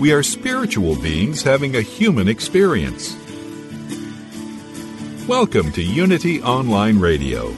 We 0.00 0.12
are 0.12 0.22
spiritual 0.22 0.96
beings 0.96 1.42
having 1.42 1.76
a 1.76 1.82
human 1.82 2.26
experience. 2.26 3.14
Welcome 5.28 5.72
to 5.72 5.82
Unity 5.82 6.42
Online 6.42 6.98
Radio, 6.98 7.50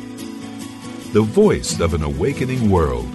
the 1.13 1.23
voice 1.23 1.79
of 1.79 1.95
an 1.95 2.03
awakening 2.03 2.69
world. 2.69 3.07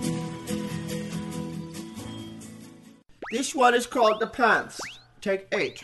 This 3.33 3.53
one 3.53 3.73
is 3.73 3.85
called 3.85 4.21
The 4.21 4.27
Plants. 4.27 4.79
Take 5.19 5.45
eight. 5.51 5.83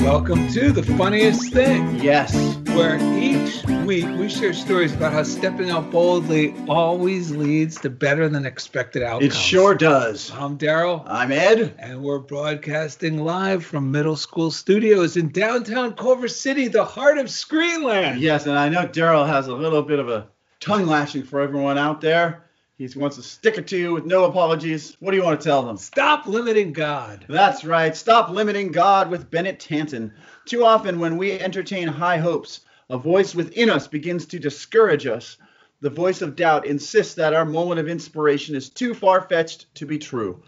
Welcome 0.00 0.48
to 0.48 0.72
the 0.72 0.82
funniest 0.82 1.52
thing. 1.52 2.00
Yes. 2.00 2.34
Where 2.70 2.96
each 3.16 3.64
week 3.86 4.06
we 4.18 4.28
share 4.28 4.52
stories 4.52 4.92
about 4.92 5.12
how 5.12 5.22
stepping 5.22 5.70
out 5.70 5.90
boldly 5.92 6.52
always 6.68 7.30
leads 7.30 7.80
to 7.82 7.90
better 7.90 8.28
than 8.28 8.44
expected 8.44 9.04
outcomes. 9.04 9.32
It 9.32 9.38
sure 9.38 9.76
does. 9.76 10.32
I'm 10.32 10.58
Daryl. 10.58 11.04
I'm 11.06 11.30
Ed. 11.30 11.76
And 11.78 12.02
we're 12.02 12.18
broadcasting 12.18 13.24
live 13.24 13.64
from 13.64 13.92
middle 13.92 14.16
school 14.16 14.50
studios 14.50 15.16
in 15.16 15.30
downtown 15.30 15.94
Culver 15.94 16.28
City, 16.28 16.66
the 16.66 16.84
heart 16.84 17.18
of 17.18 17.26
Screenland. 17.26 18.18
Yes, 18.18 18.46
and 18.46 18.58
I 18.58 18.68
know 18.68 18.88
Daryl 18.88 19.28
has 19.28 19.46
a 19.46 19.54
little 19.54 19.82
bit 19.82 20.00
of 20.00 20.08
a 20.08 20.26
tongue 20.58 20.86
lashing 20.86 21.22
for 21.22 21.40
everyone 21.40 21.78
out 21.78 22.00
there. 22.00 22.49
He 22.80 22.88
wants 22.98 23.16
to 23.16 23.22
stick 23.22 23.58
it 23.58 23.66
to 23.66 23.76
you 23.76 23.92
with 23.92 24.06
no 24.06 24.24
apologies. 24.24 24.96
What 25.00 25.10
do 25.10 25.18
you 25.18 25.22
want 25.22 25.38
to 25.38 25.44
tell 25.46 25.62
them? 25.62 25.76
Stop 25.76 26.26
limiting 26.26 26.72
God. 26.72 27.26
That's 27.28 27.62
right. 27.62 27.94
Stop 27.94 28.30
limiting 28.30 28.72
God 28.72 29.10
with 29.10 29.30
Bennett 29.30 29.60
Tanton. 29.60 30.14
Too 30.46 30.64
often, 30.64 30.98
when 30.98 31.18
we 31.18 31.38
entertain 31.38 31.88
high 31.88 32.16
hopes, 32.16 32.60
a 32.88 32.96
voice 32.96 33.34
within 33.34 33.68
us 33.68 33.86
begins 33.86 34.24
to 34.26 34.38
discourage 34.38 35.06
us. 35.06 35.36
The 35.82 35.90
voice 35.90 36.22
of 36.22 36.36
doubt 36.36 36.64
insists 36.64 37.12
that 37.16 37.34
our 37.34 37.44
moment 37.44 37.80
of 37.80 37.86
inspiration 37.86 38.56
is 38.56 38.70
too 38.70 38.94
far 38.94 39.20
fetched 39.20 39.74
to 39.74 39.84
be 39.84 39.98
true. 39.98 40.42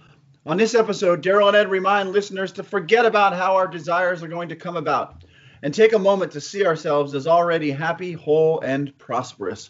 On 0.46 0.56
this 0.56 0.74
episode, 0.74 1.22
Daryl 1.22 1.48
and 1.48 1.56
Ed 1.56 1.70
remind 1.70 2.12
listeners 2.12 2.52
to 2.52 2.62
forget 2.62 3.04
about 3.04 3.36
how 3.36 3.56
our 3.56 3.68
desires 3.68 4.22
are 4.22 4.28
going 4.28 4.48
to 4.48 4.56
come 4.56 4.78
about 4.78 5.22
and 5.62 5.74
take 5.74 5.92
a 5.92 5.98
moment 5.98 6.32
to 6.32 6.40
see 6.40 6.64
ourselves 6.64 7.14
as 7.14 7.26
already 7.26 7.70
happy, 7.70 8.14
whole, 8.14 8.60
and 8.60 8.96
prosperous. 8.96 9.68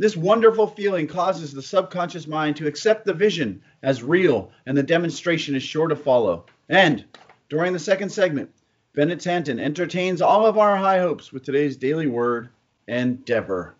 This 0.00 0.16
wonderful 0.16 0.66
feeling 0.66 1.06
causes 1.06 1.52
the 1.52 1.60
subconscious 1.60 2.26
mind 2.26 2.56
to 2.56 2.66
accept 2.66 3.04
the 3.04 3.12
vision 3.12 3.60
as 3.82 4.02
real, 4.02 4.50
and 4.64 4.74
the 4.74 4.82
demonstration 4.82 5.54
is 5.54 5.62
sure 5.62 5.88
to 5.88 5.94
follow. 5.94 6.46
And 6.70 7.04
during 7.50 7.74
the 7.74 7.78
second 7.78 8.08
segment, 8.08 8.50
Bennett 8.94 9.20
Tanton 9.20 9.60
entertains 9.60 10.22
all 10.22 10.46
of 10.46 10.56
our 10.56 10.74
high 10.74 11.00
hopes 11.00 11.32
with 11.32 11.42
today's 11.42 11.76
daily 11.76 12.06
word, 12.06 12.48
endeavor. 12.88 13.74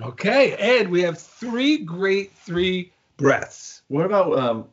Okay, 0.00 0.54
Ed, 0.54 0.88
we 0.88 1.02
have 1.02 1.18
three 1.18 1.76
great 1.76 2.32
three 2.32 2.90
breaths. 3.18 3.82
What 3.88 4.06
about 4.06 4.38
um, 4.38 4.64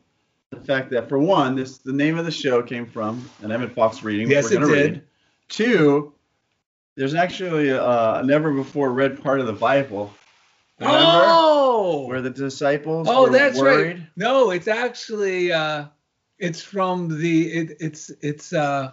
the 0.48 0.60
fact 0.60 0.88
that, 0.92 1.10
for 1.10 1.18
one, 1.18 1.56
this 1.56 1.76
the 1.76 1.92
name 1.92 2.16
of 2.16 2.24
the 2.24 2.30
show 2.30 2.62
came 2.62 2.86
from 2.86 3.28
an 3.42 3.52
Emmet 3.52 3.74
Fox 3.74 4.02
reading. 4.02 4.30
Yes, 4.30 4.50
we're 4.50 4.56
it 4.56 4.60
did. 4.60 4.92
Read. 4.92 5.02
Two, 5.50 6.14
there's 6.94 7.12
actually 7.12 7.68
a, 7.68 7.84
a 7.84 8.22
never 8.24 8.50
before 8.50 8.92
read 8.92 9.22
part 9.22 9.38
of 9.38 9.46
the 9.46 9.52
Bible. 9.52 10.10
Remember? 10.82 11.24
Oh, 11.26 12.06
Where 12.08 12.20
the 12.20 12.30
disciples 12.30 13.06
oh, 13.10 13.24
were 13.24 13.30
that's 13.30 13.58
worried. 13.58 13.98
right. 13.98 14.06
No, 14.16 14.50
it's 14.50 14.68
actually 14.68 15.52
uh, 15.52 15.86
it's 16.38 16.62
from 16.62 17.20
the 17.20 17.48
it, 17.52 17.76
it's 17.80 18.10
it's 18.20 18.52
uh, 18.52 18.92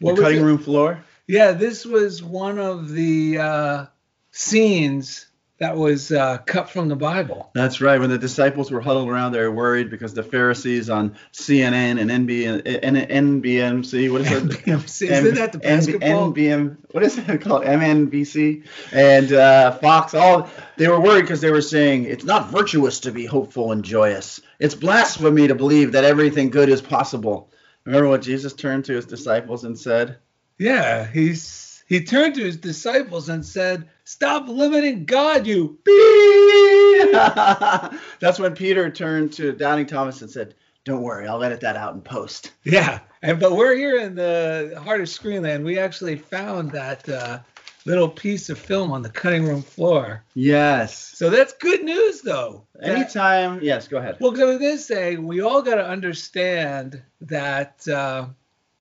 The 0.00 0.06
was 0.06 0.20
cutting 0.20 0.42
room 0.42 0.58
floor. 0.58 1.04
Yeah, 1.26 1.52
this 1.52 1.84
was 1.86 2.22
one 2.22 2.58
of 2.58 2.90
the 2.90 3.38
uh, 3.38 3.86
scenes 4.32 5.26
that 5.62 5.76
was 5.76 6.10
uh, 6.10 6.38
cut 6.38 6.68
from 6.68 6.88
the 6.88 6.96
Bible. 6.96 7.48
That's 7.54 7.80
right. 7.80 8.00
When 8.00 8.10
the 8.10 8.18
disciples 8.18 8.72
were 8.72 8.80
huddled 8.80 9.08
around, 9.08 9.30
they 9.30 9.38
were 9.38 9.52
worried 9.52 9.90
because 9.90 10.12
the 10.12 10.24
Pharisees 10.24 10.90
on 10.90 11.14
CNN 11.32 12.00
and 12.00 12.10
NB, 12.10 12.82
N- 12.82 13.42
NBMC, 13.42 14.10
what 14.10 14.22
is 14.22 14.32
it? 14.32 14.42
NBMC. 14.42 15.08
Isn't 15.08 15.34
that 15.36 15.52
the 15.52 15.58
basketball? 15.58 16.32
NBM, 16.32 16.78
what 16.90 17.04
is 17.04 17.16
it 17.16 17.40
called? 17.42 17.62
MNBC 17.62 18.66
and 18.92 19.32
uh, 19.32 19.70
Fox. 19.78 20.14
All 20.14 20.50
they 20.78 20.88
were 20.88 21.00
worried 21.00 21.22
because 21.22 21.40
they 21.40 21.52
were 21.52 21.62
saying 21.62 22.06
it's 22.06 22.24
not 22.24 22.50
virtuous 22.50 22.98
to 23.00 23.12
be 23.12 23.24
hopeful 23.24 23.70
and 23.70 23.84
joyous. 23.84 24.40
It's 24.58 24.74
blasphemy 24.74 25.46
to 25.46 25.54
believe 25.54 25.92
that 25.92 26.02
everything 26.02 26.50
good 26.50 26.70
is 26.70 26.82
possible. 26.82 27.50
Remember 27.84 28.08
what 28.08 28.22
Jesus 28.22 28.52
turned 28.52 28.86
to 28.86 28.94
his 28.94 29.06
disciples 29.06 29.62
and 29.62 29.78
said? 29.78 30.16
Yeah, 30.58 31.06
he's 31.06 31.71
he 31.92 32.02
turned 32.02 32.34
to 32.36 32.42
his 32.42 32.56
disciples 32.56 33.28
and 33.28 33.44
said, 33.44 33.86
"Stop 34.04 34.48
limiting 34.48 35.04
God, 35.04 35.46
you." 35.46 35.78
beep." 35.84 37.12
That's 38.20 38.38
when 38.38 38.54
Peter 38.54 38.90
turned 38.90 39.32
to 39.34 39.52
Doubting 39.52 39.86
Thomas 39.86 40.22
and 40.22 40.30
said, 40.30 40.54
"Don't 40.84 41.02
worry, 41.02 41.26
I'll 41.28 41.42
edit 41.42 41.60
that 41.60 41.76
out 41.76 41.94
in 41.94 42.00
post." 42.00 42.52
Yeah, 42.64 43.00
and 43.22 43.38
but 43.38 43.52
we're 43.52 43.76
here 43.76 43.98
in 44.00 44.14
the 44.14 44.80
heart 44.82 45.00
of 45.02 45.08
Screenland. 45.08 45.64
We 45.64 45.78
actually 45.78 46.16
found 46.16 46.70
that 46.72 47.06
uh, 47.08 47.40
little 47.84 48.08
piece 48.08 48.48
of 48.48 48.58
film 48.58 48.90
on 48.92 49.02
the 49.02 49.10
cutting 49.10 49.44
room 49.44 49.60
floor. 49.62 50.24
Yes. 50.34 50.96
So 51.18 51.28
that's 51.30 51.52
good 51.54 51.84
news, 51.84 52.22
though. 52.22 52.64
That- 52.76 52.96
Anytime. 52.96 53.60
Yes, 53.62 53.86
go 53.88 53.98
ahead. 53.98 54.16
Well, 54.20 54.30
'cause 54.32 54.40
I 54.40 54.44
was 54.44 54.58
going 54.58 54.76
to 54.76 54.82
say, 54.82 55.16
we 55.16 55.40
all 55.42 55.60
got 55.62 55.74
to 55.74 55.86
understand 55.86 57.02
that 57.22 57.86
uh, 57.88 58.26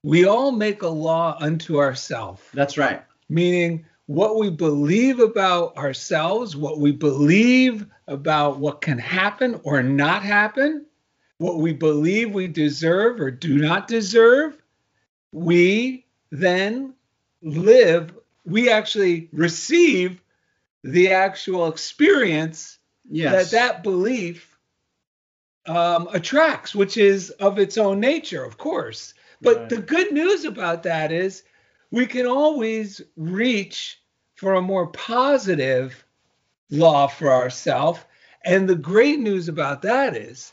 we 0.03 0.25
all 0.25 0.51
make 0.51 0.81
a 0.81 0.87
law 0.87 1.37
unto 1.39 1.77
ourselves, 1.79 2.41
That's 2.53 2.77
right. 2.77 3.03
meaning 3.29 3.85
what 4.07 4.37
we 4.37 4.49
believe 4.49 5.19
about 5.19 5.77
ourselves, 5.77 6.55
what 6.55 6.79
we 6.79 6.91
believe 6.91 7.85
about 8.07 8.59
what 8.59 8.81
can 8.81 8.97
happen 8.97 9.59
or 9.63 9.81
not 9.83 10.23
happen, 10.23 10.85
what 11.37 11.57
we 11.59 11.73
believe 11.73 12.33
we 12.33 12.47
deserve 12.47 13.19
or 13.21 13.31
do 13.31 13.57
not 13.57 13.87
deserve, 13.87 14.61
we 15.31 16.05
then 16.31 16.93
live, 17.41 18.13
we 18.45 18.69
actually 18.69 19.29
receive 19.31 20.21
the 20.83 21.11
actual 21.11 21.67
experience 21.67 22.77
Yes. 23.09 23.51
that 23.51 23.57
that 23.57 23.83
belief 23.83 24.57
um, 25.65 26.07
attracts, 26.13 26.73
which 26.73 26.97
is 26.97 27.29
of 27.31 27.59
its 27.59 27.77
own 27.77 27.99
nature, 27.99 28.43
of 28.43 28.57
course. 28.57 29.13
But 29.41 29.57
Right. 29.57 29.69
the 29.69 29.77
good 29.81 30.11
news 30.11 30.45
about 30.45 30.83
that 30.83 31.11
is 31.11 31.43
we 31.89 32.05
can 32.05 32.27
always 32.27 33.01
reach 33.17 33.99
for 34.35 34.53
a 34.53 34.61
more 34.61 34.87
positive 34.87 36.05
law 36.69 37.07
for 37.07 37.31
ourselves. 37.31 37.99
And 38.43 38.67
the 38.67 38.75
great 38.75 39.19
news 39.19 39.49
about 39.49 39.81
that 39.83 40.15
is 40.15 40.51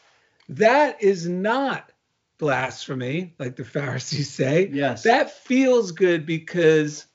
that 0.48 1.02
is 1.02 1.28
not 1.28 1.90
blasphemy, 2.38 3.34
like 3.38 3.56
the 3.56 3.64
Pharisees 3.76 4.30
say. 4.32 4.68
Yes. 4.72 5.02
That 5.02 5.30
feels 5.30 5.92
good 5.92 6.26
because 6.26 7.06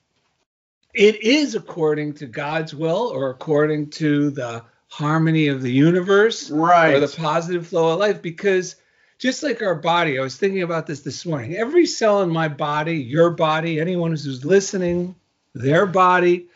it 0.94 1.20
is 1.22 1.54
according 1.54 2.14
to 2.14 2.26
God's 2.26 2.74
will 2.74 3.10
or 3.12 3.30
according 3.30 3.90
to 3.90 4.30
the 4.30 4.64
harmony 4.88 5.48
of 5.48 5.60
the 5.62 5.72
universe 5.72 6.50
Right. 6.50 6.94
or 6.94 7.00
the 7.00 7.08
positive 7.16 7.66
flow 7.66 7.92
of 7.94 7.98
life 7.98 8.22
because 8.22 8.76
just 9.18 9.42
like 9.42 9.62
our 9.62 9.74
body 9.74 10.18
i 10.18 10.22
was 10.22 10.36
thinking 10.36 10.62
about 10.62 10.86
this 10.86 11.00
this 11.00 11.24
morning 11.26 11.54
every 11.56 11.86
cell 11.86 12.22
in 12.22 12.30
my 12.30 12.48
body 12.48 12.96
your 12.96 13.30
body 13.30 13.80
anyone 13.80 14.10
who's 14.10 14.44
listening 14.44 15.14
their 15.54 15.86
body 15.86 16.48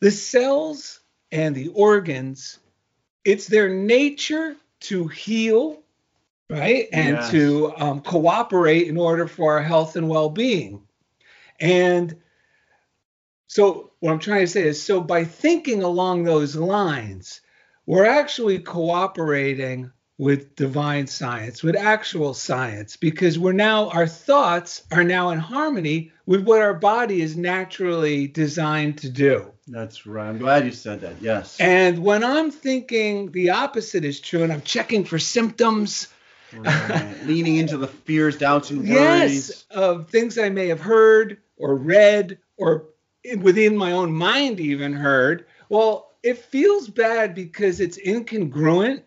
the 0.00 0.10
cells 0.10 1.00
and 1.32 1.54
the 1.54 1.68
organs 1.68 2.58
it's 3.28 3.46
their 3.46 3.68
nature 3.68 4.56
to 4.80 5.06
heal, 5.06 5.82
right? 6.48 6.88
And 6.92 7.16
Yes. 7.16 7.30
to 7.30 7.72
um, 7.76 8.00
cooperate 8.00 8.88
in 8.88 8.96
order 8.96 9.26
for 9.26 9.54
our 9.54 9.62
health 9.62 9.96
and 9.96 10.08
well 10.08 10.30
being. 10.30 10.82
And 11.60 12.16
so, 13.48 13.92
what 14.00 14.12
I'm 14.12 14.18
trying 14.18 14.40
to 14.40 14.46
say 14.46 14.62
is 14.62 14.82
so 14.82 15.00
by 15.00 15.24
thinking 15.24 15.82
along 15.82 16.24
those 16.24 16.56
lines, 16.56 17.42
we're 17.86 18.06
actually 18.06 18.60
cooperating 18.60 19.90
with 20.18 20.56
divine 20.56 21.06
science, 21.06 21.62
with 21.62 21.76
actual 21.76 22.34
science, 22.34 22.96
because 22.96 23.38
we're 23.38 23.52
now, 23.52 23.88
our 23.90 24.06
thoughts 24.06 24.82
are 24.90 25.04
now 25.04 25.30
in 25.30 25.38
harmony 25.38 26.10
with 26.26 26.42
what 26.42 26.60
our 26.60 26.74
body 26.74 27.22
is 27.22 27.36
naturally 27.36 28.26
designed 28.26 28.98
to 28.98 29.08
do. 29.08 29.52
That's 29.68 30.06
right. 30.06 30.28
I'm 30.28 30.38
glad 30.38 30.64
you 30.64 30.72
said 30.72 31.00
that. 31.02 31.22
Yes. 31.22 31.58
And 31.60 32.00
when 32.00 32.24
I'm 32.24 32.50
thinking 32.50 33.30
the 33.30 33.50
opposite 33.50 34.04
is 34.04 34.18
true 34.20 34.42
and 34.42 34.52
I'm 34.52 34.62
checking 34.62 35.04
for 35.04 35.18
symptoms, 35.18 36.08
Right. 36.52 37.14
Leaning 37.26 37.56
into 37.56 37.76
the 37.76 37.88
fears, 37.88 38.38
doubts, 38.38 38.70
and 38.70 38.80
worries. 38.88 39.48
yes, 39.48 39.66
of 39.70 40.08
things 40.08 40.38
I 40.38 40.48
may 40.48 40.68
have 40.68 40.80
heard 40.80 41.38
or 41.58 41.74
read 41.76 42.38
or 42.56 42.86
within 43.40 43.76
my 43.76 43.92
own 43.92 44.12
mind 44.12 44.58
even 44.58 44.94
heard, 44.94 45.44
well, 45.68 46.12
it 46.22 46.38
feels 46.38 46.88
bad 46.88 47.34
because 47.34 47.80
it's 47.80 47.98
incongruent 47.98 49.02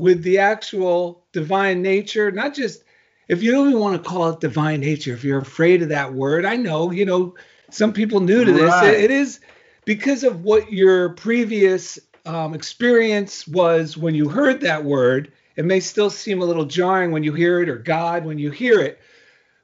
with 0.00 0.22
the 0.22 0.38
actual 0.38 1.24
divine 1.32 1.82
nature, 1.82 2.30
not 2.30 2.54
just 2.54 2.84
if 3.28 3.42
you 3.42 3.50
don't 3.52 3.68
even 3.68 3.80
want 3.80 4.02
to 4.02 4.08
call 4.08 4.30
it 4.30 4.40
divine 4.40 4.80
nature, 4.80 5.12
if 5.12 5.24
you're 5.24 5.40
afraid 5.40 5.82
of 5.82 5.90
that 5.90 6.14
word, 6.14 6.44
I 6.44 6.56
know, 6.56 6.90
you 6.90 7.04
know, 7.04 7.34
some 7.70 7.92
people 7.92 8.20
new 8.20 8.44
to 8.44 8.52
this, 8.52 8.72
Right. 8.72 8.94
it- 8.94 9.04
it 9.04 9.10
is 9.10 9.40
because 9.84 10.24
of 10.24 10.42
what 10.42 10.72
your 10.72 11.10
previous 11.10 11.98
um, 12.24 12.54
experience 12.54 13.46
was 13.48 13.96
when 13.96 14.14
you 14.14 14.28
heard 14.28 14.60
that 14.60 14.84
word. 14.84 15.32
It 15.56 15.64
may 15.64 15.80
still 15.80 16.10
seem 16.10 16.40
a 16.42 16.44
little 16.44 16.66
jarring 16.66 17.10
when 17.10 17.22
you 17.24 17.32
hear 17.32 17.60
it, 17.62 17.68
or 17.68 17.76
God 17.76 18.24
when 18.24 18.38
you 18.38 18.50
hear 18.50 18.80
it. 18.80 18.98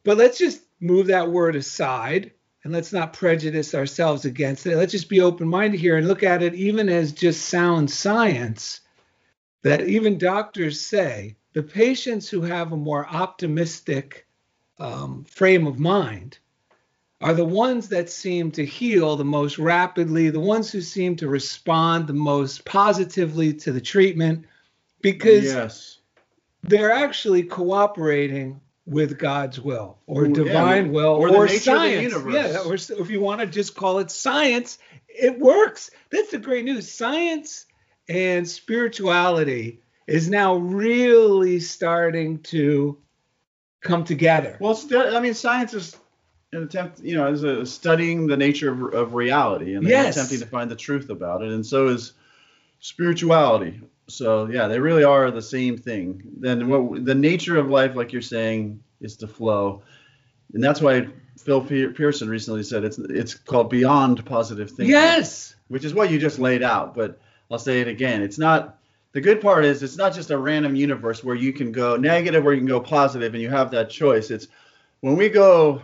But 0.03 0.17
let's 0.17 0.39
just 0.39 0.63
move 0.81 1.07
that 1.09 1.31
word 1.31 1.57
aside 1.57 2.33
and 2.65 2.73
let's 2.73 2.93
not 2.93 3.13
prejudice 3.13 3.75
ourselves 3.75 4.25
against 4.25 4.67
it. 4.67 4.77
Let's 4.77 4.93
just 4.93 5.09
be 5.11 5.21
open 5.21 5.49
minded 5.49 5.79
here 5.79 5.97
and 5.97 6.09
look 6.09 6.23
at 6.23 6.43
it 6.43 6.55
even 6.55 6.89
as 6.89 7.13
just 7.13 7.47
sound 7.49 7.91
science 7.91 8.81
that 9.65 9.89
even 9.89 10.19
doctors 10.19 10.81
say 10.81 11.35
the 11.55 11.63
patients 11.63 12.29
who 12.29 12.43
have 12.43 12.71
a 12.71 12.77
more 12.77 13.09
optimistic 13.09 14.27
um, 14.79 15.25
frame 15.25 15.67
of 15.67 15.79
mind 15.79 16.39
are 17.21 17.33
the 17.33 17.45
ones 17.45 17.89
that 17.89 18.11
seem 18.11 18.51
to 18.51 18.65
heal 18.65 19.17
the 19.17 19.25
most 19.25 19.59
rapidly, 19.59 20.29
the 20.29 20.39
ones 20.39 20.71
who 20.71 20.83
seem 20.83 21.17
to 21.17 21.29
respond 21.29 22.07
the 22.07 22.13
most 22.13 22.65
positively 22.67 23.55
to 23.55 23.73
the 23.73 23.81
treatment 23.81 24.45
because 25.01 25.45
yes. 25.45 25.99
they're 26.63 26.93
actually 26.93 27.43
cooperating 27.43 28.61
with 28.85 29.19
God's 29.19 29.59
will 29.59 29.97
or 30.07 30.27
yeah, 30.27 30.35
divine 30.35 30.93
will 30.93 31.15
or 31.15 31.31
or, 31.31 31.31
the 31.31 31.39
nature 31.39 31.45
of 31.47 31.53
the 31.53 31.59
science. 31.59 32.03
universe. 32.03 32.35
Yeah, 32.35 32.59
or 32.67 32.75
if 33.01 33.11
you 33.11 33.23
want 33.23 33.41
to 33.41 33.47
just 33.47 33.75
call 33.75 33.99
it 34.01 34.11
science, 34.11 34.77
it 35.09 35.39
works. 35.39 35.91
That's 36.11 36.33
the 36.33 36.39
great 36.39 36.67
news. 36.67 36.93
Science 36.93 37.65
and 38.09 38.49
spirituality 38.49 39.81
is 40.07 40.29
now 40.29 40.57
really 40.57 41.61
starting 41.61 42.39
to 42.41 42.99
come 43.81 44.05
together. 44.05 44.57
Well, 44.61 44.79
I 44.95 45.21
mean, 45.21 45.35
science 45.35 45.75
is 45.75 45.97
an 46.53 46.63
attempt, 46.65 47.01
you 47.01 47.17
know, 47.17 47.27
is 47.33 47.43
a 47.43 47.65
studying 47.67 48.27
the 48.27 48.37
nature 48.37 48.71
of, 48.73 48.95
of 48.95 49.15
reality 49.15 49.75
and 49.75 49.87
Yes. 49.87 50.17
attempting 50.17 50.41
to 50.41 50.47
find 50.47 50.71
the 50.71 50.77
truth 50.77 51.11
about 51.11 51.43
it, 51.43 51.51
and 51.51 51.65
so 51.65 51.89
is 51.89 52.13
spirituality. 52.81 53.81
So 54.09 54.47
yeah, 54.47 54.69
they 54.69 54.79
really 54.79 55.05
are 55.05 55.31
the 55.31 55.41
same 55.43 55.77
thing. 55.79 56.23
Then 56.39 56.69
what 56.69 57.05
the 57.05 57.15
nature 57.15 57.57
of 57.57 57.71
life, 57.71 57.95
like 57.97 58.13
you're 58.13 58.21
saying, 58.23 58.83
is 59.01 59.17
to 59.19 59.27
flow, 59.27 59.83
and 60.53 60.63
that's 60.63 60.81
why 60.83 61.09
Phil 61.39 61.63
Pe- 61.63 61.89
Pearson 61.89 62.29
recently 62.29 62.63
said 62.63 62.85
it's 62.85 62.99
it's 62.99 63.35
called 63.35 63.71
beyond 63.71 64.25
positive 64.27 64.69
thinking. 64.69 64.91
yes. 64.91 65.55
which 65.69 65.85
is 65.85 65.95
what 65.95 66.11
you 66.11 66.19
just 66.19 66.39
laid 66.39 66.63
out. 66.63 66.95
But 66.95 67.19
I'll 67.51 67.59
say 67.59 67.81
it 67.81 67.89
again. 67.89 68.23
It's 68.23 68.39
not 68.39 68.79
the 69.13 69.21
good 69.21 69.41
part 69.41 69.65
is 69.65 69.83
it's 69.83 69.97
not 69.97 70.15
just 70.15 70.31
a 70.31 70.39
random 70.39 70.75
universe 70.75 71.23
where 71.23 71.37
you 71.37 71.53
can 71.53 71.71
go 71.73 71.97
negative 71.97 72.45
or 72.45 72.53
you 72.53 72.59
can 72.61 72.67
go 72.69 72.81
positive 72.81 73.33
and 73.35 73.43
you 73.43 73.51
have 73.51 73.71
that 73.71 73.91
choice. 73.91 74.31
It's 74.31 74.49
when 75.01 75.17
we 75.17 75.29
go 75.29 75.83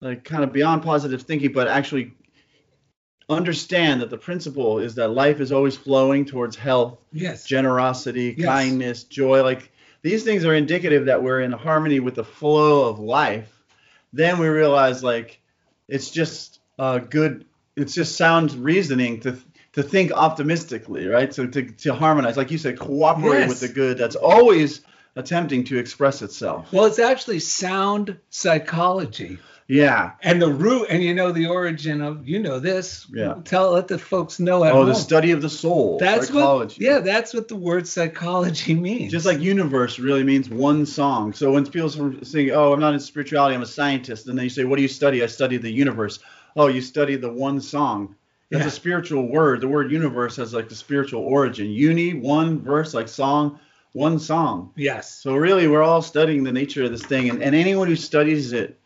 like 0.00 0.24
kind 0.24 0.44
of 0.44 0.52
beyond 0.52 0.82
positive 0.82 1.22
thinking, 1.22 1.52
but 1.52 1.68
actually 1.68 2.12
understand 3.28 4.00
that 4.02 4.10
the 4.10 4.18
principle 4.18 4.78
is 4.78 4.94
that 4.96 5.08
life 5.08 5.40
is 5.40 5.52
always 5.52 5.76
flowing 5.76 6.24
towards 6.24 6.56
health, 6.56 6.98
Yes. 7.12 7.44
generosity, 7.44 8.34
Yes. 8.36 8.46
kindness, 8.46 9.04
joy. 9.04 9.42
Like 9.42 9.70
these 10.02 10.22
things 10.24 10.44
are 10.44 10.54
indicative 10.54 11.06
that 11.06 11.22
we're 11.22 11.40
in 11.40 11.52
harmony 11.52 12.00
with 12.00 12.14
the 12.14 12.24
flow 12.24 12.88
of 12.88 12.98
life. 12.98 13.50
Then 14.12 14.38
we 14.38 14.48
realize 14.48 15.02
like 15.02 15.40
it's 15.88 16.10
just 16.10 16.60
uh, 16.78 16.98
good. 16.98 17.44
It's 17.76 17.94
just 17.94 18.16
sound 18.16 18.52
reasoning 18.54 19.20
to 19.20 19.36
to 19.74 19.82
think 19.82 20.12
optimistically, 20.12 21.06
right? 21.06 21.32
So 21.34 21.46
to, 21.46 21.62
to 21.62 21.94
harmonize, 21.94 22.36
like 22.36 22.50
you 22.50 22.58
said, 22.58 22.78
cooperate 22.78 23.40
Yes. 23.40 23.48
with 23.48 23.60
the 23.60 23.68
good 23.68 23.98
that's 23.98 24.16
always 24.16 24.82
attempting 25.16 25.64
to 25.64 25.78
express 25.78 26.22
itself. 26.22 26.72
Well, 26.72 26.84
it's 26.86 26.98
actually 26.98 27.38
sound 27.40 28.16
psychology. 28.30 29.38
Yeah. 29.66 30.10
And 30.22 30.42
the 30.42 30.52
root, 30.52 30.88
and 30.90 31.02
you 31.02 31.14
know 31.14 31.32
the 31.32 31.46
origin 31.46 32.02
of, 32.02 32.28
you 32.28 32.38
know 32.38 32.58
this. 32.60 33.06
Yeah. 33.10 33.36
Tell, 33.44 33.72
let 33.72 33.88
the 33.88 33.96
folks 33.98 34.38
know 34.38 34.62
at 34.62 34.72
Oh, 34.72 34.78
home. 34.78 34.88
the 34.88 34.94
study 34.94 35.30
of 35.30 35.40
the 35.40 35.48
soul. 35.48 35.98
That's 35.98 36.26
psychology. 36.28 36.84
what. 36.84 36.92
Yeah, 36.92 36.98
that's 37.00 37.32
what 37.32 37.48
the 37.48 37.56
word 37.56 37.88
psychology 37.88 38.74
means. 38.88 39.10
Just 39.10 39.24
like 39.24 39.40
universe 39.40 39.98
really 39.98 40.22
means 40.22 40.50
one 40.50 40.84
song. 40.84 41.32
So 41.32 41.50
when 41.52 41.64
people 41.66 41.90
say, 42.24 42.50
"Oh, 42.50 42.72
I'm 42.74 42.80
not 42.80 42.92
in 42.92 43.00
spirituality, 43.00 43.54
I'm 43.54 43.62
a 43.62 43.66
scientist," 43.66 44.26
and 44.28 44.36
then 44.36 44.44
you 44.44 44.50
say, 44.50 44.64
"What 44.64 44.76
do 44.76 44.82
you 44.82 44.88
study?" 44.88 45.22
I 45.22 45.26
study 45.26 45.56
the 45.56 45.70
universe. 45.70 46.18
Oh, 46.56 46.66
you 46.66 46.82
study 46.82 47.16
the 47.16 47.32
one 47.32 47.60
song. 47.62 48.16
That's 48.50 48.62
Yeah. 48.64 48.68
a 48.68 48.70
spiritual 48.70 49.28
word. 49.28 49.60
The 49.60 49.68
word 49.68 49.90
universe 49.90 50.36
has 50.36 50.52
like 50.54 50.68
the 50.68 50.74
spiritual 50.74 51.22
origin. 51.22 51.70
Uni, 51.70 52.14
one 52.14 52.60
verse, 52.60 52.94
like 52.94 53.08
song, 53.08 53.58
one 53.92 54.18
song. 54.18 54.70
Yes. 54.76 55.10
So 55.22 55.34
really, 55.34 55.66
we're 55.68 55.82
all 55.82 56.02
studying 56.02 56.44
the 56.44 56.52
nature 56.52 56.84
of 56.84 56.90
this 56.90 57.02
thing, 57.04 57.30
and, 57.30 57.42
and 57.42 57.54
anyone 57.54 57.88
who 57.88 57.96
studies 57.96 58.52
it 58.52 58.78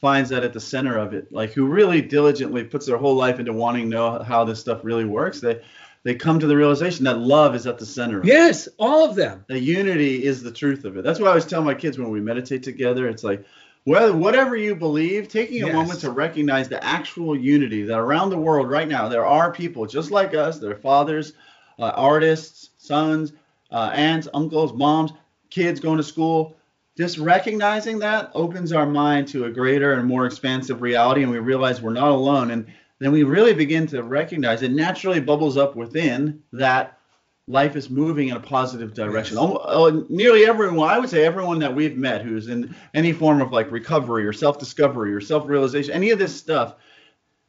finds 0.00 0.30
that 0.30 0.44
at 0.44 0.52
the 0.52 0.60
center 0.60 0.98
of 0.98 1.14
it. 1.14 1.32
Like 1.32 1.52
who 1.52 1.66
really 1.66 2.02
diligently 2.02 2.64
puts 2.64 2.86
their 2.86 2.96
whole 2.98 3.14
life 3.14 3.38
into 3.38 3.52
wanting 3.52 3.84
to 3.84 3.96
know 3.96 4.22
how 4.22 4.44
this 4.44 4.60
stuff 4.60 4.80
really 4.84 5.04
works. 5.04 5.40
They 5.40 5.60
they 6.02 6.14
come 6.14 6.38
to 6.38 6.46
the 6.46 6.56
realization 6.56 7.04
that 7.06 7.18
love 7.18 7.54
is 7.54 7.66
at 7.66 7.78
the 7.78 7.86
center. 7.86 8.18
of 8.18 8.24
it. 8.24 8.28
Yes, 8.28 8.68
all 8.78 9.08
of 9.08 9.16
them. 9.16 9.42
The 9.48 9.58
unity 9.58 10.22
is 10.22 10.42
the 10.42 10.50
truth 10.52 10.84
of 10.84 10.98
it. 10.98 11.04
That's 11.04 11.18
what 11.18 11.26
I 11.26 11.30
always 11.30 11.46
tell 11.46 11.62
my 11.62 11.72
kids 11.72 11.98
when 11.98 12.10
we 12.10 12.20
meditate 12.20 12.62
together. 12.62 13.08
It's 13.08 13.24
like, 13.24 13.42
well, 13.86 14.14
whatever 14.16 14.56
you 14.56 14.74
believe, 14.74 15.28
taking 15.28 15.62
a 15.62 15.66
Yes. 15.66 15.74
moment 15.74 16.00
to 16.00 16.10
recognize 16.10 16.68
the 16.68 16.82
actual 16.82 17.36
unity 17.36 17.82
that 17.82 17.98
around 17.98 18.30
the 18.30 18.38
world 18.38 18.70
right 18.70 18.88
now 18.88 19.08
there 19.08 19.26
are 19.26 19.52
people 19.52 19.86
just 19.86 20.10
like 20.10 20.34
us. 20.34 20.58
They're 20.58 20.74
fathers, 20.76 21.34
uh, 21.78 21.92
artists, 21.94 22.70
sons, 22.78 23.32
uh, 23.70 23.90
aunts, 23.92 24.28
uncles, 24.32 24.72
moms, 24.72 25.12
kids 25.50 25.80
going 25.80 25.98
to 25.98 26.02
school. 26.04 26.56
Just 26.96 27.18
recognizing 27.18 27.98
that 27.98 28.30
opens 28.34 28.72
our 28.72 28.86
mind 28.86 29.26
to 29.28 29.46
a 29.46 29.50
greater 29.50 29.94
and 29.94 30.06
more 30.06 30.26
expansive 30.26 30.80
reality, 30.80 31.22
and 31.22 31.30
we 31.32 31.38
realize 31.38 31.82
we're 31.82 31.92
not 31.92 32.10
alone. 32.12 32.52
And 32.52 32.66
then 33.00 33.10
we 33.12 33.24
really 33.24 33.52
begin 33.52 33.86
to 33.88 34.02
recognize 34.02 34.62
it 34.62 34.70
naturally 34.70 35.20
bubbles 35.20 35.56
up 35.56 35.74
within 35.76 36.40
that 36.52 36.98
life 37.46 37.76
is 37.76 37.90
moving 37.90 38.28
in 38.28 38.36
a 38.36 38.40
positive 38.40 38.94
direction. 38.94 39.36
Almo- 39.36 39.56
uh, 39.56 40.02
nearly 40.08 40.46
everyone, 40.46 40.88
I 40.88 40.98
would 40.98 41.10
say 41.10 41.26
everyone 41.26 41.58
that 41.58 41.74
we've 41.74 41.96
met 41.96 42.22
who's 42.22 42.48
in 42.48 42.74
any 42.94 43.12
form 43.12 43.42
of 43.42 43.52
like 43.52 43.70
recovery 43.70 44.26
or 44.26 44.32
self-discovery 44.32 45.12
or 45.14 45.20
self-realization, 45.20 45.92
any 45.92 46.10
of 46.10 46.18
this 46.18 46.34
stuff, 46.34 46.76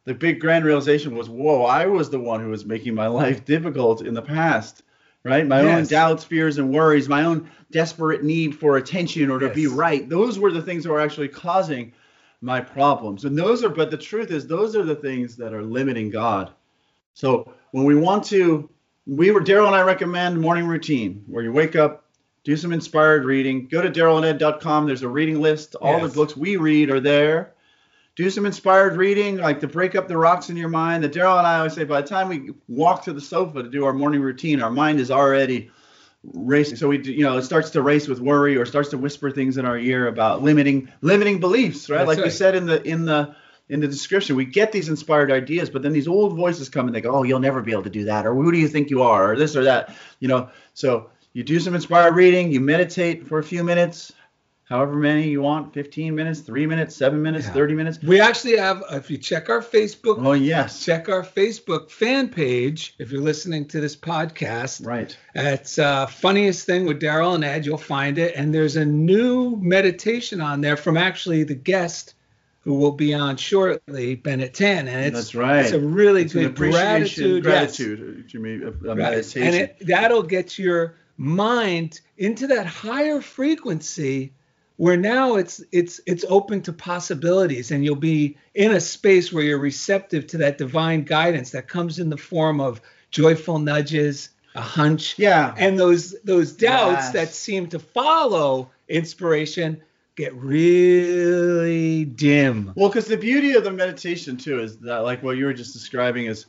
the 0.04 0.14
big 0.14 0.40
grand 0.40 0.64
realization 0.64 1.16
was, 1.16 1.28
whoa, 1.28 1.64
I 1.64 1.86
was 1.86 2.10
the 2.10 2.20
one 2.20 2.40
who 2.40 2.50
was 2.50 2.66
making 2.66 2.94
my 2.94 3.06
life 3.06 3.44
difficult 3.44 4.02
in 4.02 4.12
the 4.12 4.22
past, 4.22 4.82
right? 5.24 5.46
My 5.46 5.62
own 5.62 5.84
doubts, 5.86 6.24
fears, 6.24 6.58
and 6.58 6.72
worries, 6.72 7.08
my 7.08 7.24
own 7.24 7.50
desperate 7.70 8.22
need 8.22 8.54
for 8.54 8.76
attention 8.76 9.30
or 9.30 9.38
to 9.38 9.48
be 9.48 9.66
right. 9.66 10.08
Those 10.08 10.38
were 10.38 10.52
the 10.52 10.62
things 10.62 10.84
that 10.84 10.90
were 10.90 11.00
actually 11.00 11.28
causing 11.28 11.92
my 12.42 12.60
problems. 12.60 13.24
And 13.24 13.36
those 13.36 13.64
are, 13.64 13.70
but 13.70 13.90
the 13.90 13.96
truth 13.96 14.30
is, 14.30 14.46
those 14.46 14.76
are 14.76 14.84
the 14.84 14.94
things 14.94 15.36
that 15.38 15.54
are 15.54 15.62
limiting 15.62 16.10
God. 16.10 16.52
So 17.14 17.52
when 17.72 17.84
we 17.84 17.96
want 17.96 18.24
to, 18.26 18.70
we 19.06 19.30
were 19.30 19.40
Daryl 19.40 19.66
and 19.66 19.76
I 19.76 19.82
recommend 19.82 20.40
morning 20.40 20.66
routine 20.66 21.24
where 21.26 21.42
you 21.42 21.52
wake 21.52 21.76
up, 21.76 22.04
do 22.44 22.56
some 22.56 22.72
inspired 22.72 23.24
reading. 23.24 23.68
Go 23.68 23.80
to 23.82 23.90
darylanded.com. 23.90 24.86
There's 24.86 25.02
a 25.02 25.08
reading 25.08 25.40
list. 25.40 25.74
All 25.76 25.98
Yes. 25.98 26.10
the 26.10 26.14
books 26.16 26.36
we 26.36 26.56
read 26.56 26.90
are 26.90 27.00
there. 27.00 27.52
Do 28.16 28.30
some 28.30 28.46
inspired 28.46 28.96
reading, 28.96 29.36
like 29.36 29.60
to 29.60 29.68
break 29.68 29.94
up 29.94 30.08
the 30.08 30.16
rocks 30.16 30.48
in 30.48 30.56
your 30.56 30.70
mind. 30.70 31.04
That 31.04 31.12
Daryl 31.12 31.38
and 31.38 31.46
I 31.46 31.58
always 31.58 31.74
say, 31.74 31.84
by 31.84 32.00
the 32.00 32.08
time 32.08 32.28
we 32.28 32.50
walk 32.66 33.04
to 33.04 33.12
the 33.12 33.20
sofa 33.20 33.62
to 33.62 33.68
do 33.68 33.84
our 33.84 33.92
morning 33.92 34.22
routine, 34.22 34.62
our 34.62 34.70
mind 34.70 35.00
is 35.00 35.10
already 35.10 35.70
racing. 36.32 36.76
So 36.76 36.88
we, 36.88 36.98
do, 36.98 37.12
you 37.12 37.24
know, 37.24 37.36
it 37.36 37.42
starts 37.42 37.70
to 37.70 37.82
race 37.82 38.08
with 38.08 38.20
worry 38.20 38.56
or 38.56 38.64
starts 38.64 38.88
to 38.90 38.98
whisper 38.98 39.30
things 39.30 39.58
in 39.58 39.66
our 39.66 39.78
ear 39.78 40.08
about 40.08 40.42
limiting 40.42 40.90
limiting 41.02 41.40
beliefs, 41.40 41.90
right? 41.90 42.06
That's 42.06 42.16
like 42.16 42.24
we 42.24 42.30
said 42.30 42.54
in 42.54 42.66
the 42.66 42.82
in 42.82 43.04
the 43.04 43.36
in 43.68 43.80
the 43.80 43.88
description, 43.88 44.36
we 44.36 44.44
get 44.44 44.70
these 44.72 44.88
inspired 44.88 45.30
ideas, 45.32 45.70
but 45.70 45.82
then 45.82 45.92
these 45.92 46.06
old 46.08 46.36
voices 46.36 46.68
come 46.68 46.86
and 46.86 46.94
they 46.94 47.00
go, 47.00 47.10
"Oh, 47.16 47.22
you'll 47.24 47.40
never 47.40 47.62
be 47.62 47.72
able 47.72 47.82
to 47.84 47.90
do 47.90 48.04
that," 48.04 48.26
or 48.26 48.34
"Who 48.34 48.52
do 48.52 48.58
you 48.58 48.68
think 48.68 48.90
you 48.90 49.02
are?" 49.02 49.32
or 49.32 49.36
this 49.36 49.56
or 49.56 49.64
that. 49.64 49.94
You 50.20 50.28
know, 50.28 50.48
so 50.74 51.10
you 51.32 51.42
do 51.42 51.58
some 51.60 51.74
inspired 51.74 52.14
reading, 52.14 52.52
you 52.52 52.60
meditate 52.60 53.26
for 53.26 53.38
a 53.38 53.42
few 53.42 53.62
minutes, 53.64 54.12
however 54.64 54.94
many 54.94 55.28
you 55.28 55.42
want 55.42 55.74
15 55.74 56.14
minutes, 56.14 56.40
three 56.40 56.66
minutes, 56.66 56.96
seven 56.96 57.20
minutes, 57.22 57.46
Yeah. 57.46 57.52
30 57.52 57.74
minutes. 57.74 57.98
We 58.02 58.20
actually 58.20 58.56
have, 58.56 58.82
if 58.90 59.10
you 59.10 59.18
check 59.18 59.48
our 59.50 59.60
Facebook, 59.60 60.24
Oh, 60.24 60.32
yes. 60.32 60.84
check 60.84 61.08
our 61.08 61.22
Facebook 61.22 61.90
fan 61.90 62.28
page. 62.30 62.94
If 62.98 63.12
you're 63.12 63.20
listening 63.20 63.66
to 63.68 63.80
this 63.80 63.94
podcast, 63.94 64.84
Right. 64.86 65.16
it's 65.34 65.78
uh, 65.78 66.06
funniest 66.06 66.66
thing 66.66 66.84
with 66.86 67.00
Daryl 67.00 67.34
and 67.34 67.44
Ed. 67.44 67.66
You'll 67.66 67.78
find 67.78 68.18
it, 68.18 68.34
and 68.34 68.52
there's 68.54 68.76
a 68.76 68.84
new 68.84 69.56
meditation 69.60 70.40
on 70.40 70.62
there 70.62 70.76
from 70.76 70.96
actually 70.96 71.44
the 71.44 71.54
guest 71.54 72.14
who 72.66 72.74
will 72.74 72.90
be 72.90 73.14
on 73.14 73.36
shortly, 73.36 74.16
Bennett 74.16 74.52
Tan, 74.52 74.88
and 74.88 75.06
it's 75.06 75.14
That's 75.14 75.34
right. 75.36 75.64
It's 75.64 75.70
a 75.72 75.78
really 75.78 76.22
It's 76.22 76.32
good 76.32 76.46
appreciation, 76.46 77.40
gratitude. 77.40 77.44
yes. 77.44 77.52
gratitude, 77.78 78.26
Jimmy, 78.26 78.56
Right. 78.56 78.96
meditation. 78.96 79.42
And 79.44 79.54
it, 79.54 79.76
that'll 79.86 80.24
get 80.24 80.58
your 80.58 80.96
mind 81.16 82.00
into 82.18 82.48
that 82.48 82.66
higher 82.66 83.20
frequency 83.20 84.32
where 84.78 84.96
now 84.96 85.36
it's 85.36 85.62
it's 85.70 86.00
it's 86.06 86.24
open 86.28 86.60
to 86.62 86.72
possibilities 86.72 87.70
and 87.70 87.84
you'll 87.84 87.94
be 87.94 88.36
in 88.56 88.72
a 88.72 88.80
space 88.80 89.32
where 89.32 89.44
you're 89.44 89.60
receptive 89.60 90.26
to 90.26 90.38
that 90.38 90.58
divine 90.58 91.04
guidance 91.04 91.52
that 91.52 91.68
comes 91.68 92.00
in 92.00 92.10
the 92.10 92.16
form 92.16 92.60
of 92.60 92.80
joyful 93.12 93.60
nudges, 93.60 94.30
a 94.56 94.60
hunch, 94.60 95.14
yeah. 95.20 95.54
and 95.56 95.78
those 95.78 96.16
those 96.24 96.52
doubts 96.52 97.04
Yes. 97.04 97.12
that 97.12 97.28
seem 97.32 97.68
to 97.68 97.78
follow 97.78 98.70
inspiration 98.88 99.80
get 100.16 100.34
really 100.34 102.04
dim. 102.06 102.72
Well, 102.74 102.88
because 102.88 103.06
the 103.06 103.16
beauty 103.16 103.52
of 103.52 103.64
the 103.64 103.70
meditation 103.70 104.36
too 104.36 104.60
is 104.60 104.78
that, 104.78 105.00
like 105.00 105.22
what 105.22 105.36
you 105.36 105.44
were 105.44 105.52
just 105.52 105.72
describing, 105.72 106.26
is 106.26 106.46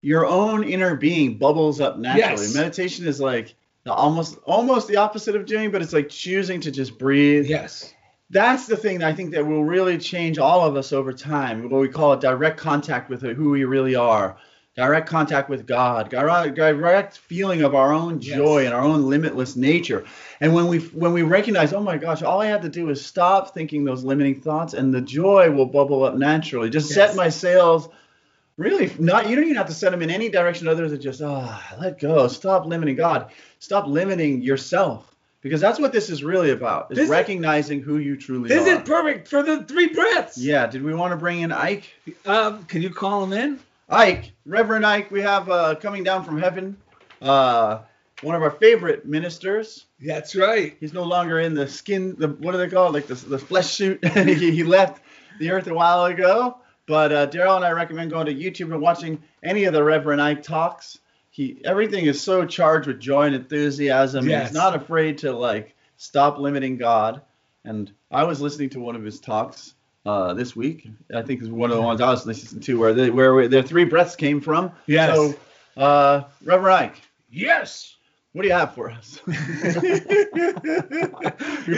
your 0.00 0.26
own 0.26 0.64
inner 0.64 0.96
being 0.96 1.38
bubbles 1.38 1.80
up 1.80 1.98
naturally. 1.98 2.46
Yes. 2.46 2.54
Meditation 2.54 3.06
is 3.06 3.20
like 3.20 3.54
the 3.84 3.92
almost 3.92 4.38
almost 4.44 4.88
the 4.88 4.96
opposite 4.96 5.36
of 5.36 5.46
doing, 5.46 5.70
but 5.70 5.82
it's 5.82 5.92
like 5.92 6.08
choosing 6.08 6.60
to 6.62 6.70
just 6.70 6.98
breathe. 6.98 7.46
Yes. 7.46 7.94
That's 8.30 8.66
the 8.66 8.76
thing 8.76 8.98
that 8.98 9.08
I 9.08 9.14
think 9.14 9.30
that 9.32 9.46
will 9.46 9.64
really 9.64 9.96
change 9.96 10.38
all 10.38 10.66
of 10.66 10.76
us 10.76 10.92
over 10.92 11.12
time. 11.12 11.70
What 11.70 11.80
we 11.80 11.88
call 11.88 12.12
a 12.12 12.20
direct 12.20 12.58
contact 12.58 13.08
with 13.08 13.22
who 13.22 13.50
we 13.50 13.64
really 13.64 13.94
are, 13.94 14.36
direct 14.78 15.08
contact 15.08 15.50
with 15.50 15.66
God, 15.66 16.08
direct, 16.08 17.18
feeling 17.18 17.62
of 17.62 17.74
our 17.74 17.92
own 17.92 18.20
joy 18.20 18.58
Yes. 18.60 18.66
and 18.66 18.74
our 18.74 18.82
own 18.82 19.08
limitless 19.10 19.56
nature. 19.56 20.04
And 20.40 20.54
when 20.54 20.68
we 20.68 20.78
when 20.78 21.12
we 21.12 21.22
recognize, 21.22 21.72
oh 21.72 21.80
my 21.82 21.98
gosh, 21.98 22.22
all 22.22 22.40
I 22.40 22.46
have 22.46 22.60
to 22.62 22.68
do 22.68 22.88
is 22.90 23.04
stop 23.04 23.52
thinking 23.54 23.84
those 23.84 24.04
limiting 24.04 24.40
thoughts, 24.40 24.74
and 24.74 24.94
the 24.94 25.00
joy 25.00 25.50
will 25.50 25.66
bubble 25.66 26.04
up 26.04 26.14
naturally. 26.14 26.70
Just 26.70 26.90
set 26.90 27.16
my 27.16 27.28
sails. 27.28 27.88
Really, 28.56 28.92
not 29.00 29.28
you 29.28 29.34
don't 29.34 29.44
even 29.46 29.56
have 29.56 29.66
to 29.66 29.72
set 29.74 29.90
them 29.90 30.00
in 30.02 30.10
any 30.10 30.28
direction 30.28 30.68
other 30.68 30.88
than 30.88 31.00
just 31.00 31.20
ah, 31.22 31.74
let 31.80 31.98
go. 31.98 32.28
Stop 32.28 32.64
limiting 32.66 32.94
God. 32.94 33.32
Stop 33.58 33.88
limiting 33.88 34.42
yourself. 34.42 35.04
Because 35.40 35.60
that's 35.60 35.78
what 35.78 35.92
this 35.92 36.10
is 36.10 36.24
really 36.24 36.50
about, 36.50 36.90
is 36.90 36.96
This 36.96 37.04
is- 37.04 37.10
recognizing 37.10 37.80
who 37.80 37.98
you 37.98 38.16
truly 38.16 38.48
This 38.48 38.66
are. 38.66 38.76
is 38.80 38.88
perfect 38.88 39.28
for 39.28 39.42
the 39.44 39.62
three 39.64 39.86
breaths. 39.88 40.36
Yeah, 40.36 40.66
did 40.66 40.82
we 40.82 40.92
want 40.94 41.12
to 41.12 41.16
bring 41.16 41.40
in 41.42 41.52
Ike? 41.52 41.84
Um, 42.26 42.64
can 42.64 42.82
you 42.82 42.90
call 42.90 43.22
him 43.22 43.32
in? 43.32 43.58
Ike, 43.88 44.32
Reverend 44.44 44.84
Ike, 44.84 45.10
we 45.10 45.22
have 45.22 45.48
uh, 45.48 45.74
coming 45.76 46.04
down 46.04 46.24
from 46.24 46.38
heaven, 46.38 46.76
uh, 47.22 47.80
one 48.22 48.34
of 48.34 48.42
our 48.42 48.50
favorite 48.50 49.06
ministers. 49.06 49.86
That's 50.00 50.36
right. 50.36 50.76
He's 50.78 50.92
no 50.92 51.04
longer 51.04 51.40
in 51.40 51.54
the 51.54 51.66
skin, 51.66 52.14
the 52.18 52.28
what 52.28 52.52
do 52.52 52.58
they 52.58 52.68
call 52.68 52.88
it, 52.88 52.92
like 52.92 53.06
the, 53.06 53.14
the 53.14 53.38
flesh 53.38 53.68
suit. 53.68 54.04
he, 54.14 54.50
he 54.50 54.62
left 54.62 55.02
the 55.38 55.50
earth 55.50 55.66
a 55.68 55.74
while 55.74 56.04
ago. 56.04 56.58
But 56.86 57.12
uh, 57.12 57.26
Daryl 57.28 57.56
and 57.56 57.64
I 57.64 57.70
recommend 57.70 58.10
going 58.10 58.26
to 58.26 58.34
YouTube 58.34 58.72
and 58.72 58.80
watching 58.80 59.22
any 59.42 59.64
of 59.64 59.74
the 59.74 59.84
Reverend 59.84 60.22
Ike 60.22 60.42
talks. 60.42 60.98
He 61.30 61.60
everything 61.64 62.06
is 62.06 62.20
so 62.20 62.46
charged 62.46 62.86
with 62.88 62.98
joy 62.98 63.26
and 63.26 63.34
enthusiasm. 63.34 64.20
and 64.20 64.30
Yes. 64.30 64.48
He's 64.48 64.54
not 64.54 64.74
afraid 64.74 65.18
to 65.18 65.32
like 65.32 65.74
stop 65.98 66.38
limiting 66.38 66.78
God. 66.78 67.20
And 67.64 67.92
I 68.10 68.24
was 68.24 68.40
listening 68.40 68.70
to 68.70 68.80
one 68.80 68.96
of 68.96 69.04
his 69.04 69.20
talks 69.20 69.74
uh, 70.06 70.32
this 70.34 70.54
week. 70.56 70.88
I 71.14 71.22
think 71.22 71.42
is 71.42 71.50
one 71.50 71.70
of 71.70 71.76
the 71.76 71.82
ones 71.82 72.00
I 72.00 72.10
was 72.10 72.26
listening 72.26 72.62
to 72.62 72.78
where 72.78 72.94
the, 72.94 73.10
where 73.10 73.46
their 73.48 73.62
three 73.62 73.84
breaths 73.84 74.16
came 74.16 74.40
from. 74.40 74.72
Yes. 74.86 75.14
So, 75.14 75.34
uh, 75.76 76.22
Reverend 76.44 76.74
Ike, 76.76 77.00
Yes. 77.30 77.94
what 78.32 78.42
do 78.42 78.48
you 78.48 78.54
have 78.54 78.74
for 78.74 78.90
us? 78.90 79.20
we 79.26 79.34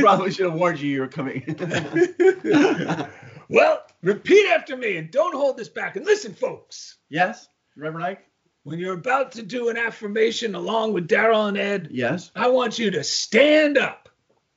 probably 0.00 0.30
should 0.30 0.46
have 0.46 0.54
warned 0.54 0.80
you 0.80 0.88
you 0.90 1.00
were 1.00 1.08
coming. 1.08 1.42
Well, 3.52 3.82
repeat 4.02 4.46
after 4.48 4.76
me 4.76 4.96
and 4.96 5.10
don't 5.10 5.34
hold 5.34 5.56
this 5.56 5.68
back. 5.68 5.96
And 5.96 6.06
listen, 6.06 6.32
folks, 6.34 6.98
yes, 7.08 7.48
Reverend 7.76 8.06
Ike. 8.06 8.24
when 8.62 8.78
you're 8.78 8.94
about 8.94 9.32
to 9.32 9.42
do 9.42 9.70
an 9.70 9.76
affirmation 9.76 10.54
along 10.54 10.92
with 10.92 11.08
Daryl 11.08 11.48
and 11.48 11.58
Ed, 11.58 11.88
Yes. 11.90 12.30
I 12.36 12.46
want 12.46 12.78
you 12.78 12.92
to 12.92 13.02
stand 13.02 13.76
up. 13.76 14.08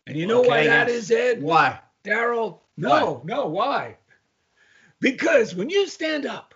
And 0.06 0.16
you 0.16 0.28
know 0.28 0.42
why 0.42 0.60
Okay, 0.60 0.68
that 0.68 0.90
yes. 0.90 0.96
is, 0.98 1.10
Ed? 1.12 1.42
Why? 1.42 1.80
Daryl? 2.06 2.60
No, 2.78 3.22
no, 3.24 3.48
why? 3.48 3.98
Because 5.00 5.54
when 5.54 5.70
you 5.70 5.88
stand 5.88 6.26
up, 6.26 6.54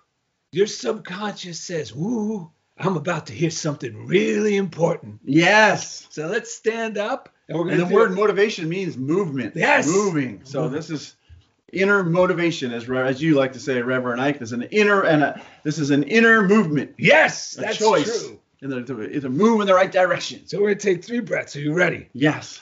your 0.52 0.68
subconscious 0.68 1.60
says, 1.60 1.94
Woo, 1.94 2.50
I'm 2.78 2.96
about 2.98 3.28
to 3.28 3.34
hear 3.34 3.50
something 3.50 4.08
really 4.08 4.56
important. 4.56 5.20
Yes. 5.26 6.08
So 6.10 6.28
let's 6.28 6.54
stand 6.54 6.98
up 6.98 7.30
and 7.50 7.58
we're 7.58 7.70
And 7.70 7.80
the 7.80 7.86
word 7.86 8.14
motivation 8.14 8.70
means 8.70 8.98
movement. 8.98 9.56
Yes. 9.56 9.88
Moving. 9.88 10.42
So 10.44 10.70
this 10.70 10.90
is 10.90 11.16
inner 11.74 12.04
motivation, 12.04 12.72
as 12.74 12.90
as 12.90 13.22
you 13.22 13.36
like 13.36 13.54
to 13.54 13.60
say, 13.60 13.82
Reverend 13.82 14.22
Ike. 14.22 14.40
There's 14.40 14.54
an 14.54 14.64
inner 14.64 15.04
and 15.04 15.24
a, 15.24 15.42
this 15.64 15.78
is 15.78 15.90
an 15.90 16.04
inner 16.04 16.48
movement. 16.48 16.96
Yes, 16.98 17.58
A 17.58 17.62
that's 17.62 17.78
choice. 17.78 18.26
true. 18.28 18.40
And 18.62 18.74
it's 18.74 19.26
a 19.26 19.30
move 19.30 19.62
in 19.62 19.68
the 19.68 19.74
right 19.76 19.92
direction. 19.92 20.48
So 20.48 20.58
we're 20.58 20.70
going 20.70 20.80
to 20.80 20.94
take 20.96 21.04
three 21.06 21.20
breaths. 21.20 21.56
Are 21.56 21.60
you 21.60 21.74
ready? 21.74 22.10
Yes. 22.14 22.60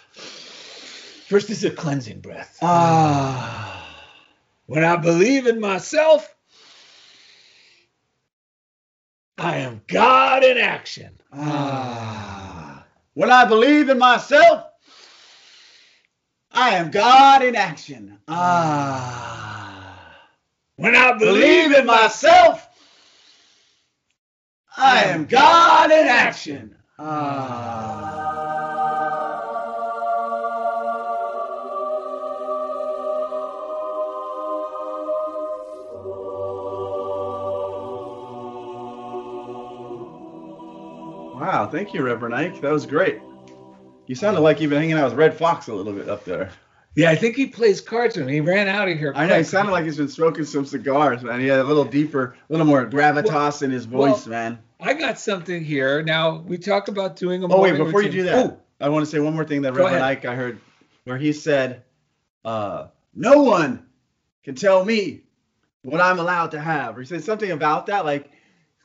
First 1.35 1.49
is 1.49 1.65
a 1.65 1.69
cleansing 1.69 2.21
breath. 2.21 2.59
Ah. 2.61 3.93
When 4.67 4.85
I 4.85 4.95
believe 4.95 5.47
in 5.47 5.59
myself, 5.59 6.33
I 9.37 9.57
am 9.57 9.81
God 9.85 10.45
in 10.45 10.57
action. 10.57 11.19
Ah. 11.33 12.85
When 13.15 13.29
I 13.29 13.43
believe 13.43 13.89
in 13.89 13.99
myself, 13.99 14.63
I 16.53 16.75
am 16.75 16.89
God 16.89 17.43
in 17.43 17.57
action. 17.57 18.17
Ah. 18.29 20.17
When 20.77 20.95
I 20.95 21.17
Believe 21.17 21.73
in 21.73 21.85
myself, 21.85 22.65
I 24.77 25.03
am 25.03 25.25
God 25.25 25.91
in 25.91 26.07
action. 26.07 26.77
Ah. 26.97 28.14
Wow, 41.45 41.67
thank 41.67 41.93
you, 41.93 42.01
Reverend 42.01 42.33
Ike. 42.33 42.59
That 42.61 42.71
was 42.71 42.87
great. 42.87 43.21
You 44.07 44.15
sounded 44.15 44.39
like 44.39 44.59
you've 44.59 44.71
been 44.71 44.79
hanging 44.79 44.97
out 44.97 45.11
with 45.11 45.13
Redd 45.13 45.37
Foxx 45.37 45.67
a 45.67 45.75
little 45.75 45.93
bit 45.93 46.09
up 46.09 46.25
there. 46.25 46.49
Yeah, 46.95 47.11
I 47.11 47.15
think 47.15 47.35
he 47.35 47.45
plays 47.45 47.81
cards 47.81 48.17
with 48.17 48.25
me. 48.25 48.33
He 48.33 48.41
ran 48.41 48.67
out 48.67 48.89
of 48.89 48.97
here. 48.97 49.13
I 49.15 49.27
know. 49.27 49.37
He 49.37 49.43
sounded 49.43 49.71
like 49.71 49.85
he's 49.85 49.97
been 49.97 50.07
smoking 50.07 50.43
some 50.45 50.65
cigars, 50.65 51.21
man. 51.21 51.39
He 51.39 51.45
had 51.45 51.59
a 51.59 51.63
little 51.63 51.85
deeper, 51.85 52.35
a 52.49 52.51
little 52.51 52.65
more 52.65 52.87
gravitas 52.87 53.61
in 53.61 53.69
his 53.69 53.85
voice, 53.85 54.25
well, 54.25 54.29
man. 54.29 54.59
I 54.79 54.95
got 54.95 55.19
something 55.19 55.63
here. 55.63 56.01
Now 56.01 56.37
we 56.37 56.57
talk 56.57 56.87
about 56.87 57.15
doing 57.15 57.43
a. 57.43 57.47
Oh 57.47 57.61
wait, 57.61 57.77
before 57.77 58.01
you 58.01 58.09
do 58.09 58.23
that, 58.23 58.47
Ooh, 58.47 58.57
I 58.81 58.89
want 58.89 59.05
to 59.05 59.11
say 59.11 59.19
one 59.19 59.35
more 59.35 59.45
thing 59.45 59.61
that 59.61 59.73
Go 59.75 59.83
Reverend 59.83 59.97
ahead. 59.97 60.17
Ike 60.17 60.25
I 60.25 60.35
heard, 60.35 60.59
where 61.03 61.17
he 61.17 61.31
said, 61.31 61.83
uh, 62.43 62.87
"No 63.13 63.43
one 63.43 63.85
can 64.43 64.55
tell 64.55 64.83
me 64.83 65.21
what 65.83 66.01
I'm 66.01 66.17
allowed 66.17 66.51
to 66.51 66.59
have." 66.59 66.97
Or 66.97 67.01
he 67.01 67.05
said 67.05 67.23
something 67.23 67.51
about 67.51 67.85
that, 67.85 68.03
like, 68.03 68.31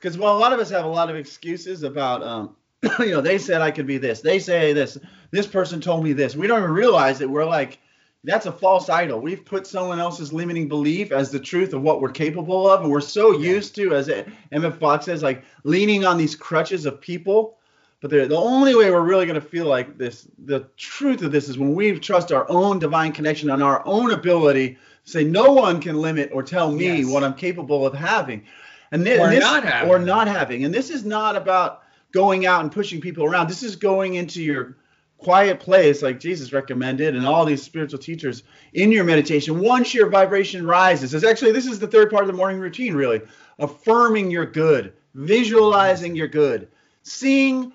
because 0.01 0.17
well, 0.17 0.37
a 0.37 0.39
lot 0.39 0.53
of 0.53 0.61
us 0.61 0.71
have 0.71 0.85
a 0.85 0.89
lot 0.89 1.11
of 1.11 1.17
excuses 1.17 1.83
about, 1.83 2.23
um, 2.23 2.57
you 3.01 3.11
know, 3.11 3.21
they 3.21 3.39
said 3.39 3.61
I 3.61 3.71
could 3.71 3.87
be 3.87 3.99
this, 3.99 4.21
they 4.21 4.39
say 4.39 4.73
this, 4.73 4.99
this 5.31 5.47
person 5.47 5.81
told 5.81 6.03
me 6.05 6.13
this. 6.13 6.35
We 6.35 6.47
don't 6.47 6.61
even 6.61 6.73
realize 6.73 7.19
that 7.19 7.29
we're 7.29 7.45
like. 7.47 7.79
That's 8.23 8.45
a 8.45 8.53
false 8.53 8.91
idol. 8.91 9.19
We've 9.19 9.47
put 9.47 9.67
someone 9.67 9.99
else's 9.99 10.31
limiting 10.31 10.69
belief 10.69 11.11
as 11.11 11.31
the 11.31 11.41
truth 11.41 11.73
of 11.73 11.81
what 11.81 12.03
we're 12.03 12.11
capable 12.11 12.69
of, 12.69 12.83
and 12.83 12.91
we're 12.91 13.01
so 13.01 13.33
used 13.33 13.75
to, 13.77 13.95
as 13.95 14.11
Emmet 14.53 14.79
Fox 14.79 15.07
says, 15.07 15.23
like 15.23 15.43
leaning 15.65 16.05
on 16.05 16.19
these 16.19 16.37
crutches 16.37 16.85
of 16.85 17.01
people 17.01 17.57
but 18.01 18.11
the, 18.11 18.27
the 18.27 18.37
only 18.37 18.75
way 18.75 18.91
we're 18.91 19.03
really 19.03 19.27
going 19.27 19.41
to 19.41 19.47
feel 19.47 19.67
like 19.67 19.99
this, 19.99 20.27
the 20.47 20.67
truth 20.77 21.23
of 21.23 21.33
this 21.33 21.49
is 21.49 21.59
when 21.59 21.75
we 21.75 21.99
trust 21.99 22.33
our 22.33 22.51
own 22.51 22.79
divine 22.79 23.13
connection 23.13 23.51
and 23.51 23.63
our 23.63 23.87
own 23.87 24.13
ability 24.13 24.79
say, 25.05 25.23
no 25.23 25.53
one 25.53 25.81
can 25.81 25.97
limit 25.97 26.31
or 26.33 26.43
tell 26.43 26.73
me 26.73 27.01
Yes. 27.01 27.07
what 27.07 27.23
I'm 27.23 27.35
capable 27.35 27.87
of 27.87 27.93
having. 27.93 28.47
And, 28.93 29.03
Or 29.03 29.29
this, 29.29 29.41
not 29.41 29.65
having. 29.65 29.91
Or 29.91 29.99
not 29.99 30.29
having. 30.29 30.65
And 30.65 30.75
this 30.75 30.91
is 30.91 31.05
not 31.05 31.37
about 31.37 31.83
going 32.13 32.47
out 32.47 32.63
and 32.63 32.73
pushing 32.73 33.01
people 33.01 33.25
around. 33.25 33.49
This 33.49 33.63
is 33.63 33.77
going 33.77 34.15
into 34.15 34.43
your 34.43 34.77
quiet 35.19 35.61
place 35.61 36.03
like 36.03 36.19
Jesus 36.19 36.53
recommended 36.53 37.15
and 37.15 37.27
all 37.27 37.45
these 37.45 37.63
spiritual 37.63 37.99
teachers 37.99 38.43
in 38.73 38.91
your 38.91 39.05
meditation 39.05 39.61
once 39.61 39.93
your 39.93 40.09
vibration 40.09 40.67
rises. 40.67 41.13
It's 41.13 41.25
actually 41.25 41.53
this 41.53 41.67
is 41.67 41.79
the 41.79 41.87
third 41.87 42.11
part 42.11 42.23
of 42.23 42.27
the 42.27 42.33
morning 42.33 42.59
routine 42.59 42.95
really. 42.95 43.21
Affirming 43.59 44.31
your 44.31 44.47
good, 44.47 44.95
visualizing 45.15 46.17
your 46.17 46.29
good, 46.29 46.69
seeing 47.03 47.73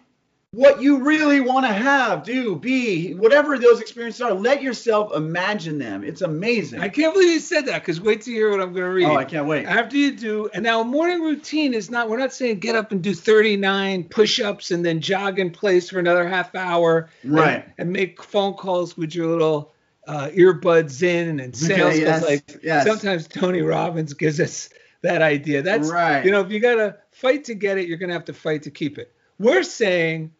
what 0.55 0.81
you 0.81 1.03
really 1.03 1.41
want 1.41 1.65
to 1.65 1.73
have, 1.73 2.23
do, 2.23 2.55
be, 2.55 3.13
whatever 3.13 3.57
those 3.57 3.81
experiences 3.81 4.21
are. 4.21 4.33
Let 4.33 4.63
yourself 4.63 5.13
imagine 5.13 5.77
them. 5.77 6.01
It's 6.01 6.21
amazing. 6.21 6.79
I 6.79 6.87
can't 6.87 7.13
believe 7.13 7.33
you 7.33 7.39
said 7.41 7.65
that 7.65 7.81
because 7.81 7.99
wait 7.99 8.21
to 8.21 8.31
hear 8.31 8.49
what 8.49 8.61
I'm 8.61 8.71
going 8.71 8.85
to 8.85 8.89
read. 8.89 9.03
Oh, 9.03 9.17
I 9.17 9.25
can't 9.25 9.47
wait. 9.47 9.65
After 9.65 9.97
you 9.97 10.15
do, 10.15 10.49
and 10.53 10.63
now 10.63 10.79
a 10.79 10.85
morning 10.85 11.21
routine 11.21 11.73
is 11.73 11.91
not, 11.91 12.09
we're 12.09 12.19
not 12.19 12.31
saying 12.31 12.59
get 12.59 12.73
up 12.73 12.93
and 12.93 13.03
do 13.03 13.13
39 13.13 14.05
push 14.05 14.39
ups 14.39 14.71
and 14.71 14.85
then 14.85 15.01
jog 15.01 15.39
in 15.39 15.51
place 15.51 15.89
for 15.89 15.99
another 15.99 16.25
half 16.25 16.55
hour. 16.55 17.09
Right. 17.25 17.65
And, 17.65 17.73
and 17.77 17.91
make 17.91 18.23
phone 18.23 18.53
calls 18.53 18.95
with 18.95 19.13
your 19.13 19.27
little 19.27 19.73
uh, 20.07 20.29
earbuds 20.29 21.03
in 21.03 21.41
and 21.41 21.53
sales. 21.53 21.97
yes, 21.97 22.23
like 22.23 22.61
yes. 22.63 22.87
sometimes 22.87 23.27
Tony 23.27 23.61
Robbins 23.61 24.13
gives 24.13 24.39
us 24.39 24.69
that 25.01 25.21
idea. 25.21 25.63
That's 25.63 25.91
Right. 25.91 26.23
You 26.23 26.31
know, 26.31 26.39
if 26.39 26.49
you 26.49 26.61
got 26.61 26.75
to 26.75 26.95
fight 27.11 27.43
to 27.45 27.55
get 27.55 27.77
it, 27.77 27.89
you're 27.89 27.97
going 27.97 28.09
to 28.09 28.15
have 28.15 28.25
to 28.25 28.33
fight 28.33 28.63
to 28.63 28.71
keep 28.71 28.97
it. 28.97 29.11
We're 29.37 29.63
saying 29.63 30.31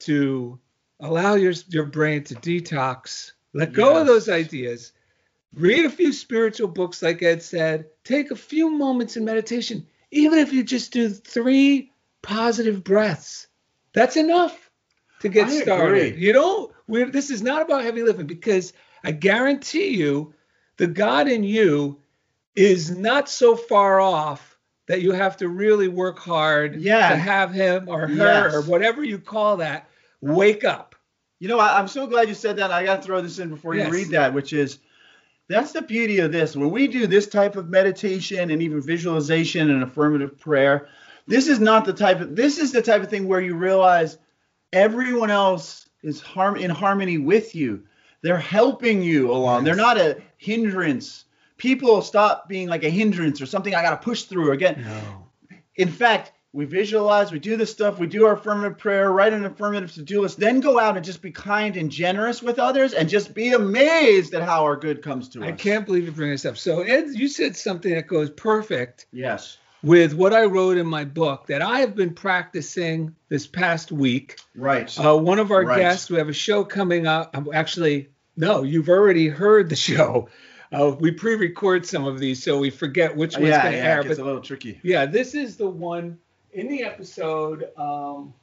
to 0.00 0.58
allow 1.00 1.34
your 1.34 1.52
your 1.68 1.86
brain 1.86 2.24
to 2.24 2.34
detox, 2.34 3.32
let 3.52 3.72
go 3.72 3.96
of 3.98 4.06
those 4.06 4.28
ideas, 4.28 4.92
read 5.54 5.84
a 5.84 5.90
few 5.90 6.12
spiritual 6.12 6.68
books, 6.68 7.02
like 7.02 7.22
Ed 7.22 7.42
said, 7.42 7.86
take 8.04 8.30
a 8.30 8.36
few 8.36 8.70
moments 8.70 9.16
in 9.16 9.24
meditation, 9.24 9.86
even 10.10 10.38
if 10.38 10.52
you 10.52 10.62
just 10.62 10.92
do 10.92 11.08
three 11.08 11.92
positive 12.22 12.84
breaths. 12.84 13.46
That's 13.92 14.16
enough 14.16 14.70
to 15.20 15.28
get 15.28 15.48
I 15.48 15.60
started. 15.62 16.06
agree. 16.06 16.20
You 16.20 16.32
don't. 16.32 16.72
We're, 16.86 17.10
this 17.10 17.30
is 17.30 17.42
not 17.42 17.62
about 17.62 17.84
heavy 17.84 18.02
lifting 18.02 18.26
because 18.26 18.72
I 19.04 19.12
guarantee 19.12 19.96
you, 19.96 20.34
the 20.76 20.86
God 20.86 21.28
in 21.28 21.42
you 21.42 22.00
is 22.54 22.90
not 22.96 23.28
so 23.28 23.56
far 23.56 24.00
off 24.00 24.57
that 24.88 25.02
you 25.02 25.12
have 25.12 25.36
to 25.36 25.48
really 25.48 25.86
work 25.88 26.18
hard 26.18 26.76
Yeah. 26.80 27.10
to 27.10 27.16
have 27.16 27.52
him 27.52 27.88
or 27.88 28.06
her 28.08 28.12
Yes. 28.14 28.54
or 28.54 28.62
whatever 28.62 29.04
you 29.04 29.18
call 29.18 29.58
that 29.58 29.88
wake 30.20 30.64
up. 30.64 30.94
You 31.40 31.46
know, 31.48 31.60
I, 31.60 31.78
I'm 31.78 31.86
so 31.88 32.06
glad 32.06 32.28
you 32.28 32.34
said 32.34 32.56
that. 32.56 32.72
I 32.72 32.84
got 32.84 32.96
to 32.96 33.02
throw 33.06 33.20
this 33.20 33.38
in 33.38 33.50
before 33.50 33.74
Yes. 33.76 33.86
you 33.86 33.92
read 33.92 34.08
that, 34.10 34.34
which 34.34 34.52
is 34.52 34.78
that's 35.48 35.72
the 35.72 35.82
beauty 35.82 36.18
of 36.18 36.32
this. 36.32 36.56
When 36.56 36.70
we 36.70 36.88
do 36.88 37.06
this 37.06 37.26
type 37.26 37.56
of 37.56 37.68
meditation 37.68 38.50
and 38.50 38.60
even 38.62 38.82
visualization 38.82 39.70
and 39.70 39.82
affirmative 39.82 40.38
prayer, 40.38 40.88
this 41.26 41.46
is 41.48 41.60
not 41.60 41.84
the 41.84 41.92
type 41.92 42.20
of 42.20 42.34
this 42.34 42.58
is 42.58 42.72
the 42.72 42.82
type 42.82 43.02
of 43.02 43.08
thing 43.10 43.28
where 43.28 43.40
you 43.40 43.54
realize 43.54 44.18
everyone 44.72 45.30
else 45.30 45.88
is 46.02 46.20
harm 46.20 46.56
in 46.56 46.70
harmony 46.70 47.18
with 47.18 47.54
you. 47.54 47.82
They're 48.22 48.38
helping 48.38 49.00
you 49.02 49.30
along. 49.30 49.64
They're 49.64 49.74
not 49.76 49.96
a 49.98 50.20
hindrance. 50.38 51.24
People 51.58 52.00
stop 52.02 52.48
being 52.48 52.68
like 52.68 52.84
a 52.84 52.90
hindrance 52.90 53.40
or 53.42 53.46
something 53.46 53.74
I 53.74 53.82
got 53.82 53.90
to 53.90 54.04
push 54.04 54.22
through 54.22 54.52
again. 54.52 54.84
No. 54.86 55.58
In 55.76 55.88
fact, 55.88 56.32
we 56.52 56.64
visualize, 56.64 57.30
we 57.30 57.38
do 57.38 57.56
this 57.56 57.70
stuff, 57.70 57.98
we 57.98 58.06
do 58.06 58.24
our 58.26 58.32
affirmative 58.32 58.78
prayer, 58.78 59.12
write 59.12 59.32
an 59.34 59.44
affirmative 59.44 59.92
to 59.94 60.02
do 60.02 60.22
list, 60.22 60.40
then 60.40 60.60
go 60.60 60.78
out 60.78 60.96
and 60.96 61.04
just 61.04 61.20
be 61.20 61.30
kind 61.30 61.76
and 61.76 61.90
generous 61.90 62.42
with 62.42 62.58
others 62.58 62.94
and 62.94 63.08
just 63.08 63.34
be 63.34 63.52
amazed 63.52 64.32
at 64.34 64.42
how 64.42 64.64
our 64.64 64.76
good 64.76 65.02
comes 65.02 65.28
to 65.30 65.44
I 65.44 65.48
us. 65.48 65.52
I 65.52 65.56
can't 65.56 65.84
believe 65.84 66.06
you 66.06 66.12
bring 66.12 66.30
this 66.30 66.46
up. 66.46 66.56
So 66.56 66.80
Ed, 66.80 67.08
you 67.10 67.28
said 67.28 67.54
something 67.54 67.92
that 67.94 68.06
goes 68.06 68.30
perfect 68.30 69.06
Yes. 69.12 69.58
with 69.82 70.14
what 70.14 70.32
I 70.32 70.44
wrote 70.44 70.78
in 70.78 70.86
my 70.86 71.04
book 71.04 71.46
that 71.48 71.60
I 71.60 71.80
have 71.80 71.94
been 71.94 72.14
practicing 72.14 73.14
this 73.28 73.46
past 73.46 73.92
week. 73.92 74.36
Right. 74.56 74.92
Uh, 74.98 75.16
one 75.18 75.38
of 75.38 75.50
our 75.52 75.64
Right. 75.64 75.78
guests, 75.78 76.08
we 76.10 76.16
have 76.18 76.28
a 76.28 76.32
show 76.32 76.64
coming 76.64 77.06
up. 77.06 77.36
um, 77.36 77.48
Actually, 77.52 78.08
no, 78.36 78.62
you've 78.62 78.88
already 78.88 79.28
heard 79.28 79.68
the 79.68 79.76
show. 79.76 80.28
Uh, 80.72 80.94
we 81.00 81.10
pre-record 81.10 81.86
some 81.86 82.06
of 82.06 82.18
these, 82.18 82.42
so 82.42 82.58
we 82.58 82.68
forget 82.70 83.16
which 83.16 83.34
one's 83.36 83.48
yeah, 83.48 83.62
going 83.62 83.72
to 83.72 83.78
yeah, 83.78 83.84
air. 83.84 84.00
it 84.00 84.04
gets 84.04 84.16
But 84.18 84.22
a 84.22 84.26
little 84.26 84.40
tricky. 84.42 84.80
yeah, 84.82 85.06
this 85.06 85.34
is 85.34 85.56
the 85.56 85.68
one 85.68 86.18
in 86.52 86.68
the 86.68 86.82
episode. 86.84 87.68
Um, 87.78 88.34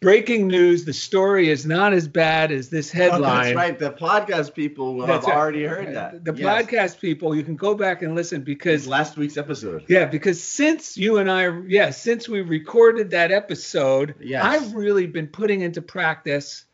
breaking 0.00 0.48
news: 0.48 0.84
the 0.84 0.92
story 0.92 1.48
is 1.50 1.66
not 1.66 1.92
as 1.92 2.08
bad 2.08 2.52
as 2.52 2.68
this 2.70 2.94
Oh, 2.94 2.98
headline. 2.98 3.44
that's 3.44 3.54
right. 3.56 3.78
The 3.78 3.90
podcast 3.92 4.54
people 4.54 4.94
will 4.94 5.06
That's 5.06 5.26
have 5.26 5.34
right. 5.34 5.40
already 5.40 5.64
heard 5.64 5.94
that. 5.94 6.24
The 6.24 6.34
Yes. 6.34 6.66
podcast 6.66 7.00
people, 7.00 7.34
you 7.34 7.42
can 7.42 7.56
go 7.56 7.74
back 7.74 8.02
and 8.02 8.14
listen 8.14 8.42
because 8.42 8.86
last 8.86 9.16
week's 9.16 9.36
episode. 9.36 9.84
yeah, 9.88 10.04
because 10.06 10.42
since 10.42 10.96
you 10.96 11.18
and 11.18 11.30
I, 11.30 11.48
yeah, 11.66 11.90
since 11.90 12.28
we 12.28 12.40
recorded 12.40 13.10
that 13.10 13.30
episode, 13.32 14.14
Yes. 14.20 14.42
I've 14.44 14.74
really 14.74 15.06
been 15.06 15.26
putting 15.26 15.60
into 15.62 15.82
practice 15.82 16.64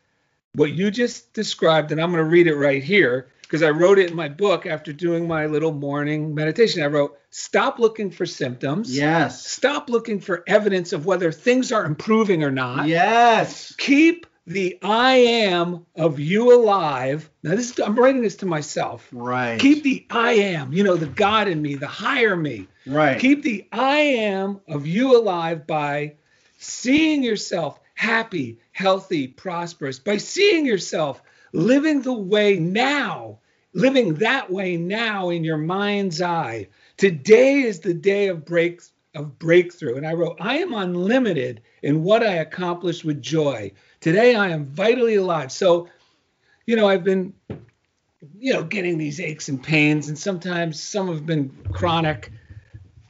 what 0.53 0.71
you 0.71 0.91
just 0.91 1.33
described, 1.33 1.91
and 1.91 2.01
I'm 2.01 2.11
going 2.11 2.23
to 2.23 2.29
read 2.29 2.47
it 2.47 2.55
right 2.55 2.83
here 2.83 3.27
because 3.51 3.63
I 3.63 3.69
wrote 3.71 3.99
it 3.99 4.09
in 4.09 4.15
my 4.15 4.29
book 4.29 4.65
after 4.65 4.93
doing 4.93 5.27
my 5.27 5.45
little 5.45 5.73
morning 5.73 6.33
meditation. 6.33 6.81
I 6.81 6.85
wrote, 6.85 7.17
"Stop 7.31 7.79
looking 7.79 8.09
for 8.09 8.25
symptoms. 8.25 8.95
Yes. 8.95 9.45
Stop 9.45 9.89
looking 9.89 10.21
for 10.21 10.45
evidence 10.47 10.93
of 10.93 11.05
whether 11.05 11.33
things 11.33 11.69
are 11.73 11.83
improving 11.83 12.45
or 12.45 12.51
not. 12.51 12.87
Yes. 12.87 13.75
Keep 13.77 14.25
the 14.47 14.79
I 14.81 15.15
am 15.15 15.85
of 15.97 16.17
you 16.17 16.55
alive." 16.55 17.29
Now, 17.43 17.57
this 17.57 17.71
is 17.71 17.79
I'm 17.79 17.99
writing 17.99 18.21
this 18.21 18.37
to 18.37 18.45
myself. 18.45 19.05
Right. 19.11 19.59
Keep 19.59 19.83
the 19.83 20.05
I 20.09 20.31
am, 20.31 20.71
you 20.71 20.85
know, 20.85 20.95
the 20.95 21.07
God 21.07 21.49
in 21.49 21.61
me, 21.61 21.75
the 21.75 21.87
higher 21.87 22.37
me. 22.37 22.69
right. 22.87 23.19
Keep 23.19 23.43
the 23.43 23.65
I 23.73 23.97
am 23.97 24.61
of 24.69 24.87
you 24.87 25.17
alive 25.19 25.67
by 25.67 26.13
seeing 26.57 27.21
yourself 27.21 27.81
happy, 27.95 28.59
healthy, 28.71 29.27
prosperous, 29.27 29.99
by 29.99 30.15
seeing 30.15 30.65
yourself 30.65 31.21
living 31.53 32.01
the 32.01 32.13
way 32.13 32.57
now, 32.57 33.39
living 33.73 34.15
that 34.15 34.51
way 34.51 34.77
now 34.77 35.29
in 35.29 35.43
your 35.43 35.57
mind's 35.57 36.21
eye. 36.21 36.67
Today 36.97 37.61
is 37.61 37.79
the 37.79 37.93
day 37.93 38.27
of 38.27 38.45
break 38.45 38.81
of 39.13 39.37
breakthrough. 39.39 39.97
And 39.97 40.07
I 40.07 40.13
wrote, 40.13 40.37
I 40.39 40.59
am 40.59 40.73
unlimited 40.73 41.61
in 41.83 42.03
what 42.03 42.23
I 42.23 42.35
accomplish 42.35 43.03
with 43.03 43.21
joy. 43.21 43.73
Today 43.99 44.35
I 44.35 44.49
am 44.49 44.65
vitally 44.65 45.15
alive. 45.15 45.51
So, 45.51 45.89
you 46.65 46.77
know, 46.77 46.87
I've 46.87 47.03
been 47.03 47.33
you 48.39 48.53
know, 48.53 48.63
getting 48.63 48.97
these 48.97 49.19
aches 49.19 49.49
and 49.49 49.61
pains, 49.61 50.07
and 50.07 50.17
sometimes 50.17 50.81
some 50.81 51.07
have 51.07 51.25
been 51.25 51.49
chronic, 51.71 52.31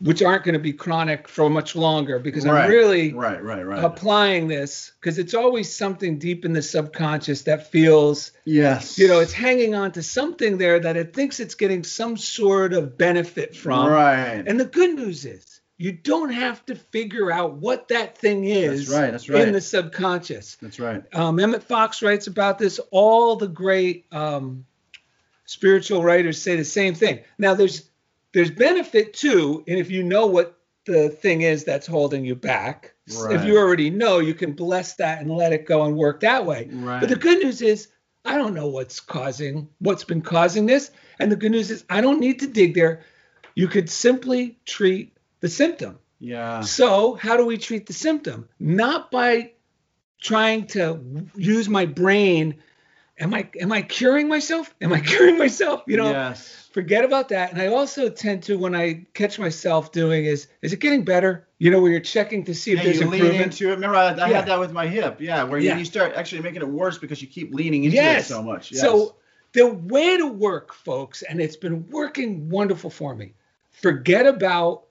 which 0.01 0.23
aren't 0.23 0.43
going 0.43 0.53
to 0.53 0.59
be 0.59 0.73
chronic 0.73 1.27
for 1.27 1.47
much 1.49 1.75
longer 1.75 2.17
because 2.17 2.45
right. 2.45 2.65
I'm 2.65 2.69
really 2.69 3.13
Right, 3.13 3.41
right, 3.43 3.65
right. 3.65 3.83
applying 3.83 4.47
this 4.47 4.91
because 4.99 5.19
it's 5.19 5.35
always 5.35 5.73
something 5.73 6.17
deep 6.17 6.43
in 6.43 6.53
the 6.53 6.61
subconscious 6.61 7.43
that 7.43 7.71
feels, 7.71 8.31
yes. 8.43 8.97
you 8.97 9.07
know, 9.07 9.19
it's 9.19 9.33
hanging 9.33 9.75
on 9.75 9.91
to 9.91 10.01
something 10.01 10.57
there 10.57 10.79
that 10.79 10.97
it 10.97 11.13
thinks 11.13 11.39
it's 11.39 11.53
getting 11.53 11.83
some 11.83 12.17
sort 12.17 12.73
of 12.73 12.97
benefit 12.97 13.55
from. 13.55 13.89
Right. 13.89 14.43
And 14.45 14.59
the 14.59 14.65
good 14.65 14.95
news 14.95 15.25
is, 15.25 15.61
you 15.77 15.91
don't 15.91 16.31
have 16.31 16.63
to 16.67 16.75
figure 16.75 17.31
out 17.31 17.53
what 17.53 17.87
that 17.87 18.17
thing 18.17 18.45
is 18.45 18.87
That's 18.87 18.99
right, 18.99 19.11
that's 19.11 19.29
right. 19.29 19.47
in 19.47 19.53
the 19.53 19.61
subconscious. 19.61 20.57
That's 20.61 20.79
right. 20.79 21.03
Um, 21.13 21.39
Emmet 21.39 21.63
Fox 21.63 22.01
writes 22.01 22.27
about 22.27 22.59
this. 22.59 22.79
All 22.91 23.35
the 23.35 23.47
great 23.47 24.05
um, 24.11 24.65
spiritual 25.45 26.03
writers 26.03 26.41
say 26.41 26.55
the 26.55 26.65
same 26.65 26.93
thing. 26.93 27.21
Now, 27.37 27.55
there's 27.55 27.90
there's 28.33 28.51
benefit 28.51 29.13
too, 29.13 29.63
and 29.67 29.77
if 29.77 29.89
you 29.89 30.03
know 30.03 30.27
what 30.27 30.57
the 30.85 31.09
thing 31.09 31.41
is 31.41 31.63
that's 31.63 31.87
holding 31.87 32.25
you 32.25 32.35
back, 32.35 32.93
if 33.07 33.43
you 33.45 33.57
already 33.57 33.89
know, 33.89 34.19
you 34.19 34.33
can 34.33 34.53
bless 34.53 34.95
that 34.95 35.21
and 35.21 35.29
let 35.29 35.53
it 35.53 35.65
go 35.65 35.83
and 35.83 35.95
work 35.97 36.21
that 36.21 36.45
way. 36.45 36.69
Right. 36.71 36.99
But 36.99 37.09
the 37.09 37.15
good 37.15 37.43
news 37.43 37.61
is, 37.61 37.89
I 38.23 38.37
don't 38.37 38.53
know 38.53 38.67
what's 38.67 38.99
causing 38.99 39.67
what's 39.79 40.03
been 40.03 40.21
causing 40.21 40.65
this, 40.65 40.91
and 41.19 41.31
the 41.31 41.35
good 41.35 41.51
news 41.51 41.71
is, 41.71 41.83
I 41.89 42.01
don't 42.01 42.19
need 42.19 42.39
to 42.39 42.47
dig 42.47 42.73
there. 42.73 43.03
You 43.55 43.67
could 43.67 43.89
simply 43.89 44.59
treat 44.65 45.17
the 45.41 45.49
symptom. 45.49 45.99
Yeah. 46.19 46.61
So, 46.61 47.15
how 47.15 47.35
do 47.35 47.45
we 47.45 47.57
treat 47.57 47.87
the 47.87 47.93
symptom? 47.93 48.47
Not 48.59 49.11
by 49.11 49.51
trying 50.21 50.67
to 50.67 51.27
use 51.35 51.67
my 51.67 51.85
brain. 51.85 52.61
Am 53.21 53.33
I 53.33 53.47
am 53.59 53.71
I 53.71 53.81
curing 53.83 54.27
myself? 54.27 54.73
Am 54.81 54.91
I 54.91 54.99
curing 55.11 55.37
myself? 55.37 55.83
You 55.87 55.97
know, 55.97 56.09
yes. 56.11 56.67
forget 56.73 57.05
about 57.05 57.29
that. 57.29 57.51
And 57.53 57.61
I 57.61 57.67
also 57.67 58.09
tend 58.09 58.43
to 58.43 58.57
when 58.57 58.75
I 58.75 59.05
catch 59.13 59.37
myself 59.39 59.91
doing 59.91 60.25
is 60.25 60.47
is 60.61 60.73
it 60.73 60.79
getting 60.79 61.03
better? 61.05 61.47
You 61.59 61.69
know, 61.71 61.79
where 61.81 61.91
you're 61.91 61.99
checking 61.99 62.43
to 62.45 62.55
see 62.55 62.71
if 62.71 62.77
Yeah, 62.79 62.83
there's 62.85 62.99
you 62.99 63.05
lean 63.07 63.21
improvement. 63.21 63.53
into 63.53 63.67
it. 63.69 63.75
Remember, 63.75 63.95
I, 63.95 64.07
I 64.13 64.29
Yeah. 64.29 64.37
had 64.37 64.47
that 64.47 64.59
with 64.59 64.71
my 64.73 64.87
hip. 64.87 65.21
Yeah, 65.21 65.43
where 65.43 65.59
Yeah. 65.59 65.73
You, 65.73 65.79
you 65.79 65.85
start 65.85 66.13
actually 66.15 66.41
making 66.41 66.61
it 66.63 66.67
worse 66.67 66.97
because 66.97 67.21
you 67.21 67.27
keep 67.27 67.53
leaning 67.53 67.83
into 67.83 67.95
yes. 67.95 68.25
it 68.25 68.27
so 68.33 68.41
much. 68.41 68.71
Yes. 68.71 68.81
So 68.81 69.15
the 69.53 69.67
way 69.67 70.17
to 70.17 70.27
work, 70.27 70.73
folks, 70.73 71.21
and 71.21 71.39
it's 71.39 71.57
been 71.57 71.87
working 71.89 72.49
wonderful 72.49 72.89
for 72.89 73.13
me. 73.13 73.33
Forget 73.69 74.25
about 74.25 74.83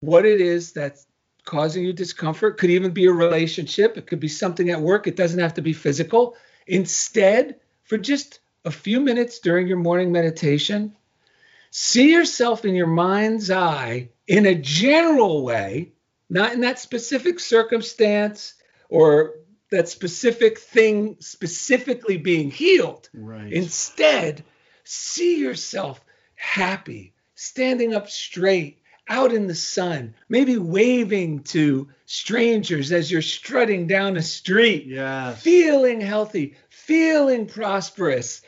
what 0.00 0.26
it 0.26 0.40
is 0.40 0.72
that's 0.72 1.06
causing 1.44 1.84
you 1.84 1.92
discomfort. 1.92 2.58
Could 2.58 2.70
even 2.70 2.90
be 2.90 3.06
a 3.06 3.12
relationship. 3.12 3.96
It 3.96 4.06
could 4.08 4.18
be 4.20 4.28
something 4.28 4.70
at 4.70 4.80
work. 4.80 5.06
It 5.06 5.14
doesn't 5.16 5.38
have 5.38 5.54
to 5.54 5.62
be 5.62 5.72
physical. 5.72 6.34
Instead, 6.66 7.56
for 7.86 7.98
just 7.98 8.40
a 8.64 8.70
few 8.70 9.00
minutes 9.00 9.38
during 9.38 9.68
your 9.68 9.78
morning 9.78 10.12
meditation, 10.12 10.94
see 11.70 12.12
yourself 12.12 12.64
in 12.64 12.74
your 12.74 12.86
mind's 12.86 13.50
eye 13.50 14.10
in 14.26 14.46
a 14.46 14.54
general 14.54 15.44
way, 15.44 15.92
not 16.28 16.52
in 16.52 16.60
that 16.60 16.78
specific 16.78 17.38
circumstance 17.38 18.54
or 18.88 19.34
that 19.70 19.88
specific 19.88 20.58
thing 20.58 21.16
specifically 21.20 22.16
being 22.16 22.50
healed. 22.50 23.08
Right. 23.14 23.52
Instead, 23.52 24.44
see 24.84 25.38
yourself 25.38 26.00
happy, 26.34 27.14
standing 27.34 27.94
up 27.94 28.08
straight, 28.08 28.80
out 29.08 29.32
in 29.32 29.46
the 29.46 29.54
sun, 29.54 30.14
maybe 30.28 30.56
waving 30.58 31.44
to 31.44 31.88
strangers 32.06 32.90
as 32.90 33.10
you're 33.10 33.22
strutting 33.22 33.86
down 33.86 34.16
a 34.16 34.22
street, 34.22 34.86
Yes. 34.86 35.40
feeling 35.40 36.00
healthy, 36.00 36.56
feeling 36.86 37.46
prosperous, 37.46 38.42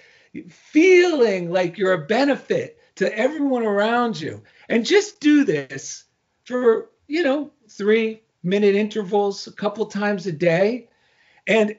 feeling 0.49 1.51
like 1.51 1.77
you're 1.77 1.93
a 1.93 2.07
benefit 2.07 2.79
to 2.95 3.19
everyone 3.19 3.65
around 3.65 4.21
you. 4.21 4.43
And 4.69 4.87
just 4.87 5.19
do 5.21 5.45
this 5.45 6.05
for, 6.45 6.89
you 7.09 7.25
know, 7.25 7.51
three 7.69 8.23
minute 8.45 8.77
intervals 8.77 9.49
a 9.49 9.53
couple 9.53 9.87
times 9.87 10.27
a 10.27 10.33
day. 10.33 10.89
And 11.49 11.77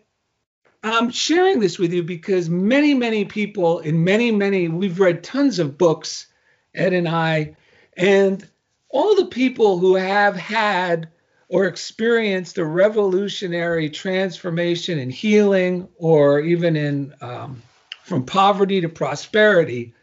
I'm 0.84 1.12
sharing 1.12 1.62
this 1.62 1.80
with 1.80 1.94
you 1.94 2.04
because 2.04 2.50
many, 2.50 2.94
many 2.94 3.24
people 3.24 3.80
in 3.80 4.04
many, 4.04 4.30
many, 4.32 4.68
we've 4.68 5.00
read 5.00 5.24
tons 5.24 5.60
of 5.60 5.78
books, 5.78 6.28
Ed 6.76 6.92
and 6.94 7.08
I, 7.08 7.56
and 7.96 8.46
all 8.90 9.16
the 9.16 9.28
people 9.28 9.78
who 9.78 9.96
have 9.96 10.36
had 10.36 11.10
or 11.50 11.66
experienced 11.66 12.58
a 12.60 12.66
revolutionary 12.66 13.90
transformation 13.90 15.00
in 15.00 15.10
healing 15.10 15.90
or 15.98 16.40
even 16.40 16.76
in 16.78 17.14
um, 17.22 17.62
from 18.04 18.26
poverty 18.26 18.82
to 18.82 18.90
prosperity, 18.90 19.94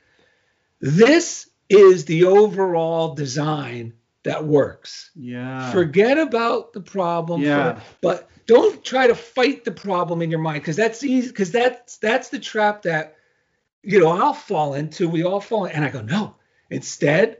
this 0.80 1.48
is 1.68 2.04
the 2.04 2.24
overall 2.24 3.14
design 3.14 3.94
that 4.24 4.44
works. 4.44 5.10
Yeah. 5.14 5.70
Forget 5.72 6.18
about 6.18 6.72
the 6.72 6.80
problem. 6.80 7.40
for- 7.40 7.46
Yeah. 7.46 7.80
but 8.00 8.28
don't 8.46 8.84
try 8.84 9.06
to 9.06 9.14
fight 9.14 9.64
the 9.64 9.72
problem 9.72 10.22
in 10.22 10.30
your 10.30 10.40
mind 10.40 10.62
because 10.62 10.76
that's 10.76 11.02
easy. 11.02 11.28
Because 11.28 11.50
that's 11.52 11.96
that's 11.98 12.28
the 12.28 12.38
trap 12.38 12.82
that 12.82 13.16
you 13.82 14.00
know 14.00 14.08
I'll 14.08 14.34
fall 14.34 14.74
into. 14.74 15.08
We 15.08 15.24
all 15.24 15.40
fall 15.40 15.64
in. 15.66 15.72
And 15.72 15.84
I 15.84 15.90
go 15.90 16.02
no. 16.02 16.34
Instead, 16.70 17.38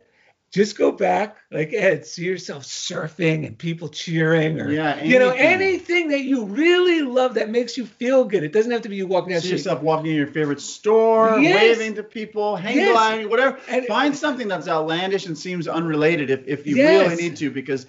just 0.57 0.79
go 0.79 0.91
back 0.91 1.37
like 1.53 1.75
Ed. 1.75 2.07
See 2.07 2.25
yourself 2.25 2.63
surfing 2.65 3.47
and 3.47 3.59
people 3.59 3.89
cheering, 3.91 4.59
or 4.59 4.71
Yeah, 4.71 5.03
you 5.05 5.19
know 5.19 5.29
anything. 5.31 6.09
that 6.09 6.23
you 6.23 6.47
really 6.47 7.03
love 7.03 7.35
that 7.35 7.51
makes 7.51 7.77
you 7.77 7.85
feel 7.85 8.25
good. 8.25 8.43
It 8.43 8.53
doesn't 8.55 8.73
have 8.73 8.81
to 8.83 8.89
be 8.89 8.97
you 8.97 9.07
walking 9.07 9.35
the 9.35 9.41
See 9.43 9.51
yourself 9.51 9.83
walking 9.83 10.11
in 10.13 10.17
your 10.17 10.27
favorite 10.29 10.63
store, 10.63 11.39
Yes. 11.39 11.77
waving 11.79 11.97
to 11.97 12.03
people, 12.03 12.57
hang 12.57 12.77
Yes. 12.77 12.91
gliding, 12.93 13.29
whatever. 13.29 13.59
And- 13.69 13.85
Find 13.85 14.17
something 14.17 14.49
that's 14.49 14.67
outlandish 14.67 15.27
and 15.27 15.37
seems 15.37 15.69
unrelated 15.69 16.31
if, 16.31 16.49
if 16.49 16.67
you 16.67 16.77
Yes. 16.77 17.11
really 17.11 17.23
need 17.23 17.37
to, 17.37 17.51
because 17.51 17.87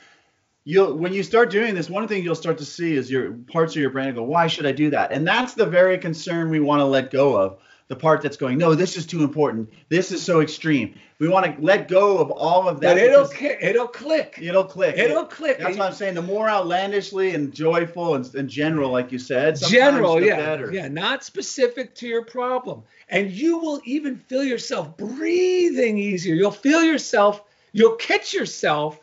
you'll 0.66 0.94
when 0.94 1.14
you 1.14 1.24
start 1.24 1.50
doing 1.50 1.74
this, 1.74 1.90
one 1.90 2.06
thing 2.10 2.22
you'll 2.22 2.36
start 2.36 2.58
to 2.58 2.66
see 2.66 2.96
is 2.96 3.10
your 3.10 3.32
parts 3.32 3.74
of 3.78 3.82
your 3.82 3.92
brain 3.92 4.14
go, 4.14 4.24
why 4.24 4.48
should 4.48 4.66
I 4.66 4.74
do 4.74 4.90
that? 4.90 5.14
And 5.14 5.26
that's 5.26 5.54
the 5.54 5.66
very 5.66 5.98
concern 6.00 6.50
we 6.50 6.60
want 6.60 6.82
to 6.82 6.86
let 6.86 7.12
go 7.12 7.38
of. 7.38 7.60
The 7.90 7.96
part 7.96 8.22
that's 8.22 8.36
going, 8.36 8.58
no, 8.58 8.76
this 8.76 8.98
is 8.98 9.06
too 9.06 9.24
important. 9.24 9.70
This 9.88 10.12
is 10.12 10.22
so 10.22 10.42
extreme. 10.42 11.00
We 11.20 11.30
want 11.30 11.46
to 11.46 11.62
let 11.64 11.88
go 11.88 12.18
of 12.18 12.32
all 12.32 12.68
of 12.68 12.82
that. 12.82 12.96
but 12.96 13.02
it'll 13.02 13.28
ki- 13.30 13.56
it'll 13.62 13.88
click. 13.88 14.38
it'll 14.42 14.66
click. 14.66 14.98
It'll 14.98 15.24
click. 15.24 15.58
That's 15.58 15.78
what 15.78 15.88
I'm 15.88 15.94
saying. 15.94 16.16
The 16.16 16.22
more 16.22 16.50
outlandishly 16.50 17.34
and 17.34 17.54
joyful 17.54 18.16
and, 18.16 18.36
and 18.36 18.50
general, 18.50 18.92
like 18.92 19.14
you 19.14 19.20
said, 19.20 19.58
general 19.58 20.16
the 20.16 20.26
yeah 20.26 20.36
better. 20.36 20.72
yeah 20.74 20.90
not 20.90 21.24
specific 21.24 21.96
to 21.96 22.08
your 22.08 22.26
problem 22.26 22.84
and 23.10 23.32
you 23.32 23.58
will 23.58 23.80
even 23.86 24.18
feel 24.18 24.44
yourself 24.44 24.98
breathing 24.98 25.98
easier 25.98 26.36
you'll 26.36 26.52
feel 26.52 26.84
yourself 26.84 27.42
you'll 27.72 27.96
catch 27.96 28.34
yourself 28.34 29.00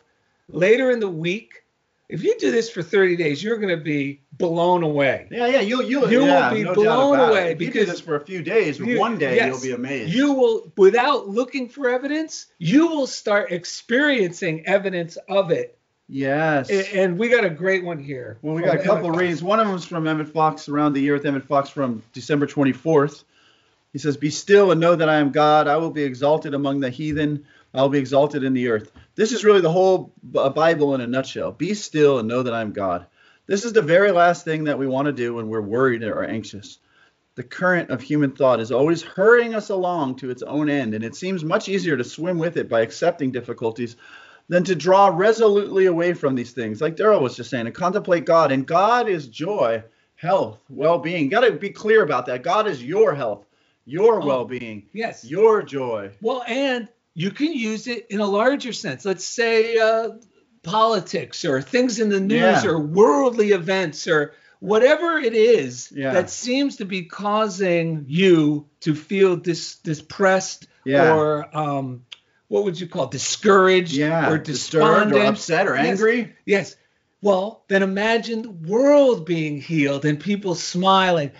later 0.49 0.91
in 0.91 0.99
the 0.99 1.09
week 1.09 1.63
if 2.09 2.23
you 2.23 2.37
do 2.39 2.51
this 2.51 2.69
for 2.69 2.81
30 2.81 3.15
days 3.15 3.43
you're 3.43 3.57
going 3.57 3.77
to 3.77 3.83
be 3.83 4.21
blown 4.33 4.83
away 4.83 5.27
Yeah, 5.31 5.47
yeah, 5.47 5.61
you'll 5.61 5.83
you'll 5.83 6.11
You 6.11 6.19
will 6.21 6.51
be 6.51 6.63
no 6.63 6.73
blown 6.73 7.19
away 7.19 7.51
If 7.51 7.61
you 7.61 7.71
do 7.71 7.85
this 7.85 7.99
for 7.99 8.15
a 8.15 8.19
few 8.19 8.41
days, 8.41 8.79
You- 8.79 8.99
one 8.99 9.17
day 9.17 9.35
yes, 9.35 9.47
you'll 9.47 9.61
be 9.61 9.71
amazed. 9.71 10.13
you 10.13 10.33
will 10.33 10.71
without 10.77 11.27
looking 11.27 11.69
for 11.69 11.89
evidence 11.89 12.47
you 12.59 12.87
will 12.87 13.07
start 13.07 13.51
experiencing 13.51 14.65
evidence 14.65 15.17
of 15.29 15.51
it 15.51 15.77
yes. 16.07 16.69
And 16.69 17.17
we 17.17 17.29
got 17.29 17.43
a 17.45 17.49
great 17.49 17.83
one 17.83 17.99
here 17.99 18.37
well, 18.41 18.55
we 18.55 18.61
got 18.61 18.75
a 18.75 18.79
oh, 18.79 18.83
couple 18.83 18.97
Emmet 18.97 19.11
Fox. 19.11 19.19
readings. 19.19 19.43
One 19.43 19.59
of 19.59 19.67
them 19.67 19.75
is 19.75 19.85
from 19.85 20.07
Emmet 20.07 20.27
Fox 20.27 20.69
around 20.69 20.93
the 20.93 21.01
year 21.01 21.13
with 21.13 21.25
Emmet 21.25 21.43
Fox 21.43 21.69
from 21.69 22.03
December 22.13 22.45
24th. 22.45 23.23
He 23.95 23.99
says, 23.99 24.17
"Be 24.17 24.29
still 24.29 24.71
and 24.71 24.81
know 24.81 24.93
that 24.93 25.07
I 25.07 25.19
am 25.19 25.31
God. 25.31 25.69
I 25.69 25.77
will 25.77 25.89
be 25.89 26.03
exalted 26.03 26.53
among 26.53 26.81
the 26.81 26.89
heathen. 26.89 27.45
I 27.73 27.81
will 27.81 27.87
be 27.87 27.97
exalted 27.97 28.43
in 28.43 28.51
the 28.51 28.67
earth." 28.67 28.91
This 29.15 29.31
is 29.31 29.45
really 29.45 29.61
the 29.61 29.71
whole 29.71 30.11
uh, 30.35 30.49
Bible 30.49 30.95
in 30.95 30.99
a 30.99 31.07
nutshell. 31.07 31.53
Be 31.53 31.73
still 31.73 32.19
and 32.19 32.27
know 32.27 32.43
that 32.43 32.53
I 32.53 32.59
am 32.59 32.73
God. 32.73 33.05
This 33.47 33.63
is 33.63 33.71
the 33.71 33.81
very 33.81 34.11
last 34.11 34.43
thing 34.43 34.65
that 34.65 34.77
we 34.77 34.85
want 34.85 35.05
to 35.05 35.13
do 35.13 35.35
when 35.35 35.47
we're 35.47 35.61
worried 35.61 36.03
or 36.03 36.25
anxious. 36.25 36.79
The 37.35 37.43
current 37.43 37.89
of 37.89 38.01
human 38.01 38.33
thought 38.33 38.59
is 38.59 38.69
always 38.69 39.01
hurrying 39.01 39.55
us 39.55 39.69
along 39.69 40.17
to 40.17 40.29
its 40.29 40.43
own 40.43 40.69
end, 40.69 40.93
and 40.93 41.01
it 41.01 41.15
seems 41.15 41.45
much 41.45 41.69
easier 41.69 41.95
to 41.95 42.03
swim 42.03 42.37
with 42.37 42.57
it 42.57 42.67
by 42.67 42.81
accepting 42.81 43.31
difficulties 43.31 43.95
than 44.49 44.65
to 44.65 44.75
draw 44.75 45.07
resolutely 45.07 45.85
away 45.85 46.11
from 46.11 46.35
these 46.35 46.51
things, 46.51 46.81
like 46.81 46.97
Daryl 46.97 47.21
was 47.21 47.37
just 47.37 47.49
saying, 47.49 47.63
to 47.63 47.71
contemplate 47.71 48.25
God. 48.25 48.51
And 48.51 48.67
God 48.67 49.07
is 49.07 49.29
joy, 49.29 49.83
health, 50.15 50.59
well 50.67 50.99
being. 50.99 51.29
Got 51.29 51.45
to 51.45 51.53
be 51.53 51.69
clear 51.69 52.03
about 52.03 52.25
that. 52.25 52.43
God 52.43 52.67
is 52.67 52.83
your 52.83 53.15
health, 53.15 53.45
your 53.85 54.21
Oh, 54.21 54.25
well 54.25 54.45
being, 54.45 54.87
yes 54.93 55.23
your 55.23 55.61
joy. 55.63 56.11
Well, 56.21 56.43
and 56.47 56.87
you 57.13 57.31
can 57.31 57.53
use 57.53 57.87
it 57.87 58.07
in 58.09 58.19
a 58.19 58.25
larger 58.25 58.73
sense. 58.73 59.05
Let's 59.05 59.25
say 59.25 59.77
uh, 59.77 60.09
politics 60.63 61.45
or 61.45 61.61
things 61.61 61.99
in 61.99 62.09
the 62.09 62.19
news 62.19 62.63
Yeah. 62.63 62.65
or 62.65 62.79
worldly 62.79 63.51
events 63.51 64.07
or 64.07 64.33
whatever 64.59 65.17
it 65.19 65.33
is 65.33 65.91
Yeah. 65.95 66.13
that 66.13 66.29
seems 66.29 66.77
to 66.77 66.85
be 66.85 67.03
causing 67.03 68.05
you 68.07 68.67
to 68.81 68.95
feel 68.95 69.35
dis- 69.35 69.75
depressed 69.77 70.67
Yeah. 70.85 71.13
or 71.15 71.55
um, 71.55 72.05
what 72.47 72.63
would 72.63 72.79
you 72.79 72.87
call 72.87 73.05
it? 73.05 73.11
discouraged 73.11 73.93
Yeah, 73.93 74.29
or 74.31 74.37
disturbed 74.37 75.13
or 75.13 75.19
upset 75.25 75.67
or 75.67 75.75
Yes. 75.75 75.85
angry. 75.87 76.33
Yes. 76.45 76.75
Well, 77.21 77.63
then 77.69 77.81
imagine 77.83 78.41
the 78.43 78.49
world 78.51 79.25
being 79.25 79.59
healed 79.61 80.05
and 80.05 80.19
people 80.19 80.55
smiling. 80.55 81.31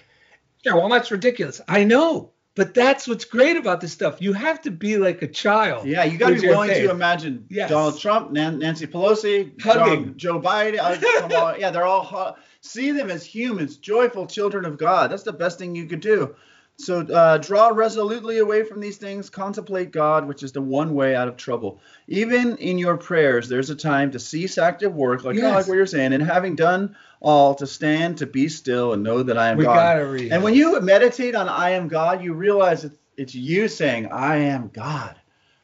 Yeah, 0.64 0.76
well, 0.76 0.90
that's 0.90 1.12
ridiculous. 1.12 1.62
I 1.68 1.84
know, 1.84 2.32
but 2.56 2.74
that's 2.74 3.08
what's 3.08 3.26
great 3.26 3.58
about 3.58 3.82
this 3.82 3.92
stuff. 3.92 4.22
You 4.22 4.34
have 4.34 4.62
to 4.62 4.72
be 4.72 4.98
like 4.98 5.22
a 5.22 5.28
child. 5.28 5.86
Yeah, 5.88 6.04
you 6.06 6.18
got 6.18 6.30
to 6.30 6.42
be 6.42 6.48
willing 6.48 6.70
faith. 6.70 6.86
to 6.86 6.92
imagine 6.92 7.46
Yes. 7.50 7.70
Donald 7.70 8.00
Trump, 8.00 8.32
Nan- 8.32 8.60
Nancy 8.60 8.88
Pelosi. 8.88 9.56
John- 9.58 10.14
Joe 10.18 10.40
Biden. 10.40 10.80
uh, 10.80 10.96
come 11.28 11.56
yeah, 11.60 11.70
they're 11.72 11.86
all 11.86 12.38
see 12.62 12.92
them 12.92 13.12
as 13.12 13.26
humans, 13.26 13.78
joyful 13.78 14.26
children 14.26 14.66
of 14.66 14.78
God. 14.78 15.12
That's 15.12 15.24
the 15.24 15.34
best 15.34 15.60
thing 15.60 15.76
you 15.76 15.86
could 15.86 16.00
do. 16.02 16.36
So 16.78 17.02
uh, 17.02 17.38
draw 17.38 17.70
resolutely 17.70 18.40
away 18.40 18.64
from 18.64 18.82
these 18.82 18.98
things. 18.98 19.30
Contemplate 19.30 19.92
God, 19.92 20.28
which 20.28 20.44
is 20.44 20.52
the 20.52 20.62
one 20.62 20.94
way 20.94 21.16
out 21.16 21.30
of 21.30 21.38
trouble. 21.38 21.80
Even 22.08 22.58
in 22.58 22.78
your 22.78 22.98
prayers, 22.98 23.48
there's 23.48 23.70
a 23.70 23.76
time 23.76 24.12
to 24.12 24.20
cease 24.20 24.58
active 24.58 24.94
work, 24.94 25.24
like 25.24 25.36
kind 25.36 25.48
of 25.48 25.56
like 25.56 25.68
what 25.68 25.76
you're 25.76 25.86
saying, 25.86 26.12
and 26.12 26.22
having 26.22 26.56
done 26.56 26.98
all, 27.26 27.56
to 27.56 27.66
stand, 27.66 28.20
to 28.20 28.28
be 28.28 28.48
still, 28.48 28.94
and 28.94 29.02
know 29.02 29.24
that 29.24 29.36
I 29.36 29.50
am 29.50 29.58
We 29.58 29.64
God. 29.64 29.74
gotta 29.74 30.06
read. 30.06 30.32
And 30.32 30.44
when 30.44 30.54
you 30.54 30.80
meditate 30.80 31.34
on 31.34 31.50
I 31.50 31.72
am 31.72 31.88
God, 31.88 32.24
you 32.24 32.34
realize 32.34 32.86
it's, 32.86 32.98
it's 33.18 33.34
you 33.34 33.68
saying, 33.68 34.12
I 34.12 34.36
am 34.38 34.70
God. 34.72 35.16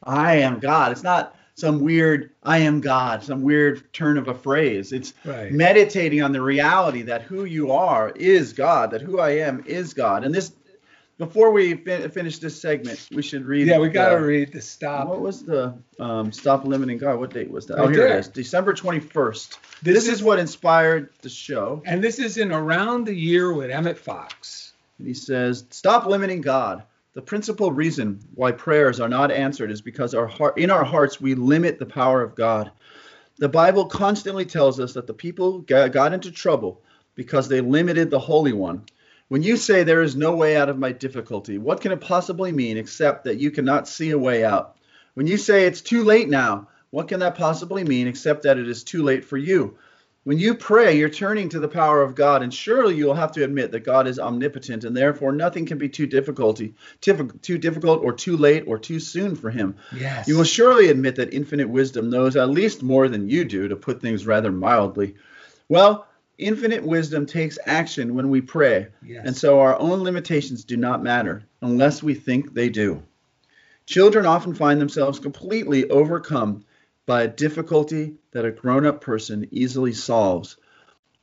I 0.02 0.38
am 0.38 0.58
God. 0.58 0.90
It's 0.90 1.04
not 1.04 1.36
some 1.54 1.78
weird 1.80 2.30
I 2.42 2.58
am 2.58 2.80
God, 2.80 3.22
some 3.22 3.42
weird 3.42 3.92
turn 3.92 4.18
of 4.18 4.26
a 4.26 4.34
phrase. 4.34 4.92
It's 4.92 5.14
Right. 5.24 5.52
meditating 5.52 6.20
on 6.20 6.32
the 6.32 6.42
reality 6.42 7.02
that 7.02 7.22
who 7.22 7.44
you 7.44 7.70
are 7.70 8.10
is 8.16 8.52
God, 8.52 8.90
that 8.90 9.00
who 9.02 9.20
I 9.20 9.30
am 9.36 9.62
is 9.64 9.94
God. 9.94 10.24
And 10.24 10.34
this, 10.34 10.50
before 11.18 11.52
we 11.52 11.74
fin- 11.74 12.10
finish 12.10 12.38
this 12.38 12.60
segment, 12.60 13.08
we 13.12 13.22
should 13.22 13.44
read. 13.44 13.66
yeah, 13.66 13.78
we 13.78 13.88
got 13.88 14.10
to 14.10 14.16
read 14.16 14.52
the 14.52 14.60
stop. 14.60 15.08
What 15.08 15.20
was 15.20 15.42
the 15.42 15.74
um, 15.98 16.32
stop 16.32 16.64
limiting 16.64 16.98
God? 16.98 17.18
What 17.18 17.32
date 17.32 17.50
was 17.50 17.66
that? 17.66 17.78
Right 17.78 17.84
oh, 17.84 17.88
here 17.88 18.08
there. 18.08 18.16
it 18.16 18.20
is, 18.20 18.28
December 18.28 18.72
21st. 18.72 19.58
This 19.82 19.94
This, 19.94 20.04
is- 20.04 20.14
is 20.14 20.22
what 20.22 20.38
inspired 20.38 21.10
the 21.20 21.28
show. 21.28 21.82
And 21.84 22.02
this 22.02 22.18
is 22.18 22.38
in 22.38 22.50
Around 22.52 23.06
the 23.06 23.14
Year 23.14 23.52
with 23.52 23.70
Emmet 23.70 23.98
Fox. 23.98 24.72
And 24.98 25.06
he 25.06 25.14
says, 25.14 25.64
Stop 25.70 26.06
limiting 26.06 26.40
God. 26.40 26.84
The 27.14 27.22
principal 27.22 27.72
reason 27.72 28.20
why 28.34 28.52
prayers 28.52 28.98
are 28.98 29.08
not 29.08 29.30
answered 29.30 29.70
is 29.70 29.82
because 29.82 30.14
our 30.14 30.26
heart, 30.26 30.58
in 30.58 30.70
our 30.70 30.84
hearts 30.84 31.20
we 31.20 31.34
limit 31.34 31.78
the 31.78 31.86
power 31.86 32.22
of 32.22 32.34
God. 32.34 32.70
The 33.36 33.48
Bible 33.48 33.86
constantly 33.86 34.44
tells 34.44 34.80
us 34.80 34.94
that 34.94 35.06
the 35.06 35.14
people 35.14 35.58
got 35.60 36.12
into 36.12 36.30
trouble 36.30 36.80
because 37.14 37.48
they 37.48 37.60
limited 37.60 38.10
the 38.10 38.18
Holy 38.18 38.52
One. 38.52 38.84
When 39.32 39.42
you 39.42 39.56
say 39.56 39.82
there 39.82 40.02
is 40.02 40.14
no 40.14 40.36
way 40.36 40.58
out 40.58 40.68
of 40.68 40.78
my 40.78 40.92
difficulty, 40.92 41.56
what 41.56 41.80
can 41.80 41.90
it 41.90 42.02
possibly 42.02 42.52
mean 42.52 42.76
except 42.76 43.24
that 43.24 43.38
you 43.38 43.50
cannot 43.50 43.88
see 43.88 44.10
a 44.10 44.18
way 44.18 44.44
out? 44.44 44.76
When 45.14 45.26
you 45.26 45.38
say 45.38 45.64
it's 45.64 45.80
too 45.80 46.04
late 46.04 46.28
now, 46.28 46.68
what 46.90 47.08
can 47.08 47.20
that 47.20 47.36
possibly 47.36 47.82
mean 47.82 48.08
except 48.08 48.42
that 48.42 48.58
it 48.58 48.68
is 48.68 48.84
too 48.84 49.02
late 49.02 49.24
for 49.24 49.38
you? 49.38 49.78
When 50.24 50.38
you 50.38 50.54
pray, 50.54 50.98
you're 50.98 51.08
turning 51.08 51.48
to 51.48 51.60
the 51.60 51.66
power 51.66 52.02
of 52.02 52.14
God, 52.14 52.42
and 52.42 52.52
surely 52.52 52.94
you'll 52.94 53.14
have 53.14 53.32
to 53.32 53.42
admit 53.42 53.70
that 53.70 53.84
God 53.84 54.06
is 54.06 54.18
omnipotent, 54.18 54.84
and 54.84 54.94
therefore 54.94 55.32
nothing 55.32 55.64
can 55.64 55.78
be 55.78 55.88
too 55.88 56.06
difficulty, 56.06 56.74
too 57.00 57.56
difficult, 57.56 58.04
or 58.04 58.12
too 58.12 58.36
late, 58.36 58.64
or 58.66 58.78
too 58.78 59.00
soon 59.00 59.34
for 59.34 59.48
Him. 59.48 59.76
Yes. 59.96 60.28
You 60.28 60.36
will 60.36 60.44
surely 60.44 60.90
admit 60.90 61.16
that 61.16 61.32
infinite 61.32 61.70
wisdom 61.70 62.10
knows 62.10 62.36
at 62.36 62.50
least 62.50 62.82
more 62.82 63.08
than 63.08 63.30
you 63.30 63.46
do, 63.46 63.68
to 63.68 63.76
put 63.76 64.02
things 64.02 64.26
rather 64.26 64.52
mildly. 64.52 65.14
Well, 65.70 66.06
Infinite 66.38 66.82
wisdom 66.84 67.26
takes 67.26 67.58
action 67.66 68.14
when 68.14 68.30
we 68.30 68.40
pray, 68.40 68.88
Yes. 69.04 69.22
and 69.26 69.36
so 69.36 69.60
our 69.60 69.78
own 69.78 70.02
limitations 70.02 70.64
do 70.64 70.76
not 70.76 71.02
matter 71.02 71.44
unless 71.60 72.02
we 72.02 72.14
think 72.14 72.54
they 72.54 72.68
do. 72.68 73.02
Children 73.86 74.26
often 74.26 74.54
find 74.54 74.80
themselves 74.80 75.18
completely 75.18 75.88
overcome 75.90 76.64
by 77.06 77.22
a 77.22 77.28
difficulty 77.28 78.14
that 78.30 78.44
a 78.44 78.50
grown 78.50 78.86
up 78.86 79.00
person 79.00 79.46
easily 79.50 79.92
solves. 79.92 80.56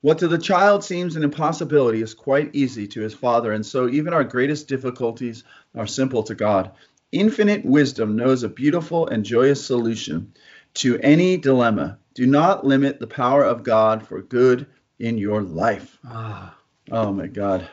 What 0.01 0.19
to 0.19 0.27
the 0.27 0.37
child 0.37 0.83
seems 0.83 1.15
an 1.15 1.23
impossibility 1.23 2.01
is 2.01 2.13
quite 2.13 2.51
easy 2.53 2.87
to 2.87 3.01
his 3.01 3.13
father, 3.13 3.51
and 3.51 3.65
so 3.65 3.89
even 3.89 4.13
our 4.13 4.23
greatest 4.23 4.67
difficulties 4.67 5.43
are 5.75 5.87
simple 5.87 6.23
to 6.23 6.35
God. 6.35 6.71
Infinite 7.11 7.65
wisdom 7.65 8.15
knows 8.15 8.43
a 8.43 8.49
beautiful 8.49 9.07
and 9.07 9.25
joyous 9.25 9.65
solution 9.65 10.33
to 10.75 10.99
any 10.99 11.37
dilemma. 11.37 11.97
Do 12.13 12.25
not 12.27 12.65
limit 12.65 12.99
the 12.99 13.07
power 13.07 13.43
of 13.43 13.63
God 13.63 14.05
for 14.05 14.21
good 14.21 14.67
in 14.99 15.17
your 15.17 15.41
life. 15.41 15.97
Ah, 16.05 16.55
Oh 16.91 17.11
my 17.11 17.27
God. 17.27 17.67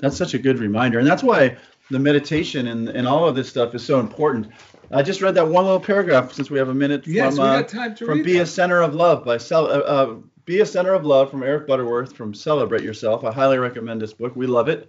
That's 0.00 0.16
such 0.16 0.34
a 0.34 0.38
good 0.38 0.58
reminder. 0.58 0.98
And 0.98 1.06
that's 1.06 1.22
why 1.22 1.56
the 1.90 1.98
meditation 1.98 2.66
and, 2.68 2.88
and 2.88 3.06
all 3.06 3.28
of 3.28 3.34
this 3.34 3.48
stuff 3.48 3.74
is 3.74 3.84
so 3.84 4.00
important. 4.00 4.48
I 4.90 5.02
just 5.02 5.22
read 5.22 5.34
that 5.34 5.48
one 5.48 5.64
little 5.64 5.80
paragraph 5.80 6.32
since 6.32 6.50
we 6.50 6.58
have 6.58 6.68
a 6.68 6.74
minute 6.74 7.06
Yes, 7.06 7.36
from, 7.36 7.44
we 7.44 7.50
uh, 7.50 7.60
got 7.62 7.68
time 7.68 7.94
to 7.96 8.06
from 8.06 8.18
read 8.18 8.24
Be 8.24 8.38
a. 8.38 8.46
Center 8.46 8.80
of 8.82 8.94
Love 8.94 9.24
by 9.24 9.38
Cel- 9.38 9.66
uh, 9.66 9.78
uh, 9.78 10.14
Be 10.44 10.60
a 10.60 10.66
Center 10.66 10.94
of 10.94 11.04
Love 11.04 11.30
from 11.30 11.42
Eric 11.42 11.66
Butterworth 11.66 12.14
from 12.14 12.34
Celebrate 12.34 12.82
Yourself. 12.82 13.24
I 13.24 13.32
highly 13.32 13.58
recommend 13.58 14.00
this 14.00 14.12
book. 14.12 14.36
We 14.36 14.46
love 14.46 14.68
it. 14.68 14.88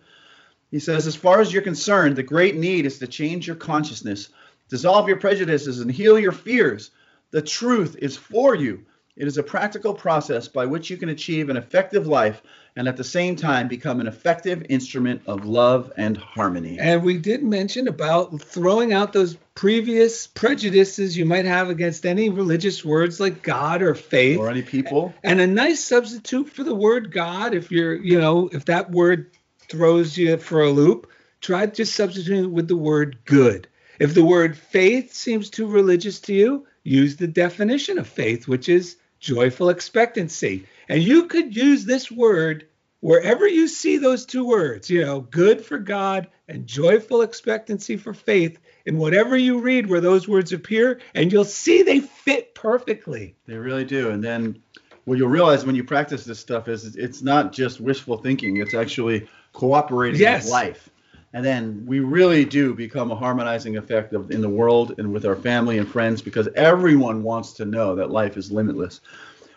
He 0.71 0.79
says, 0.79 1.07
as 1.07 1.15
far 1.15 1.39
as 1.41 1.53
you're 1.53 1.61
concerned, 1.61 2.15
the 2.15 2.23
great 2.23 2.55
need 2.55 2.85
is 2.85 2.99
to 2.99 3.07
change 3.07 3.47
your 3.47 3.55
consciousness, 3.55 4.29
dissolve 4.69 5.07
your 5.07 5.17
prejudices, 5.17 5.79
and 5.79 5.89
heal 5.91 6.19
your 6.19 6.33
fears. 6.33 6.91
The 7.31 7.41
truth 7.41 7.95
is 7.99 8.17
for 8.17 8.55
you. 8.55 8.85
It 9.17 9.27
is 9.27 9.37
a 9.37 9.43
practical 9.43 9.93
process 9.93 10.49
by 10.49 10.65
which 10.65 10.89
you 10.89 10.97
can 10.97 11.07
achieve 11.07 11.49
an 11.49 11.55
effective 11.55 12.05
life 12.05 12.41
and 12.75 12.85
at 12.85 12.97
the 12.97 13.03
same 13.05 13.37
time 13.37 13.69
become 13.69 14.01
an 14.01 14.07
effective 14.07 14.65
instrument 14.67 15.21
of 15.25 15.45
love 15.45 15.93
and 15.95 16.17
harmony. 16.17 16.77
and 16.79 17.01
we 17.01 17.17
did 17.17 17.41
mention 17.41 17.87
about 17.87 18.41
throwing 18.41 18.91
out 18.91 19.13
those 19.13 19.37
previous 19.53 20.27
prejudices 20.27 21.17
you 21.17 21.23
might 21.23 21.45
have 21.45 21.69
against 21.69 22.05
any 22.05 22.29
religious 22.29 22.83
words 22.83 23.21
like 23.21 23.41
God 23.41 23.81
or 23.81 23.95
faith. 23.95 24.37
Or 24.37 24.49
any 24.49 24.61
people. 24.61 25.13
And 25.23 25.39
a 25.39 25.47
nice 25.47 25.81
substitute 25.81 26.49
for 26.49 26.65
the 26.65 26.75
word 26.75 27.13
God, 27.13 27.53
if 27.53 27.71
you're, 27.71 27.95
you 27.95 28.19
know, 28.19 28.49
if 28.51 28.65
that 28.65 28.91
word 28.91 29.31
throws 29.69 30.17
you 30.17 30.35
for 30.35 30.61
a 30.61 30.69
loop, 30.69 31.09
try 31.39 31.65
just 31.67 31.95
substituting 31.95 32.43
it 32.43 32.51
with 32.51 32.67
the 32.67 32.75
word 32.75 33.17
good. 33.23 33.69
If 33.97 34.13
the 34.13 34.25
word 34.25 34.57
faith 34.57 35.13
seems 35.13 35.49
too 35.49 35.67
religious 35.67 36.19
to 36.21 36.33
you, 36.33 36.67
use 36.83 37.15
the 37.15 37.27
definition 37.27 37.97
of 37.97 38.07
faith, 38.07 38.45
which 38.45 38.67
is 38.67 38.97
joyful 39.19 39.69
expectancy. 39.69 40.65
And 40.89 41.01
you 41.01 41.25
could 41.27 41.55
use 41.55 41.85
this 41.85 42.11
word 42.11 42.67
wherever 42.99 43.47
you 43.47 43.67
see 43.67 43.97
those 43.97 44.25
two 44.25 44.45
words, 44.47 44.89
you 44.89 45.05
know, 45.05 45.21
good 45.21 45.63
for 45.63 45.77
God 45.77 46.27
and 46.47 46.65
joyful 46.67 47.21
expectancy 47.21 47.97
for 47.97 48.13
faith, 48.13 48.59
in 48.85 48.97
whatever 48.97 49.35
you 49.35 49.59
read 49.61 49.87
where 49.87 50.01
those 50.01 50.27
words 50.27 50.53
appear, 50.53 50.99
and 51.15 51.31
you'll 51.31 51.43
see 51.43 51.81
they 51.81 51.99
fit 51.99 52.53
perfectly. 52.53 53.35
They 53.47 53.57
really 53.57 53.85
do. 53.85 54.11
And 54.11 54.23
then 54.23 54.61
what 55.05 55.17
you'll 55.17 55.29
realize 55.29 55.65
when 55.65 55.75
you 55.75 55.83
practice 55.83 56.23
this 56.23 56.39
stuff 56.39 56.67
is 56.67 56.95
it's 56.95 57.21
not 57.23 57.51
just 57.51 57.79
wishful 57.79 58.17
thinking, 58.17 58.57
it's 58.57 58.75
actually 58.75 59.27
cooperating 59.53 60.19
Yes. 60.19 60.43
with 60.45 60.51
life. 60.51 60.89
And 61.35 61.43
then 61.43 61.83
we 61.85 61.99
really 61.99 62.45
do 62.45 62.73
become 62.73 63.11
a 63.11 63.15
harmonizing 63.15 63.75
effect 63.75 64.13
of 64.13 64.31
in 64.31 64.39
the 64.39 64.47
world 64.47 64.95
and 64.97 65.11
with 65.11 65.25
our 65.25 65.35
family 65.35 65.77
and 65.79 65.87
friends 65.87 66.21
because 66.21 66.47
everyone 66.55 67.23
wants 67.23 67.51
to 67.55 67.65
know 67.65 67.93
that 67.93 68.09
life 68.09 68.37
is 68.37 68.53
limitless. 68.53 69.01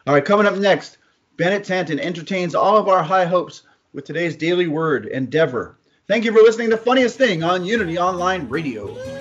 All 0.05 0.13
right, 0.13 0.25
coming 0.25 0.47
up 0.47 0.57
next, 0.57 0.99
Bennett 1.37 1.63
Tanton 1.63 2.01
entertains 2.01 2.57
all 2.57 2.79
of 2.79 2.89
our 2.89 3.05
high 3.05 3.27
hopes 3.27 3.63
with 3.93 4.05
today's 4.05 4.35
daily 4.35 4.67
word, 4.67 5.07
endeavor. 5.07 5.79
Thank 6.09 6.25
you 6.25 6.33
for 6.33 6.41
listening 6.41 6.71
to 6.71 6.77
Funniest 6.77 7.17
Thing 7.17 7.45
on 7.45 7.65
Unity 7.65 7.97
Online 7.97 8.49
Radio. 8.49 9.18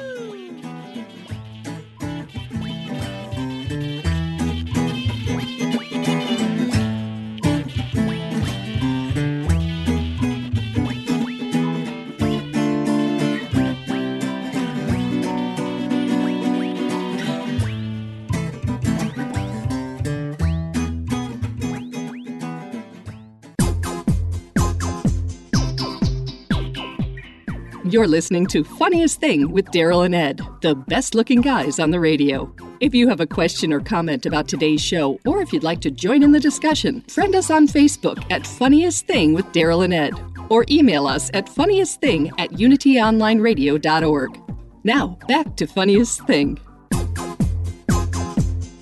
You're 27.89 28.08
listening 28.08 28.47
to 28.47 28.63
Funniest 28.65 29.19
Thing 29.21 29.52
with 29.52 29.65
Daryl 29.67 30.06
and 30.06 30.13
Ed, 30.13 30.41
the 30.62 30.76
best 30.76 31.15
looking 31.15 31.39
guys 31.39 31.80
on 31.80 31.91
the 31.91 32.00
radio. 32.02 32.54
If 32.82 32.93
you 32.93 33.08
have 33.08 33.21
a 33.21 33.26
question 33.28 33.71
or 33.71 33.80
comment 33.80 34.26
about 34.26 34.47
today's 34.50 34.82
show, 34.82 35.19
or 35.26 35.41
if 35.41 35.54
you'd 35.54 35.63
like 35.63 35.80
to 35.82 35.91
join 35.91 36.21
in 36.21 36.34
the 36.34 36.39
discussion, 36.39 37.02
friend 37.08 37.34
us 37.34 37.50
on 37.50 37.65
Facebook 37.67 38.30
at 38.30 38.45
Funniest 38.45 39.08
Thing 39.08 39.34
with 39.34 39.45
Daryl 39.54 39.86
and 39.86 39.93
Ed, 39.93 40.13
or 40.50 40.65
email 40.69 41.08
us 41.08 41.32
at 41.34 41.45
funniestthing 41.47 42.32
at 42.38 42.50
unityonlineradio.org. 42.52 44.41
Now, 44.84 45.17
back 45.28 45.56
to 45.56 45.65
Funniest 45.65 46.26
Thing. 46.28 46.60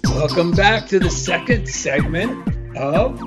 Welcome 0.05 0.51
back 0.51 0.87
to 0.87 0.99
the 0.99 1.09
second 1.11 1.67
segment 1.69 2.75
of 2.75 3.19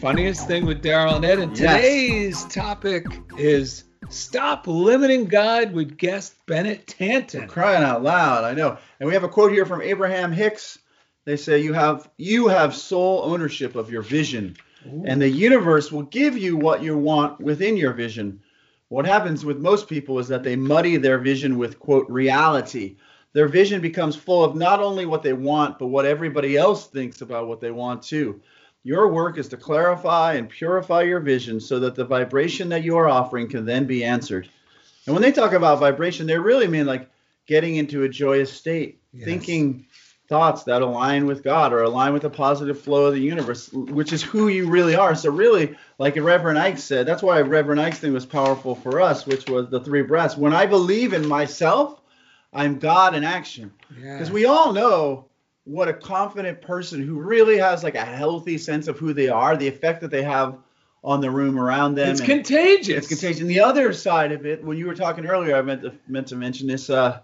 Funniest 0.00 0.46
Thing 0.46 0.66
with 0.66 0.82
Daryl 0.84 1.16
and 1.16 1.24
Ed. 1.24 1.38
And 1.40 1.58
Yes. 1.58 1.76
today's 1.80 2.44
topic 2.44 3.06
is 3.38 3.84
Stop 4.08 4.66
Limiting 4.66 5.26
God 5.26 5.72
with 5.72 5.96
guest 5.98 6.34
Bennett 6.46 6.86
Tanton. 6.86 7.48
Crying 7.48 7.82
out 7.82 8.02
loud, 8.02 8.44
I 8.44 8.54
know. 8.54 8.78
And 9.00 9.06
we 9.06 9.14
have 9.14 9.24
a 9.24 9.28
quote 9.28 9.52
here 9.52 9.66
from 9.66 9.82
Abraham 9.82 10.32
Hicks. 10.32 10.78
They 11.24 11.36
say 11.36 11.60
you 11.60 11.72
have 11.72 12.08
you 12.16 12.46
have 12.46 12.74
sole 12.74 13.22
ownership 13.24 13.74
of 13.74 13.90
your 13.90 14.02
vision, 14.02 14.56
and 15.04 15.20
the 15.20 15.28
universe 15.28 15.90
will 15.90 16.04
give 16.04 16.38
you 16.38 16.56
what 16.56 16.82
you 16.82 16.96
want 16.96 17.40
within 17.40 17.76
your 17.76 17.92
vision. 17.92 18.40
What 18.88 19.06
happens 19.06 19.44
with 19.44 19.58
most 19.58 19.88
people 19.88 20.20
is 20.20 20.28
that 20.28 20.44
they 20.44 20.54
muddy 20.54 20.96
their 20.96 21.18
vision 21.18 21.58
with 21.58 21.80
quote 21.80 22.08
reality. 22.08 22.96
Their 23.32 23.48
vision 23.48 23.80
becomes 23.80 24.14
full 24.14 24.44
of 24.44 24.54
not 24.54 24.80
only 24.80 25.04
what 25.04 25.24
they 25.24 25.32
want, 25.32 25.80
but 25.80 25.88
what 25.88 26.06
everybody 26.06 26.56
else 26.56 26.86
thinks 26.86 27.20
about 27.20 27.48
what 27.48 27.60
they 27.60 27.72
want 27.72 28.02
too. 28.02 28.40
Your 28.86 29.08
work 29.08 29.36
is 29.36 29.48
to 29.48 29.56
clarify 29.56 30.34
and 30.34 30.48
purify 30.48 31.02
your 31.02 31.18
vision 31.18 31.58
so 31.58 31.80
that 31.80 31.96
the 31.96 32.04
vibration 32.04 32.68
that 32.68 32.84
you 32.84 32.96
are 32.98 33.08
offering 33.08 33.48
can 33.48 33.64
then 33.64 33.84
be 33.84 34.04
answered. 34.04 34.48
And 35.06 35.12
when 35.12 35.22
they 35.22 35.32
talk 35.32 35.54
about 35.54 35.80
vibration, 35.80 36.28
they 36.28 36.38
really 36.38 36.68
mean 36.68 36.86
like 36.86 37.10
getting 37.48 37.74
into 37.74 38.04
a 38.04 38.08
joyous 38.08 38.52
state, 38.52 39.00
Yes. 39.12 39.24
thinking 39.24 39.86
thoughts 40.28 40.62
that 40.64 40.82
align 40.82 41.26
with 41.26 41.42
God 41.42 41.72
or 41.72 41.82
align 41.82 42.12
with 42.12 42.22
the 42.22 42.30
positive 42.30 42.80
flow 42.80 43.06
of 43.06 43.14
the 43.14 43.20
universe, 43.20 43.72
which 43.72 44.12
is 44.12 44.22
who 44.22 44.46
you 44.46 44.68
really 44.68 44.94
are. 44.94 45.16
So 45.16 45.32
really, 45.32 45.76
like 45.98 46.14
Reverend 46.14 46.56
Ike 46.56 46.78
said, 46.78 47.06
that's 47.06 47.24
why 47.24 47.40
Reverend 47.40 47.80
Ike's 47.80 47.98
thing 47.98 48.12
was 48.12 48.24
powerful 48.24 48.76
for 48.76 49.00
us, 49.00 49.26
which 49.26 49.48
was 49.48 49.68
the 49.68 49.80
three 49.80 50.02
breaths. 50.02 50.36
When 50.36 50.54
I 50.54 50.66
believe 50.66 51.12
in 51.12 51.26
myself, 51.26 52.00
I'm 52.52 52.78
God 52.78 53.16
in 53.16 53.24
action. 53.24 53.72
Because 54.16 54.30
we 54.30 54.46
all 54.46 54.72
know 54.72 55.24
what 55.66 55.88
a 55.88 55.92
confident 55.92 56.62
person 56.62 57.02
who 57.02 57.20
really 57.20 57.58
has 57.58 57.82
like 57.82 57.96
a 57.96 58.04
healthy 58.04 58.56
sense 58.56 58.86
of 58.86 58.98
who 58.98 59.12
they 59.12 59.28
are, 59.28 59.56
the 59.56 59.66
effect 59.66 60.00
that 60.00 60.12
they 60.12 60.22
have 60.22 60.56
on 61.02 61.20
the 61.20 61.30
room 61.30 61.58
around 61.58 61.96
them. 61.96 62.08
it's 62.08 62.20
contagious. 62.20 62.88
it's 62.96 63.08
contagion. 63.08 63.46
The 63.48 63.60
other 63.60 63.92
side 63.92 64.32
of 64.32 64.46
it, 64.46 64.64
when 64.64 64.78
you 64.78 64.86
were 64.86 64.94
talking 64.94 65.26
earlier, 65.26 65.56
I 65.56 65.62
meant 65.62 65.82
to 65.82 65.92
meant 66.06 66.28
to 66.28 66.36
mention 66.36 66.68
this. 66.68 66.88
Uh, 66.88 67.18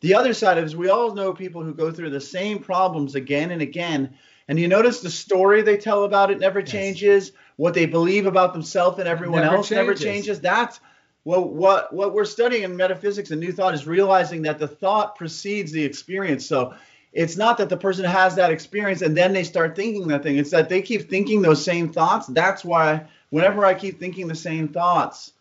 the 0.00 0.14
other 0.14 0.34
side 0.34 0.58
of 0.58 0.64
it 0.64 0.66
is 0.66 0.76
we 0.76 0.90
all 0.90 1.14
know 1.14 1.32
people 1.32 1.62
who 1.62 1.72
go 1.72 1.90
through 1.92 2.10
the 2.10 2.20
same 2.20 2.58
problems 2.58 3.14
again 3.14 3.52
and 3.52 3.62
again, 3.62 4.14
and 4.48 4.58
you 4.58 4.66
notice 4.68 5.00
the 5.00 5.10
story 5.10 5.62
they 5.62 5.76
tell 5.76 6.02
about 6.04 6.30
it 6.32 6.38
never 6.40 6.62
changes. 6.62 7.32
What 7.56 7.74
they 7.74 7.86
believe 7.86 8.26
about 8.26 8.52
themselves 8.52 8.98
and 8.98 9.08
everyone 9.08 9.42
Never 9.42 9.56
else 9.56 9.70
never 9.70 9.92
changes. 9.94 10.04
changes. 10.04 10.40
That's 10.40 10.80
what 11.22 11.52
what 11.52 11.92
what 11.92 12.12
we're 12.12 12.24
studying 12.24 12.64
in 12.64 12.76
metaphysics 12.76 13.30
and 13.30 13.40
new 13.40 13.52
thought 13.52 13.74
is 13.74 13.86
realizing 13.86 14.42
that 14.42 14.58
the 14.58 14.68
thought 14.68 15.14
precedes 15.16 15.70
the 15.70 15.84
experience. 15.84 16.44
So 16.44 16.74
it's 17.14 17.36
not 17.36 17.58
that 17.58 17.68
the 17.68 17.76
person 17.76 18.04
has 18.04 18.34
that 18.34 18.50
experience 18.50 19.00
and 19.00 19.16
then 19.16 19.32
they 19.32 19.44
start 19.44 19.76
thinking 19.76 20.08
that 20.08 20.24
thing. 20.24 20.36
It's 20.36 20.50
that 20.50 20.68
they 20.68 20.82
keep 20.82 21.08
thinking 21.08 21.40
those 21.40 21.64
same 21.64 21.92
thoughts. 21.92 22.26
That's 22.26 22.64
why 22.64 23.06
whenever 23.30 23.64
I 23.64 23.74
keep 23.74 24.00
thinking 24.00 24.26
the 24.26 24.34
same 24.34 24.68
thoughts, 24.68 25.32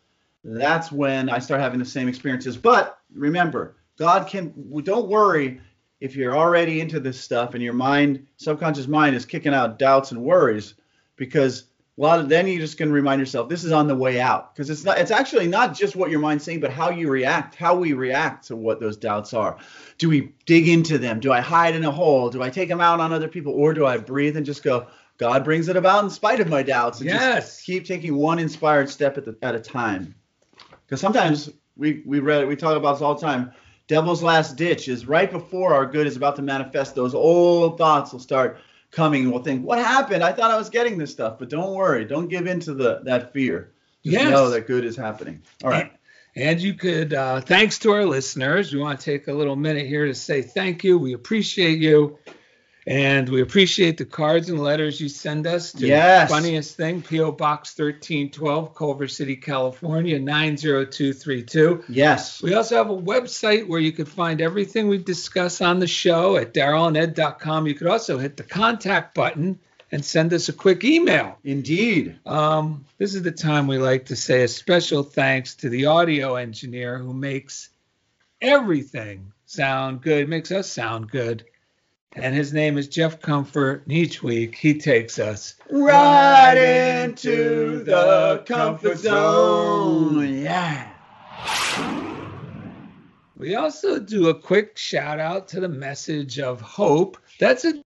that's 0.44 0.92
when 0.92 1.30
I 1.30 1.40
start 1.40 1.62
having 1.62 1.80
the 1.80 1.86
same 1.86 2.08
experiences. 2.08 2.58
But 2.58 3.00
remember, 3.14 3.76
God 3.98 4.28
can. 4.28 4.54
Don't 4.84 5.08
worry 5.08 5.62
if 6.00 6.16
you're 6.16 6.38
already 6.38 6.80
into 6.80 7.00
this 7.00 7.20
stuff 7.20 7.54
and 7.54 7.64
your 7.64 7.74
mind, 7.74 8.28
subconscious 8.38 8.88
mind, 8.88 9.16
is 9.16 9.26
kicking 9.26 9.54
out 9.54 9.80
doubts 9.80 10.12
and 10.12 10.22
worries, 10.22 10.76
because 11.16 11.64
of 12.00 12.30
then 12.30 12.48
you're 12.48 12.60
just 12.60 12.78
going 12.78 12.90
to 12.90 12.94
remind 12.94 13.20
yourself 13.20 13.50
this 13.50 13.64
is 13.64 13.72
on 13.72 13.88
the 13.88 13.96
way 13.96 14.20
out. 14.20 14.54
Because 14.54 14.70
it's 14.70 14.84
not. 14.84 14.98
It's 14.98 15.12
actually 15.12 15.48
not 15.48 15.76
just 15.76 15.96
what 15.96 16.10
your 16.10 16.20
mind's 16.20 16.44
saying, 16.44 16.60
but 16.60 16.72
how 16.72 16.90
you 16.90 17.10
react, 17.10 17.56
how 17.56 17.76
we 17.76 17.94
react 17.94 18.48
to 18.48 18.56
what 18.56 18.80
those 18.80 18.98
doubts 18.98 19.34
are. 19.34 19.58
Do 19.98 20.10
we 20.10 20.34
dig 20.46 20.68
into 20.68 20.98
them? 20.98 21.20
Do 21.20 21.32
I 21.32 21.40
hide 21.40 21.76
in 21.76 21.84
a 21.84 21.92
hole? 21.92 22.30
Do 22.30 22.42
I 22.42 22.50
take 22.50 22.70
them 22.70 22.82
out 22.82 23.00
on 23.00 23.14
other 23.14 23.28
people, 23.28 23.54
or 23.54 23.74
do 23.74 23.86
I 23.86 23.98
breathe 23.98 24.38
and 24.38 24.46
just 24.46 24.64
go? 24.64 24.88
God 25.18 25.44
brings 25.44 25.68
it 25.68 25.78
about 25.78 26.04
in 26.04 26.10
spite 26.10 26.40
of 26.40 26.50
my 26.50 26.64
doubts. 26.64 27.00
And 27.00 27.10
Yes. 27.10 27.58
Just 27.58 27.66
keep 27.66 27.86
taking 27.86 28.16
one 28.16 28.40
inspired 28.40 28.90
step 28.90 29.18
at 29.18 29.26
the, 29.26 29.38
at 29.44 29.54
a 29.54 29.60
time. 29.60 30.16
Because 30.86 31.00
sometimes 31.00 31.52
we 31.78 32.02
we 32.06 32.20
read 32.20 32.48
we 32.48 32.56
talk 32.56 32.76
about 32.76 32.94
this 32.94 33.02
all 33.02 33.16
the 33.16 33.22
time. 33.22 33.52
Devil's 33.88 34.24
last 34.24 34.56
ditch 34.56 34.88
is 34.88 35.06
right 35.06 35.30
before 35.30 35.74
our 35.74 35.86
good 35.86 36.08
is 36.08 36.16
about 36.16 36.36
to 36.38 36.42
manifest. 36.42 36.96
Those 36.96 37.14
old 37.14 37.78
thoughts 37.78 38.14
will 38.14 38.20
start 38.20 38.58
coming, 38.94 39.30
we'll 39.32 39.44
think, 39.44 39.66
"What 39.66 39.80
happened? 39.80 40.24
I 40.24 40.32
thought 40.32 40.52
I 40.52 40.58
was 40.58 40.70
getting 40.70 40.98
this 40.98 41.12
stuff." 41.12 41.40
But 41.40 41.50
don't 41.50 41.74
worry. 41.74 42.06
Don't 42.06 42.28
give 42.30 42.48
in 42.48 42.60
to 42.62 42.74
the 42.74 43.02
that 43.04 43.34
fear. 43.34 43.72
Just 44.06 44.22
Yes. 44.22 44.32
know 44.32 44.50
that 44.50 44.68
good 44.68 44.86
is 44.86 44.96
happening. 44.96 45.42
All 45.64 45.70
right. 45.70 45.92
And 46.36 46.60
you 46.60 46.74
could, 46.74 47.14
uh, 47.14 47.42
thanks 47.42 47.78
to 47.80 47.92
our 47.92 48.06
listeners, 48.06 48.74
we 48.74 48.80
want 48.80 49.00
to 49.00 49.06
take 49.06 49.28
a 49.28 49.34
little 49.34 49.56
minute 49.56 49.86
here 49.86 50.08
to 50.08 50.16
say 50.16 50.42
thank 50.42 50.84
you. 50.84 50.98
We 50.98 51.14
appreciate 51.14 51.78
you. 51.80 52.18
And 52.86 53.30
we 53.30 53.42
appreciate 53.42 53.98
the 53.98 54.06
cards 54.06 54.50
and 54.50 54.60
letters 54.60 55.00
you 55.00 55.08
send 55.08 55.48
us 55.48 55.72
to 55.74 55.88
Yes. 55.88 56.30
Funniest 56.30 56.76
Thing, 56.76 57.02
P.O. 57.02 57.32
Box 57.32 57.78
1312, 57.78 58.76
Culver 58.76 59.08
City, 59.08 59.36
California, 59.38 60.20
90232. 60.20 61.86
Yes. 61.88 62.42
We 62.42 62.54
also 62.54 62.76
have 62.76 62.90
a 62.90 62.98
website 62.98 63.68
where 63.68 63.80
you 63.80 63.92
could 63.92 64.10
find 64.10 64.42
everything 64.42 64.88
we 64.88 64.98
discuss 64.98 65.62
on 65.62 65.80
the 65.80 65.88
show 65.88 66.36
at 66.36 66.54
darylanded.com. 66.54 67.68
You 67.68 67.76
could 67.76 67.88
also 67.88 68.18
hit 68.18 68.36
the 68.38 68.44
contact 68.44 69.16
button 69.16 69.60
and 69.92 70.04
send 70.04 70.34
us 70.34 70.50
a 70.50 70.54
quick 70.54 70.84
email. 70.84 71.38
Indeed. 71.44 72.18
Um, 72.26 72.86
this 72.98 73.14
is 73.16 73.22
the 73.22 73.32
time 73.32 73.68
we 73.68 73.78
like 73.78 74.08
to 74.08 74.16
say 74.16 74.44
a 74.44 74.48
special 74.48 75.04
thanks 75.04 75.56
to 75.56 75.70
the 75.70 75.86
audio 75.86 76.36
engineer 76.36 76.98
who 76.98 77.14
makes 77.14 77.70
everything 78.42 79.32
sound 79.46 80.02
good, 80.02 80.28
makes 80.28 80.52
us 80.52 80.70
sound 80.70 81.10
good. 81.10 81.46
And 82.16 82.36
his 82.36 82.54
name 82.54 82.78
is 82.78 82.88
Jeff 82.88 83.22
Comfort. 83.22 83.84
And 83.86 83.94
each 83.94 84.22
week 84.22 84.56
he 84.56 84.78
takes 84.78 85.18
us 85.18 85.56
Right 85.70 87.04
into 87.06 87.84
the 87.84 88.44
comfort 88.46 88.98
zone. 89.00 90.42
Yeah. 90.42 90.90
We 93.36 93.56
also 93.56 94.00
do 94.00 94.30
a 94.30 94.40
quick 94.40 94.78
shout 94.78 95.20
out 95.20 95.50
to 95.50 95.60
the 95.60 95.68
message 95.68 96.40
of 96.40 96.62
hope. 96.62 97.18
That's 97.40 97.66
a 97.66 97.82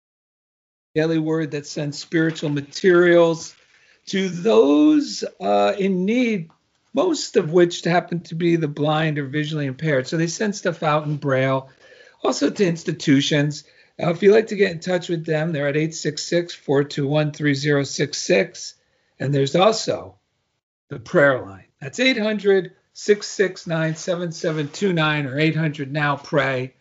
daily 0.94 1.20
word 1.20 1.52
that 1.52 1.66
sends 1.66 1.98
spiritual 1.98 2.50
materials 2.50 3.56
to 4.08 4.30
those 4.30 5.24
uh, 5.40 5.74
in 5.78 6.06
need, 6.06 6.50
most 6.94 7.38
of 7.38 7.52
which 7.52 7.84
happen 7.84 8.20
to 8.22 8.36
be 8.36 8.56
the 8.56 8.68
blind 8.68 9.18
or 9.20 9.26
visually 9.26 9.66
impaired. 9.66 10.08
So 10.08 10.18
they 10.18 10.28
send 10.28 10.56
stuff 10.56 10.84
out 10.84 11.06
in 11.06 11.18
Braille, 11.18 11.70
also 12.24 12.50
to 12.50 12.66
institutions. 12.66 13.64
Uh, 14.02 14.10
if 14.12 14.22
you'd 14.22 14.34
like 14.34 14.48
to 14.48 14.56
get 14.56 14.72
in 14.72 14.80
touch 14.80 15.10
with 15.10 15.26
them, 15.26 15.52
they're 15.52 15.68
at 15.68 15.76
866 15.76 16.54
421 16.54 17.32
3066. 17.32 18.76
And 19.20 19.34
there's 19.34 19.56
also 19.56 20.16
the 20.90 21.00
prayer 21.00 21.42
line. 21.42 21.66
That's 21.82 22.00
800 22.00 22.74
669 22.94 23.96
7729 23.96 25.26
or 25.28 25.40
800 25.40 25.92
now 25.92 26.16
pray. 26.16 26.74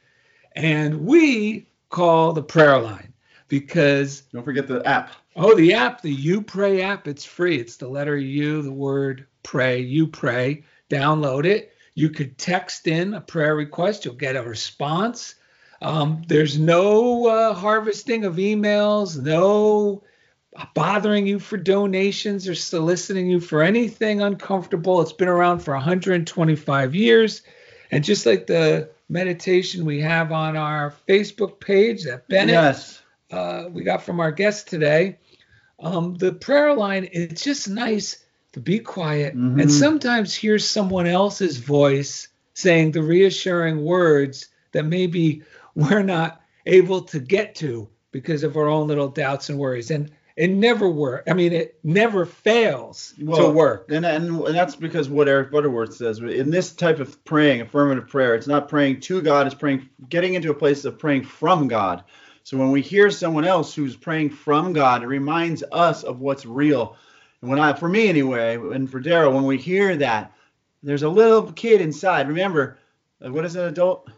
And 0.54 1.06
we 1.06 1.68
call 1.90 2.32
the 2.32 2.42
prayer 2.42 2.78
line 2.78 3.12
because, 3.48 4.22
Don't 4.32 4.44
forget 4.44 4.66
the 4.68 4.84
app. 4.86 5.12
oh, 5.36 5.54
the 5.54 5.74
app, 5.74 6.02
the 6.02 6.12
You 6.12 6.42
Pray 6.42 6.82
app, 6.82 7.06
it's 7.06 7.24
free. 7.24 7.58
It's 7.58 7.76
the 7.76 7.88
letter 7.88 8.16
U, 8.16 8.62
the 8.62 8.72
word 8.72 9.26
pray, 9.42 9.80
You 9.80 10.06
Pray. 10.06 10.64
Download 10.90 11.44
it. 11.44 11.72
You 11.94 12.10
could 12.10 12.36
text 12.38 12.86
in 12.86 13.14
a 13.14 13.20
prayer 13.20 13.54
request, 13.56 14.04
you'll 14.04 14.14
get 14.14 14.36
a 14.36 14.42
response. 14.42 15.34
Um, 15.82 16.22
there's 16.26 16.58
no 16.58 17.26
uh, 17.26 17.54
harvesting 17.54 18.24
of 18.24 18.36
emails, 18.36 19.20
no 19.20 20.02
bothering 20.74 21.26
you 21.26 21.38
for 21.38 21.58
donations 21.58 22.48
or 22.48 22.54
soliciting 22.54 23.26
you 23.28 23.40
for 23.40 23.62
anything 23.62 24.22
uncomfortable. 24.22 25.02
It's 25.02 25.12
been 25.12 25.28
around 25.28 25.58
for 25.60 25.74
125 25.74 26.94
years. 26.94 27.42
And 27.90 28.02
just 28.02 28.24
like 28.26 28.46
the 28.46 28.88
meditation 29.08 29.84
we 29.84 30.00
have 30.00 30.32
on 30.32 30.56
our 30.56 30.94
Facebook 31.08 31.60
page 31.60 32.04
that 32.04 32.26
Bennett 32.28 32.54
Yes. 32.54 33.02
uh, 33.30 33.64
we 33.70 33.84
got 33.84 34.02
from 34.02 34.18
our 34.18 34.32
guest 34.32 34.68
today, 34.68 35.18
um, 35.78 36.14
the 36.14 36.32
prayer 36.32 36.74
line, 36.74 37.08
it's 37.12 37.42
just 37.44 37.68
nice 37.68 38.24
to 38.52 38.60
be 38.60 38.78
quiet 38.78 39.36
Mhm. 39.36 39.60
and 39.60 39.70
sometimes 39.70 40.34
hear 40.34 40.58
someone 40.58 41.06
else's 41.06 41.58
voice 41.58 42.28
saying 42.54 42.92
the 42.92 43.02
reassuring 43.02 43.84
words 43.84 44.46
that 44.72 44.84
maybe 44.86 45.42
we're 45.76 46.02
not 46.02 46.40
able 46.66 47.02
to 47.02 47.20
get 47.20 47.54
to 47.56 47.88
because 48.10 48.42
of 48.42 48.56
our 48.56 48.66
own 48.66 48.88
little 48.88 49.08
doubts 49.08 49.50
and 49.50 49.58
worries. 49.58 49.92
And 49.92 50.10
it 50.36 50.50
never 50.50 50.88
works. 50.88 51.30
I 51.30 51.34
mean, 51.34 51.52
it 51.52 51.78
never 51.84 52.26
fails 52.26 53.14
to 53.18 53.50
work. 53.50 53.90
And, 53.90 54.04
and 54.04 54.40
and 54.40 54.54
that's 54.54 54.76
because 54.76 55.08
what 55.08 55.28
Eric 55.28 55.50
Butterworth 55.50 55.94
says 55.94 56.18
in 56.18 56.50
this 56.50 56.72
type 56.72 56.98
of 56.98 57.24
praying, 57.24 57.62
affirmative 57.62 58.08
prayer, 58.08 58.34
it's 58.34 58.46
not 58.46 58.68
praying 58.68 59.00
to 59.00 59.22
God, 59.22 59.46
it's 59.46 59.54
praying, 59.54 59.88
getting 60.08 60.34
into 60.34 60.50
a 60.50 60.54
place 60.54 60.84
of 60.84 60.98
praying 60.98 61.24
from 61.24 61.68
God. 61.68 62.04
So 62.42 62.58
when 62.58 62.70
we 62.70 62.82
hear 62.82 63.10
someone 63.10 63.44
else 63.44 63.74
who's 63.74 63.96
praying 63.96 64.30
from 64.30 64.72
God, 64.72 65.02
it 65.02 65.06
reminds 65.06 65.64
us 65.72 66.02
of 66.02 66.20
what's 66.20 66.44
real. 66.44 66.96
And 67.40 67.50
when 67.50 67.58
I, 67.58 67.72
for 67.72 67.88
me 67.88 68.08
anyway, 68.08 68.56
and 68.56 68.90
for 68.90 69.00
Daryl, 69.00 69.34
when 69.34 69.44
we 69.44 69.56
hear 69.58 69.96
that, 69.96 70.32
there's 70.82 71.02
a 71.02 71.08
little 71.08 71.50
kid 71.52 71.80
inside. 71.80 72.28
Remember, 72.28 72.78
uh, 73.24 73.32
what 73.32 73.44
is 73.44 73.56
an 73.56 73.64
adult? 73.64 74.10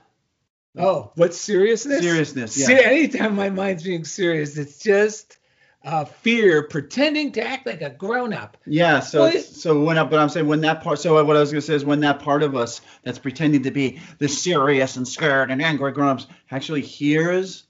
Oh, 0.76 1.12
what 1.14 1.35
seriousness? 1.35 2.00
Seriousness, 2.00 2.59
yeah. 2.59 2.66
See, 2.66 2.85
anytime 2.85 3.35
my 3.35 3.50
mind's 3.50 3.83
being 3.83 4.04
serious, 4.04 4.57
it's 4.57 4.78
just 4.78 5.38
uh, 5.85 6.04
fear 6.04 6.62
pretending 6.64 7.33
to 7.33 7.42
act 7.46 7.66
like 7.66 7.81
a 7.83 7.90
grown 7.90 8.33
up. 8.33 8.57
Yeah, 8.66 9.00
so 9.00 9.22
Well, 9.22 9.40
so 9.40 9.83
when 9.83 9.98
I, 9.98 10.04
but 10.04 10.18
I'm 10.18 10.28
saying 10.28 10.46
when 10.46 10.61
that 10.62 10.83
part. 10.83 10.98
So 10.98 11.22
what 11.24 11.37
I 11.37 11.40
was 11.40 11.50
gonna 11.50 11.62
say 11.62 11.74
is 11.74 11.85
when 11.85 12.00
that 12.00 12.20
part 12.20 12.42
of 12.42 12.54
us 12.54 12.81
that's 13.02 13.18
pretending 13.18 13.62
to 13.62 13.70
be 13.70 14.00
the 14.18 14.28
serious 14.28 14.96
and 14.96 15.07
scared 15.07 15.50
and 15.50 15.62
angry 15.62 15.92
grown-ups 15.92 16.26
actually 16.50 16.83
hears 16.83 17.64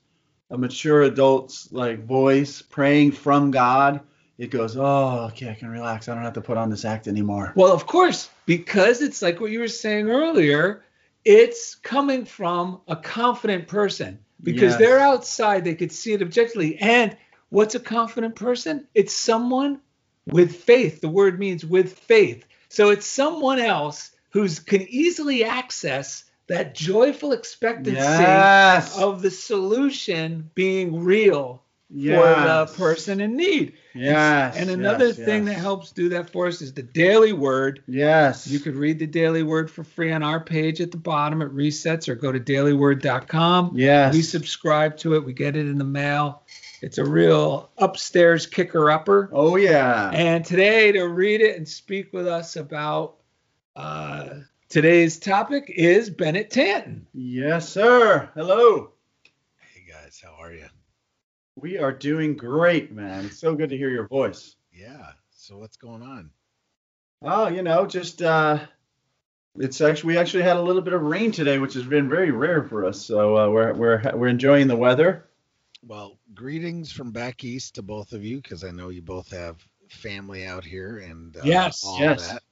a 0.51 0.59
mature 0.59 1.03
adult's 1.03 1.71
like 1.73 2.05
voice 2.07 2.63
praying 2.63 3.13
from 3.13 3.51
God, 3.51 4.01
it 4.39 4.51
goes, 4.51 4.77
oh, 4.77 5.29
okay, 5.33 5.51
I 5.51 5.55
can 5.55 5.69
relax. 5.69 6.09
I 6.09 6.15
don't 6.15 6.25
have 6.25 6.35
to 6.35 6.41
put 6.41 6.57
on 6.57 6.71
this 6.71 6.85
act 6.85 7.09
anymore. 7.09 7.53
Well, 7.57 7.73
of 7.73 7.87
course, 7.87 8.31
because 8.47 9.03
it's 9.03 9.21
like 9.21 9.41
what 9.41 9.51
you 9.51 9.61
were 9.61 9.69
saying 9.69 10.09
earlier, 10.09 10.85
it's 11.29 11.75
coming 11.75 12.25
from 12.25 12.81
a 12.89 12.97
confident 12.97 13.69
person 13.69 14.19
because 14.43 14.73
Yes. 14.73 14.79
they're 14.79 14.99
outside, 14.99 15.63
they 15.63 15.75
could 15.75 15.93
see 15.93 16.15
it 16.15 16.23
objectively. 16.23 16.79
And 16.79 17.15
what's 17.51 17.75
a 17.75 17.81
confident 17.81 18.35
person? 18.35 18.89
It's 18.95 19.13
someone 19.15 19.83
with 20.27 20.57
faith. 20.57 21.03
The 21.03 21.11
word 21.11 21.39
means 21.39 21.67
with 21.67 21.99
faith. 21.99 22.47
So 22.71 22.89
it's 22.89 23.07
someone 23.07 23.59
else 23.59 24.11
who's 24.31 24.59
can 24.59 24.87
easily 24.89 25.45
access 25.45 26.25
that 26.47 26.75
joyful 26.75 27.33
expectancy 27.33 27.93
Yes. 27.93 28.99
of 28.99 29.21
the 29.21 29.31
solution 29.31 30.51
being 30.55 31.05
real 31.05 31.63
for 31.89 31.97
the 31.97 32.71
person 32.77 33.21
in 33.21 33.37
need. 33.37 33.75
Yes. 33.95 34.57
And 34.57 34.71
another 34.71 35.09
yes, 35.09 35.17
thing 35.17 35.47
yes. 35.47 35.55
that 35.55 35.61
helps 35.61 35.93
do 35.93 36.11
that 36.11 36.31
for 36.31 36.47
us 36.47 36.61
is 36.61 36.75
the 36.75 36.83
daily 36.83 37.33
word. 37.33 37.83
Yes. 37.87 38.47
You 38.47 38.61
could 38.61 38.77
read 38.77 38.99
the 38.99 39.07
daily 39.07 39.43
word 39.43 39.71
for 39.71 39.85
free 39.85 40.13
on 40.13 40.23
our 40.23 40.41
page 40.41 40.81
at 40.81 40.91
the 40.91 40.99
bottom 40.99 41.41
at 41.41 41.49
resets 41.49 42.09
or 42.09 42.15
go 42.15 42.31
to 42.31 42.41
dailyword.com. 42.41 43.73
Yes. 43.75 44.15
We 44.15 44.23
subscribe 44.23 44.99
to 44.99 45.15
it, 45.15 45.25
we 45.25 45.33
get 45.33 45.57
it 45.57 45.67
in 45.67 45.79
the 45.79 45.85
mail. 45.85 46.43
It's 46.81 46.99
a 46.99 47.05
real 47.05 47.71
upstairs 47.79 48.47
kicker 48.47 48.89
upper. 48.91 49.31
Oh 49.33 49.57
yeah. 49.57 50.11
And 50.13 50.45
today, 50.45 50.93
to 50.93 51.05
read 51.09 51.41
it 51.41 51.57
and 51.57 51.67
speak 51.67 52.13
with 52.13 52.29
us 52.29 52.55
about 52.55 53.17
uh, 53.75 54.29
today's 54.69 55.19
topic 55.19 55.73
is 55.75 56.09
Bennett 56.09 56.51
Tanton. 56.51 57.07
yes, 57.13 57.69
sir. 57.69 58.31
Hello. 58.35 58.93
Hey 59.59 59.87
guys, 59.91 60.23
how 60.23 60.41
are 60.41 60.53
you? 60.53 60.68
We 61.61 61.79
are 61.79 61.93
doing 61.93 62.37
great, 62.37 62.93
man. 62.93 63.27
It's 63.27 63.39
so 63.39 63.55
good 63.55 63.71
to 63.71 63.77
hear 63.77 63.91
your 63.91 64.07
voice. 64.07 64.55
Yeah. 64.73 65.13
So 65.31 65.59
what's 65.59 65.77
going 65.77 66.03
on? 66.03 66.31
Oh, 67.21 67.49
you 67.49 67.63
know, 67.63 67.87
just 67.87 68.23
uh, 68.23 68.61
it's 69.57 69.81
actually 69.81 70.15
we 70.15 70.19
actually 70.19 70.45
had 70.45 70.57
a 70.57 70.63
little 70.63 70.83
bit 70.83 70.93
of 70.93 71.03
rain 71.03 71.33
today, 71.33 71.59
which 71.59 71.75
has 71.75 71.83
been 71.83 72.09
very 72.09 72.31
rare 72.31 72.63
for 72.63 72.85
us. 72.85 73.05
So 73.05 73.37
uh, 73.37 73.49
we're 73.49 73.75
we're 73.75 74.13
we're 74.15 74.29
enjoying 74.29 74.69
the 74.69 74.77
weather. 74.77 75.25
Well, 75.85 76.19
greetings 76.33 76.93
from 76.93 77.11
back 77.11 77.43
east 77.43 77.75
to 77.75 77.83
both 77.83 78.13
of 78.13 78.25
you 78.25 78.41
because 78.41 78.63
I 78.63 78.71
know 78.71 78.91
you 78.91 79.03
both 79.03 79.31
have 79.31 79.57
family 79.89 80.47
out 80.47 80.65
here 80.65 80.99
and 80.99 81.37
uh, 81.37 81.41
Yes, 81.43 81.85
yes. 81.99 82.29
that. 82.29 82.43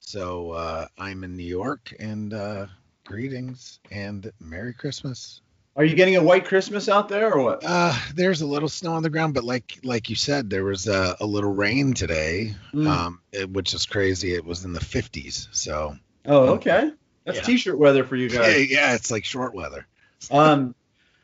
So 0.00 0.52
uh, 0.52 0.86
I'm 0.96 1.22
in 1.22 1.36
New 1.36 1.42
York 1.44 1.94
and 1.98 2.32
uh, 2.32 2.66
greetings 3.04 3.80
and 3.90 4.32
Merry 4.40 4.72
Christmas. 4.72 5.42
Are 5.78 5.84
you 5.84 5.94
getting 5.94 6.16
a 6.16 6.22
white 6.22 6.44
Christmas 6.44 6.88
out 6.88 7.08
there 7.08 7.32
or 7.32 7.40
what? 7.42 7.62
Uh, 7.64 7.96
there's 8.14 8.40
a 8.42 8.46
little 8.46 8.68
snow 8.68 8.94
on 8.94 9.02
the 9.04 9.10
ground, 9.10 9.32
but 9.34 9.44
like 9.44 9.78
like 9.84 10.10
you 10.10 10.16
said, 10.16 10.50
there 10.50 10.64
was 10.64 10.88
a, 10.88 11.16
a 11.20 11.24
little 11.26 11.52
rain 11.54 11.94
today, 11.94 12.54
Mm. 12.74 12.86
um, 12.88 13.20
it- 13.32 13.48
which 13.48 13.72
is 13.74 13.86
crazy. 13.86 14.34
It 14.34 14.44
was 14.44 14.64
in 14.64 14.72
the 14.72 14.80
50s, 14.80 15.46
so 15.52 15.96
oh, 16.26 16.54
okay. 16.54 16.90
That's 17.24 17.38
Yeah. 17.38 17.44
t-shirt 17.44 17.78
weather 17.78 18.02
for 18.04 18.16
you 18.16 18.28
guys. 18.38 18.68
yeah, 18.70 18.94
it's 18.94 19.10
like 19.12 19.24
short 19.24 19.54
weather. 19.54 19.86
Um, 20.32 20.74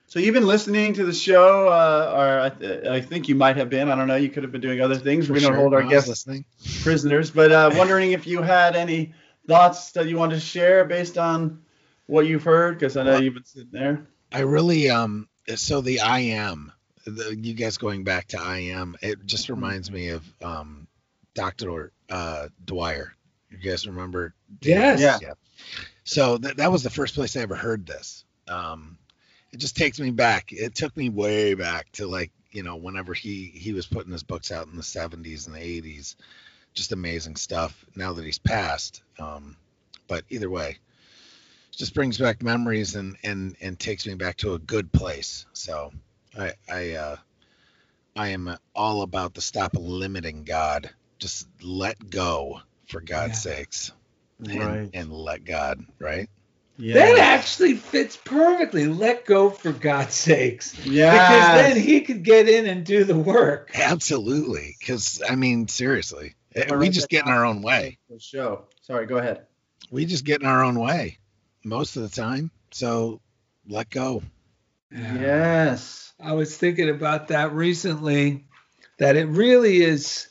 So 0.07 0.20
you've 0.20 0.34
been 0.34 0.46
listening 0.46 0.92
to 0.94 1.05
the 1.05 1.12
show, 1.12 1.66
uh, 1.66 2.12
or 2.16 2.40
I, 2.42 2.48
th- 2.50 2.84
I 2.86 3.00
think 3.00 3.28
you 3.28 3.34
might 3.34 3.57
have 3.57 3.68
been. 3.68 3.88
I 3.90 3.96
don't 3.96 4.07
know. 4.07 4.14
You 4.14 4.28
could 4.28 4.44
have 4.44 4.52
been 4.52 4.61
doing 4.61 4.80
other 4.80 4.94
things. 4.96 5.28
we 5.28 5.40
don't 5.40 5.57
hold 5.57 5.74
our 5.74 5.82
guests 5.82 6.09
listening. 6.09 6.44
prisoners, 6.84 7.32
but 7.32 7.50
uh, 7.50 7.70
wondering 7.74 8.12
if 8.12 8.24
you 8.24 8.40
had 8.40 8.76
any 8.76 9.12
thoughts 9.48 9.90
that 9.92 10.07
you 10.07 10.16
wanted 10.16 10.36
to 10.36 10.40
share 10.40 10.84
based 10.84 11.18
on 11.18 11.62
what 12.07 12.26
you've 12.26 12.44
heard, 12.44 12.78
because 12.78 12.96
I 12.96 13.02
know 13.02 13.12
Well- 13.14 13.22
you've 13.24 13.34
been 13.34 13.44
sitting 13.44 13.70
there. 13.72 14.07
I 14.35 14.41
really 14.41 14.91
um 14.91 15.28
so 15.55 15.80
the 15.80 16.01
I 16.01 16.18
am 16.18 16.72
the, 17.07 17.37
you 17.37 17.55
guys 17.55 17.78
going 17.78 18.03
back 18.03 18.26
to 18.28 18.41
I 18.41 18.59
am 18.59 18.97
it 19.01 19.24
just 19.24 19.49
reminds 19.49 19.93
me 19.93 20.09
of 20.09 20.24
um 20.43 20.89
Dr. 21.35 21.93
uh 22.11 22.49
Dyer. 22.64 23.14
You 23.51 23.59
guys 23.59 23.87
remember? 23.87 24.35
Yes. 24.61 25.01
Yeah. 25.01 25.35
So 26.03 26.39
that 26.39 26.57
that 26.57 26.72
was 26.72 26.82
the 26.82 26.91
first 26.91 27.14
place 27.14 27.37
I 27.37 27.43
ever 27.43 27.55
heard 27.55 27.87
this. 27.87 28.24
Um 28.49 28.99
it 29.53 29.59
just 29.59 29.76
takes 29.76 30.01
me 30.01 30.11
back. 30.11 30.53
It 30.53 30.74
took 30.74 30.97
me 30.97 31.11
way 31.11 31.55
back 31.55 31.93
to 31.93 32.09
like, 32.09 32.32
you 32.51 32.64
know, 32.64 32.74
whenever 32.74 33.14
he 33.14 33.53
he 33.55 33.72
was 33.72 33.87
putting 33.87 34.12
his 34.12 34.24
books 34.24 34.51
out 34.51 34.66
in 34.66 34.76
the 34.76 34.82
70s 34.82 35.47
and 35.47 35.55
the 35.55 35.61
80s. 35.61 36.16
Just 36.72 36.91
amazing 36.91 37.37
stuff 37.37 37.87
now 37.95 38.12
that 38.14 38.24
he's 38.24 38.39
passed. 38.41 39.01
Um 39.20 39.57
but 40.09 40.24
either 40.28 40.51
way, 40.51 40.78
just 41.75 41.95
brings 41.95 42.18
back 42.18 42.43
memories 42.43 42.95
and 42.95 43.16
and 43.25 43.57
and 43.61 43.79
takes 43.79 44.07
me 44.07 44.14
back 44.14 44.37
to 44.39 44.55
a 44.55 44.59
good 44.59 44.93
place. 44.93 45.47
So 45.53 45.93
I 46.39 46.53
I 46.68 46.93
uh 46.93 47.16
I 48.16 48.29
am 48.29 48.57
all 48.75 49.03
about 49.03 49.35
the 49.35 49.41
stop 49.41 49.72
limiting 49.75 50.45
God. 50.45 50.91
Just 51.18 51.49
let 51.62 52.11
go 52.11 52.61
for 52.87 53.01
God's 53.01 53.45
Yeah. 53.45 53.55
sakes. 53.55 53.93
And, 54.41 54.59
Right. 54.59 54.91
and 54.93 55.12
let 55.12 55.45
God, 55.45 55.85
right? 55.99 56.29
Yeah. 56.77 56.95
That 56.95 57.18
actually 57.20 57.75
fits 57.75 58.16
perfectly. 58.16 58.87
Let 58.87 59.25
go 59.27 59.49
for 59.49 59.72
God's 59.72 60.14
sakes. 60.14 60.77
Yeah. 60.85 61.12
Because 61.12 61.75
then 61.75 61.81
he 61.81 62.01
could 62.03 62.25
get 62.25 62.49
in 62.49 62.66
and 62.66 62.85
do 62.85 63.05
the 63.05 63.16
work. 63.16 63.70
Absolutely. 63.75 64.77
Because 64.79 65.22
I 65.29 65.37
mean, 65.37 65.68
seriously, 65.68 66.35
I'll 66.57 66.77
we 66.77 66.87
write 66.87 66.93
just 66.93 67.09
that 67.09 67.11
get 67.11 67.27
in 67.27 67.33
our 67.33 67.45
own 67.45 67.62
way. 67.62 67.99
show. 68.18 68.66
Sorry, 68.83 69.07
go 69.07 69.16
ahead. 69.18 69.47
We 69.91 70.05
just 70.05 70.25
get 70.25 70.41
in 70.41 70.47
our 70.47 70.64
own 70.64 70.79
way 70.79 71.18
most 71.64 71.96
of 71.96 72.02
the 72.02 72.08
time. 72.08 72.50
So 72.70 73.20
let 73.68 73.90
go. 73.90 74.22
Yes. 74.90 76.12
I 76.20 76.32
was 76.32 76.56
thinking 76.56 76.90
about 76.90 77.28
that 77.28 77.52
recently, 77.52 78.46
that 78.98 79.16
it 79.16 79.26
really 79.26 79.82
is 79.82 80.28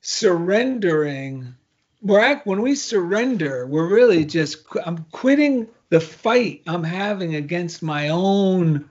surrendering. 0.00 1.54
We're 2.02 2.20
act, 2.20 2.46
when 2.46 2.62
we 2.62 2.74
surrender, 2.74 3.66
we're 3.66 3.88
really 3.88 4.24
just 4.24 4.64
I'm 4.84 5.04
quitting 5.12 5.68
the 5.90 6.00
fight 6.00 6.62
I'm 6.66 6.84
having 6.84 7.34
against 7.34 7.82
my 7.82 8.08
own 8.08 8.88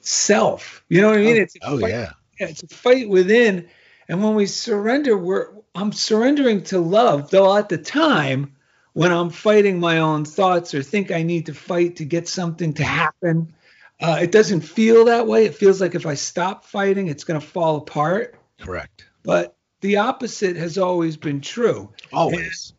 self. 0.00 0.84
You 0.88 1.00
know 1.00 1.08
what 1.10 1.18
I 1.18 1.22
mean? 1.22 1.36
Oh, 1.36 1.40
it's 1.40 1.56
Oh 1.62 1.80
fight, 1.80 1.90
yeah. 1.90 2.12
it's 2.38 2.62
a 2.62 2.68
fight 2.68 3.08
within. 3.08 3.68
And 4.08 4.22
when 4.22 4.34
we 4.34 4.46
surrender, 4.46 5.16
we're 5.16 5.48
I'm 5.74 5.92
surrendering 5.92 6.64
to 6.64 6.78
love. 6.78 7.30
Though 7.30 7.56
at 7.56 7.68
the 7.68 7.78
time, 7.78 8.56
when 8.94 9.12
I'm 9.12 9.30
fighting 9.30 9.78
my 9.80 9.98
own 9.98 10.24
thoughts 10.24 10.72
or 10.72 10.82
think 10.82 11.10
I 11.10 11.22
need 11.22 11.46
to 11.46 11.54
fight 11.54 11.96
to 11.96 12.04
get 12.04 12.26
something 12.28 12.72
to 12.74 12.84
happen, 12.84 13.52
uh, 14.00 14.20
it 14.22 14.32
doesn't 14.32 14.62
feel 14.62 15.06
that 15.06 15.26
way. 15.26 15.44
It 15.44 15.56
feels 15.56 15.80
like 15.80 15.94
if 15.94 16.06
I 16.06 16.14
stop 16.14 16.64
fighting, 16.64 17.08
it's 17.08 17.24
going 17.24 17.40
to 17.40 17.46
fall 17.46 17.76
apart. 17.76 18.36
Correct. 18.58 19.04
But 19.22 19.56
the 19.80 19.98
opposite 19.98 20.56
has 20.56 20.78
always 20.78 21.16
been 21.16 21.40
true. 21.40 21.92
Always. 22.12 22.72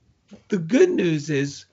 The 0.48 0.58
good 0.58 0.90
news 0.90 1.30
is 1.30 1.66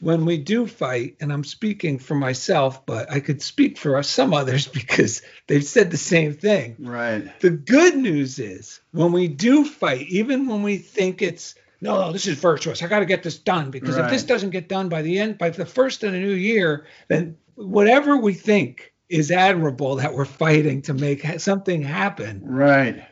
when 0.00 0.24
we 0.24 0.38
do 0.38 0.66
fight, 0.66 1.16
and 1.20 1.30
I'm 1.30 1.44
speaking 1.44 1.98
for 1.98 2.14
myself, 2.14 2.86
but 2.86 3.12
I 3.12 3.20
could 3.20 3.42
speak 3.42 3.76
for 3.76 4.02
some 4.02 4.32
others 4.32 4.66
because 4.80 5.20
they've 5.46 5.64
said 5.64 5.90
the 5.90 5.98
same 5.98 6.32
thing. 6.32 6.76
Right. 6.78 7.38
The 7.40 7.50
good 7.50 7.96
news 7.96 8.38
is 8.38 8.80
when 8.92 9.12
we 9.12 9.28
do 9.28 9.66
fight, 9.66 10.06
even 10.08 10.46
when 10.46 10.62
we 10.62 10.78
think 10.78 11.20
it's 11.20 11.54
no, 11.80 12.00
no, 12.00 12.12
this 12.12 12.26
is 12.26 12.38
virtuous. 12.38 12.82
I 12.82 12.88
got 12.88 12.98
to 13.00 13.06
get 13.06 13.22
this 13.22 13.38
done 13.38 13.70
because 13.70 13.96
if 13.96 14.10
this 14.10 14.22
doesn't 14.24 14.50
get 14.50 14.68
done 14.68 14.88
by 14.88 15.02
the 15.02 15.18
end, 15.18 15.38
by 15.38 15.50
the 15.50 15.64
first 15.66 16.04
of 16.04 16.12
the 16.12 16.18
new 16.18 16.32
year, 16.34 16.86
then 17.08 17.36
whatever 17.54 18.16
we 18.18 18.34
think 18.34 18.92
is 19.08 19.30
admirable 19.30 19.96
that 19.96 20.14
we're 20.14 20.24
fighting 20.24 20.82
to 20.82 20.94
make 20.94 21.24
something 21.40 21.82
happen, 21.82 22.42
Right. 22.44 23.02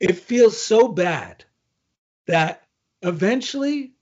it 0.00 0.16
feels 0.18 0.60
so 0.60 0.88
bad 0.88 1.44
that 2.26 2.62
eventually 3.02 3.92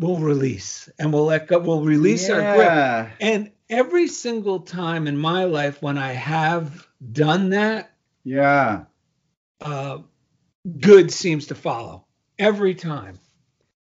we'll 0.00 0.18
release 0.18 0.88
and 0.98 1.12
we'll 1.12 1.26
let 1.26 1.46
go. 1.48 1.58
We'll 1.60 1.84
release 1.84 2.28
our 2.30 2.40
grip. 2.40 2.66
Yeah. 2.66 3.10
And 3.20 3.50
every 3.70 4.08
single 4.08 4.60
time 4.60 5.06
in 5.06 5.16
my 5.16 5.44
life 5.44 5.80
when 5.82 5.98
I 5.98 6.12
have 6.12 6.86
done 7.12 7.50
that, 7.50 7.92
Yeah. 8.24 8.84
uh, 9.60 9.98
good 10.80 11.10
seems 11.12 11.46
to 11.46 11.54
follow 11.54 12.06
every 12.38 12.74
time. 12.74 13.18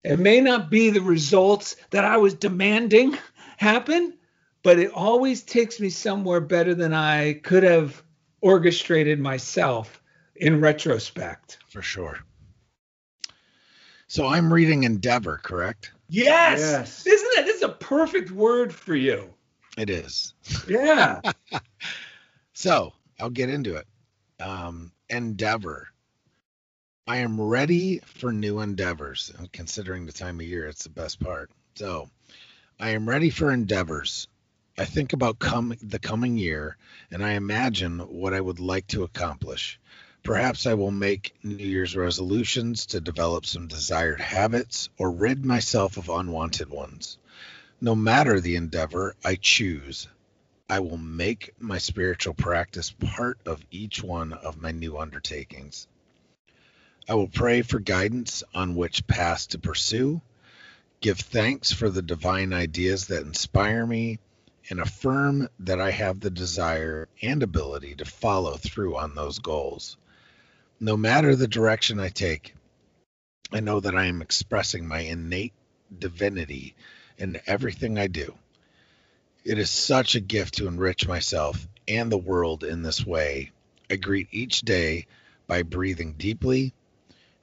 It 0.08 0.18
may 0.18 0.40
not 0.40 0.70
be 0.70 0.90
the 0.90 1.02
results 1.02 1.76
that 1.90 2.04
I 2.04 2.16
was 2.16 2.34
demanding 2.34 3.16
happen, 3.58 4.14
but 4.62 4.78
it 4.78 4.90
always 4.92 5.42
takes 5.42 5.78
me 5.78 5.90
somewhere 5.90 6.40
better 6.40 6.74
than 6.74 6.94
I 6.94 7.34
could 7.34 7.62
have 7.62 8.02
orchestrated 8.40 9.20
myself 9.20 10.02
in 10.34 10.60
retrospect. 10.60 11.58
For 11.68 11.82
sure. 11.82 12.18
So 14.06 14.26
I'm 14.26 14.52
reading 14.52 14.84
Endeavor, 14.84 15.40
correct? 15.42 15.92
Yes. 16.08 16.58
Yes. 16.58 17.06
Isn't 17.06 17.32
that 17.36 17.44
this 17.44 17.56
is 17.56 17.62
a 17.62 17.68
perfect 17.68 18.30
word 18.30 18.72
for 18.74 18.94
you? 18.94 19.34
It 19.76 19.90
is. 19.90 20.34
Yeah. 20.66 21.20
So 22.58 22.92
I'll 23.20 23.30
get 23.30 23.50
into 23.50 23.76
it. 23.76 23.86
Um, 24.40 24.90
endeavor. 25.08 25.86
I 27.10 27.20
am 27.20 27.40
ready 27.40 28.00
for 28.00 28.34
new 28.34 28.60
endeavors. 28.60 29.32
Uh, 29.38 29.46
considering 29.50 30.04
the 30.04 30.12
time 30.12 30.40
of 30.40 30.46
year, 30.46 30.66
it's 30.66 30.82
the 30.82 30.90
best 30.90 31.18
part. 31.18 31.50
So 31.74 32.10
I 32.78 32.90
am 32.90 33.08
ready 33.08 33.30
for 33.30 33.50
endeavors. 33.50 34.28
I 34.76 34.84
think 34.84 35.14
about 35.14 35.38
come 35.38 35.74
the 35.80 35.98
coming 35.98 36.36
year 36.36 36.76
and 37.10 37.24
I 37.24 37.32
imagine 37.32 38.00
what 38.00 38.34
I 38.34 38.40
would 38.42 38.60
like 38.60 38.88
to 38.88 39.04
accomplish. 39.04 39.80
Perhaps 40.22 40.66
I 40.66 40.74
will 40.74 40.90
make 40.90 41.34
New 41.42 41.64
Year's 41.64 41.96
resolutions 41.96 42.84
to 42.88 43.00
develop 43.00 43.46
some 43.46 43.68
desired 43.68 44.20
habits 44.20 44.90
or 44.98 45.10
rid 45.10 45.46
myself 45.46 45.96
of 45.96 46.10
unwanted 46.10 46.68
ones. 46.68 47.16
No 47.80 47.94
matter 47.94 48.38
the 48.38 48.56
endeavor 48.56 49.16
I 49.24 49.36
choose, 49.36 50.08
I 50.68 50.80
will 50.80 50.98
make 50.98 51.54
my 51.58 51.78
spiritual 51.78 52.34
practice 52.34 52.90
part 52.90 53.38
of 53.46 53.64
each 53.70 54.02
one 54.02 54.34
of 54.34 54.60
my 54.60 54.72
new 54.72 54.98
undertakings. 54.98 55.86
I 57.10 57.14
will 57.14 57.28
pray 57.28 57.62
for 57.62 57.78
guidance 57.78 58.44
on 58.54 58.74
which 58.74 59.06
path 59.06 59.48
to 59.48 59.58
pursue, 59.58 60.20
give 61.00 61.18
thanks 61.18 61.72
for 61.72 61.88
the 61.88 62.02
divine 62.02 62.52
ideas 62.52 63.06
that 63.06 63.22
inspire 63.22 63.86
me, 63.86 64.18
and 64.68 64.78
affirm 64.78 65.48
that 65.60 65.80
I 65.80 65.90
have 65.90 66.20
the 66.20 66.28
desire 66.28 67.08
and 67.22 67.42
ability 67.42 67.94
to 67.94 68.04
follow 68.04 68.58
through 68.58 68.98
on 68.98 69.14
those 69.14 69.38
goals. 69.38 69.96
No 70.80 70.98
matter 70.98 71.34
the 71.34 71.48
direction 71.48 71.98
I 71.98 72.10
take, 72.10 72.54
I 73.50 73.60
know 73.60 73.80
that 73.80 73.96
I 73.96 74.04
am 74.04 74.20
expressing 74.20 74.86
my 74.86 75.00
innate 75.00 75.54
divinity 75.98 76.74
in 77.16 77.40
everything 77.46 77.98
I 77.98 78.08
do. 78.08 78.36
It 79.44 79.58
is 79.58 79.70
such 79.70 80.14
a 80.14 80.20
gift 80.20 80.58
to 80.58 80.68
enrich 80.68 81.08
myself 81.08 81.66
and 81.88 82.12
the 82.12 82.18
world 82.18 82.64
in 82.64 82.82
this 82.82 83.06
way. 83.06 83.52
I 83.90 83.96
greet 83.96 84.28
each 84.30 84.60
day 84.60 85.06
by 85.46 85.62
breathing 85.62 86.12
deeply, 86.12 86.74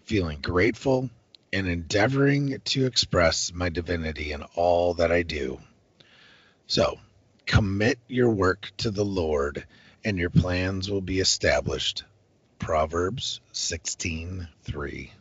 feeling 0.05 0.39
grateful, 0.41 1.09
and 1.51 1.67
endeavoring 1.67 2.59
to 2.65 2.85
express 2.85 3.51
my 3.53 3.69
divinity 3.69 4.31
in 4.31 4.43
all 4.55 4.93
that 4.95 5.11
I 5.11 5.23
do. 5.23 5.59
So, 6.67 6.99
commit 7.45 7.99
your 8.07 8.29
work 8.29 8.71
to 8.77 8.91
the 8.91 9.05
Lord, 9.05 9.65
and 10.03 10.17
your 10.17 10.29
plans 10.29 10.89
will 10.89 11.01
be 11.01 11.19
established. 11.19 12.03
Proverbs 12.59 13.41
16:3. 13.53 15.11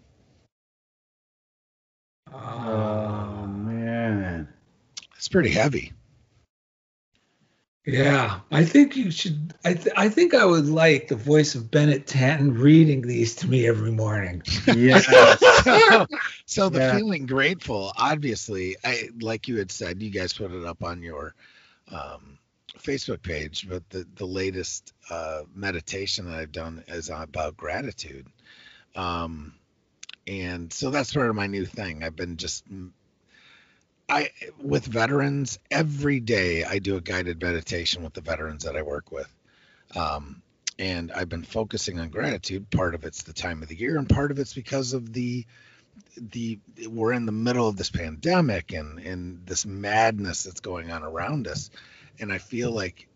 Oh 2.33 3.47
man. 3.47 4.49
It's 5.17 5.29
pretty 5.29 5.51
heavy. 5.51 5.93
Yeah, 7.87 8.41
I 8.51 8.65
think 8.65 8.97
you 8.97 9.11
should. 9.11 9.53
I 9.63 9.75
th- 9.75 9.95
I 9.97 10.09
think 10.09 10.33
I 10.33 10.45
would 10.47 10.67
like 10.67 11.09
the 11.09 11.17
voice 11.17 11.55
of 11.55 11.71
Bennett 11.71 12.07
Tanton 12.07 12.55
reading 12.55 13.03
these 13.03 13.35
to 13.37 13.49
me 13.49 13.67
every 13.67 13.93
morning. 13.93 14.43
Yes. 14.67 15.05
so, 15.65 16.07
so 16.47 16.69
the 16.71 16.81
Yeah. 16.81 16.97
feeling 16.97 17.27
grateful, 17.27 17.93
obviously, 17.97 18.77
I 18.83 19.11
like 19.21 19.49
you 19.49 19.59
had 19.59 19.71
said, 19.71 20.03
you 20.03 20.11
guys 20.11 20.33
put 20.33 20.51
it 20.53 20.65
up 20.65 20.83
on 20.83 21.03
your 21.03 21.35
um, 21.93 22.39
Facebook 22.79 23.21
page, 23.23 23.69
but 23.69 23.89
the 23.91 24.07
the 24.17 24.27
latest 24.27 24.95
uh, 25.11 25.43
meditation 25.55 26.25
that 26.31 26.39
I've 26.39 26.53
done 26.53 26.85
is 26.89 27.11
about 27.11 27.57
gratitude, 27.59 28.27
um, 28.97 29.55
and 30.27 30.73
so 30.73 30.89
that's 30.91 31.13
part 31.13 31.29
of 31.29 31.37
my 31.37 31.49
new 31.49 31.67
thing. 31.67 32.03
I've 32.03 32.17
been 32.17 32.39
just 32.39 32.65
I 34.09 34.31
with 34.59 34.85
veterans 34.85 35.59
every 35.71 36.21
day. 36.21 36.65
I 36.65 36.79
do 36.79 36.97
a 36.97 37.01
guided 37.01 37.43
meditation 37.43 38.03
with 38.03 38.13
the 38.13 38.21
veterans 38.21 38.65
that 38.65 38.77
I 38.77 38.83
work 38.83 39.11
with. 39.11 39.33
Um, 39.97 40.43
and 40.79 41.13
I've 41.13 41.29
been 41.29 41.45
focusing 41.45 42.01
on 42.01 42.09
gratitude. 42.09 42.71
Part 42.71 42.95
of 42.95 43.05
it's 43.05 43.23
the 43.23 43.33
time 43.33 43.63
of 43.63 43.69
the 43.69 43.77
year, 43.77 43.97
and 43.97 44.09
part 44.09 44.31
of 44.31 44.39
it's 44.39 44.55
because 44.55 44.93
of 44.93 45.13
the 45.13 45.47
the 46.17 46.59
we're 46.89 47.13
in 47.13 47.27
the 47.27 47.33
middle 47.33 47.69
of 47.69 47.77
this 47.77 47.91
pandemic 47.91 48.73
and 48.73 48.99
and 48.99 49.47
this 49.47 49.65
madness 49.65 50.43
that's 50.43 50.61
going 50.61 50.91
on 50.91 51.03
around 51.03 51.47
us, 51.47 51.71
and 52.19 52.33
I 52.33 52.39
feel 52.39 52.73
like 52.73 53.09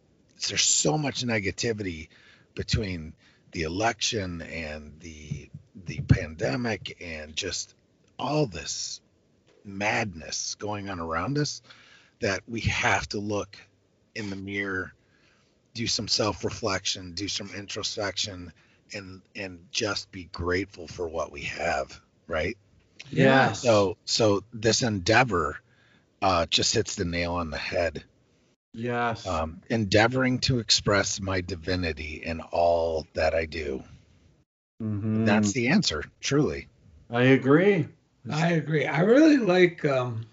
there's 0.48 0.62
so 0.62 0.96
much 0.96 1.24
negativity 1.24 2.08
between 2.54 3.14
the 3.52 3.62
election 3.62 4.40
and 4.42 5.00
the 5.00 5.50
the 5.84 6.00
pandemic 6.00 6.96
and 7.00 7.34
just 7.34 7.74
all 8.18 8.46
this 8.46 9.00
madness 9.68 10.54
going 10.56 10.88
on 10.88 10.98
around 11.00 11.38
us 11.38 11.62
that 12.20 12.40
we 12.48 12.60
have 12.62 13.08
to 13.08 13.18
look 13.18 13.56
in 14.14 14.30
the 14.30 14.36
mirror 14.36 14.92
do 15.74 15.86
some 15.86 16.08
self-reflection 16.08 17.12
do 17.12 17.28
some 17.28 17.50
introspection 17.56 18.52
and 18.94 19.20
and 19.36 19.66
just 19.70 20.10
be 20.10 20.24
grateful 20.32 20.88
for 20.88 21.06
what 21.06 21.30
we 21.30 21.42
have 21.42 22.00
right 22.26 22.56
Yes. 23.10 23.62
so 23.62 23.96
so 24.04 24.42
this 24.52 24.82
endeavor 24.82 25.58
uh 26.22 26.46
just 26.46 26.74
hits 26.74 26.96
the 26.96 27.04
nail 27.04 27.34
on 27.34 27.50
the 27.50 27.58
head 27.58 28.02
Yes. 28.72 29.26
um 29.26 29.60
endeavoring 29.68 30.38
to 30.40 30.58
express 30.58 31.20
my 31.20 31.40
divinity 31.40 32.22
in 32.24 32.40
all 32.40 33.06
that 33.14 33.34
i 33.34 33.44
do 33.44 33.82
Mhm. 34.82 35.24
that's 35.26 35.52
the 35.52 35.68
answer 35.68 36.04
truly 36.20 36.68
I 37.10 37.22
agree. 37.22 37.88
I 38.32 38.52
agree. 38.52 38.86
I 38.86 39.00
really 39.00 39.38
like 39.38 39.84
um, 39.84 40.26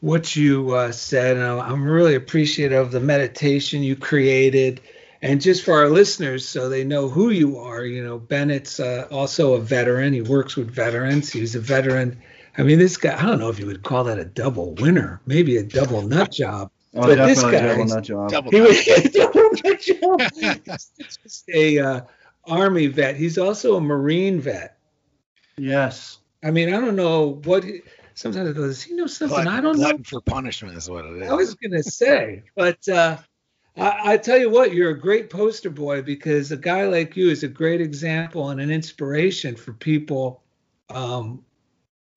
what 0.00 0.36
you 0.36 0.74
uh, 0.74 0.92
said, 0.92 1.36
and 1.36 1.44
I'm 1.44 1.84
really 1.84 2.14
appreciative 2.14 2.78
of 2.86 2.92
the 2.92 3.00
meditation 3.00 3.82
you 3.82 3.96
created. 3.96 4.80
And 5.22 5.40
just 5.40 5.64
for 5.64 5.72
our 5.72 5.88
listeners, 5.88 6.46
so 6.46 6.68
they 6.68 6.84
know 6.84 7.08
who 7.08 7.30
you 7.30 7.58
are, 7.58 7.82
you 7.84 8.04
know, 8.04 8.18
Bennett's 8.18 8.78
uh, 8.78 9.08
also 9.10 9.54
a 9.54 9.60
veteran. 9.60 10.12
He 10.12 10.20
works 10.20 10.54
with 10.56 10.70
veterans. 10.70 11.32
He's 11.32 11.54
a 11.54 11.60
veteran. 11.60 12.20
I 12.58 12.62
mean, 12.62 12.78
this 12.78 12.98
guy, 12.98 13.18
I 13.18 13.22
don't 13.22 13.38
know 13.38 13.48
if 13.48 13.58
you 13.58 13.64
would 13.66 13.82
call 13.82 14.04
that 14.04 14.18
a 14.18 14.24
double 14.26 14.74
winner, 14.74 15.22
maybe 15.24 15.56
a 15.56 15.62
double 15.62 16.02
nut 16.02 16.30
job. 16.30 16.70
Oh, 16.94 17.00
But 17.00 17.26
this 17.26 17.42
definitely 17.42 17.58
guy 17.58 17.66
double 17.68 17.84
nut 17.86 18.04
job. 18.04 18.30
double 18.30 18.50
He 18.50 18.60
was 18.60 18.86
a 18.86 19.08
double 19.08 19.50
nut 19.64 19.80
job. 19.80 20.20
He's 21.22 21.44
a 21.52 21.78
uh, 21.78 22.00
army 22.46 22.86
vet. 22.88 23.16
He's 23.16 23.38
also 23.38 23.76
a 23.76 23.80
marine 23.80 24.40
vet. 24.40 24.76
Yes. 25.56 26.18
I 26.44 26.50
mean, 26.50 26.68
I 26.72 26.80
don't 26.80 26.96
know 26.96 27.40
what. 27.44 27.64
He, 27.64 27.80
sometimes 28.14 28.50
I 28.50 28.52
go, 28.52 28.66
does 28.66 28.82
he 28.82 28.94
know 28.94 29.06
something 29.06 29.44
Glutton- 29.44 29.52
I 29.52 29.60
don't 29.60 29.78
know? 29.78 29.98
for 30.04 30.20
punishment 30.20 30.76
is 30.76 30.88
what 30.88 31.06
it 31.06 31.22
is 31.22 31.30
I 31.30 31.34
was 31.34 31.54
gonna 31.54 31.82
say, 31.82 32.42
but 32.54 32.86
uh, 32.88 33.16
I, 33.76 34.12
I 34.12 34.16
tell 34.18 34.38
you 34.38 34.50
what, 34.50 34.74
you're 34.74 34.90
a 34.90 35.00
great 35.00 35.30
poster 35.30 35.70
boy 35.70 36.02
because 36.02 36.52
a 36.52 36.56
guy 36.56 36.86
like 36.86 37.16
you 37.16 37.30
is 37.30 37.42
a 37.42 37.48
great 37.48 37.80
example 37.80 38.50
and 38.50 38.60
an 38.60 38.70
inspiration 38.70 39.56
for 39.56 39.72
people 39.72 40.42
um, 40.90 41.44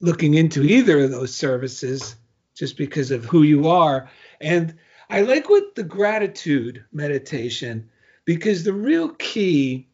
looking 0.02 0.36
into 0.36 0.64
either 0.64 1.00
of 1.00 1.12
those 1.12 1.34
services, 1.34 2.16
just 2.54 2.78
because 2.78 3.12
of 3.12 3.26
who 3.26 3.44
you 3.44 3.68
are. 3.70 4.10
And 4.42 4.76
I 5.10 5.22
like 5.22 5.50
what 5.50 5.76
the 5.76 5.84
gratitude 5.84 6.84
meditation 6.92 7.90
because 8.26 8.64
the 8.64 8.74
real 8.74 9.10
key 9.20 9.88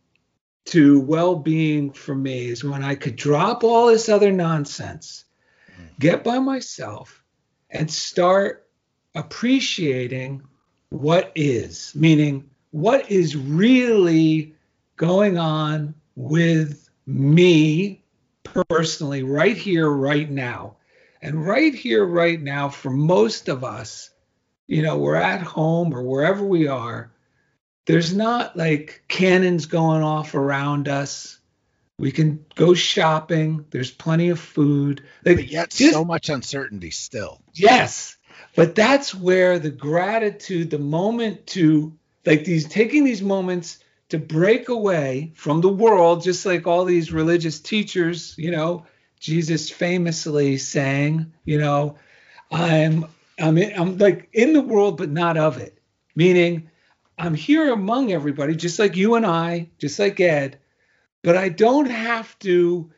to 0.66 1.00
well-being 1.02 1.92
for 1.92 2.16
me 2.16 2.48
is 2.48 2.64
when 2.64 2.84
I 2.84 2.96
could 2.96 3.16
drop 3.16 3.64
all 3.64 3.88
this 3.88 4.10
other 4.10 4.32
nonsense, 4.32 5.26
get 6.00 6.24
by 6.24 6.40
myself, 6.40 7.24
and 7.70 7.90
start 7.92 8.68
appreciating 9.16 10.44
what 10.90 11.32
is, 11.36 11.94
meaning 11.96 12.50
what 12.72 13.12
is 13.12 13.36
really 13.36 14.56
going 14.96 15.38
on 15.38 15.96
with 16.16 16.90
me 17.06 18.04
personally 18.44 19.24
right 19.24 19.58
here, 19.58 19.90
right 19.90 20.30
now. 20.30 20.78
And 21.22 21.46
right 21.46 21.74
here, 21.74 22.06
right 22.06 22.42
now, 22.42 22.70
for 22.70 22.90
most 22.90 23.48
of 23.48 23.64
us, 23.64 24.10
you 24.68 24.82
know, 24.82 24.98
we're 24.98 25.16
at 25.16 25.42
home 25.42 25.94
or 25.94 26.04
wherever 26.04 26.44
we 26.44 26.68
are, 26.68 27.13
there's 27.86 28.14
not 28.14 28.56
like 28.56 29.04
cannons 29.08 29.66
going 29.66 30.04
off 30.04 30.36
around 30.36 30.88
us. 30.88 31.40
We 32.00 32.12
can 32.12 32.46
go 32.56 32.74
shopping. 32.74 33.66
There's 33.70 33.92
plenty 33.92 34.30
of 34.30 34.40
food. 34.40 35.04
Like, 35.26 35.38
but 35.38 35.48
yet 35.48 35.70
just- 35.70 35.94
so 35.94 36.04
much 36.06 36.30
uncertainty 36.30 36.92
still 36.92 37.42
Yes. 37.54 38.18
But 38.56 38.76
that's 38.76 39.16
where 39.16 39.60
the 39.60 39.72
gratitude, 39.72 40.70
the 40.70 40.80
moment 40.80 41.48
to 41.48 41.98
like 42.26 42.46
these 42.46 42.68
taking 42.68 43.04
these 43.04 43.22
moments 43.22 43.80
to 44.10 44.18
break 44.18 44.70
away 44.70 45.34
from 45.36 45.62
the 45.62 45.70
world, 45.70 46.24
just 46.24 46.46
like 46.46 46.68
all 46.68 46.86
these 46.86 47.12
religious 47.12 47.60
teachers, 47.60 48.36
you 48.38 48.52
know, 48.52 48.86
Jesus 49.20 49.70
famously 49.70 50.58
saying, 50.58 51.32
you 51.46 51.58
know, 51.60 51.98
I'm 52.52 53.06
I'm 53.40 53.58
in, 53.58 53.80
I'm 53.80 53.98
like 53.98 54.30
in 54.34 54.54
the 54.54 54.62
world 54.62 54.98
but 54.98 55.10
not 55.10 55.38
of 55.38 55.58
it. 55.58 55.80
Meaning 56.16 56.70
I'm 57.24 57.36
here 57.36 57.72
among 57.72 58.12
everybody, 58.12 58.54
just 58.54 58.80
like 58.80 58.98
you 58.98 59.16
and 59.16 59.26
I, 59.26 59.70
just 59.78 59.98
like 59.98 60.20
Ed, 60.20 60.60
but 61.22 61.38
I 61.38 61.48
don't 61.48 61.90
have 61.90 62.38
to 62.40 62.92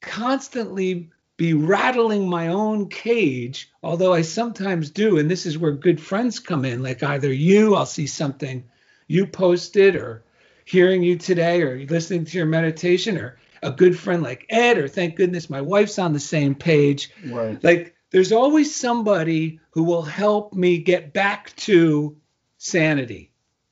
constantly 0.00 1.10
be 1.36 1.54
rattling 1.54 2.28
my 2.28 2.48
own 2.48 2.88
cage, 2.88 3.70
although 3.80 4.12
I 4.12 4.22
sometimes 4.22 4.90
do. 4.90 5.18
And 5.18 5.30
this 5.30 5.46
is 5.46 5.56
where 5.56 5.70
good 5.70 6.00
friends 6.00 6.40
come 6.40 6.64
in, 6.64 6.82
like 6.82 7.04
either 7.04 7.32
you, 7.32 7.76
I'll 7.76 7.86
see 7.86 8.08
something 8.08 8.64
you 9.06 9.28
posted, 9.28 9.94
or 9.94 10.24
hearing 10.64 11.04
you 11.04 11.16
today, 11.16 11.62
or 11.62 11.78
listening 11.86 12.24
to 12.24 12.36
your 12.36 12.46
meditation, 12.46 13.16
or 13.16 13.38
a 13.62 13.70
good 13.70 13.96
friend 13.96 14.24
like 14.24 14.44
Ed, 14.48 14.78
or 14.78 14.88
thank 14.88 15.14
goodness 15.14 15.48
my 15.48 15.60
wife's 15.60 16.00
on 16.00 16.12
the 16.12 16.18
same 16.18 16.56
page. 16.56 17.12
Right. 17.24 17.62
Like 17.62 17.94
there's 18.10 18.32
always 18.32 18.74
somebody 18.74 19.60
who 19.70 19.84
will 19.84 20.02
help 20.02 20.52
me 20.52 20.78
get 20.78 21.12
back 21.12 21.54
to 21.58 22.16
sanity. 22.56 23.27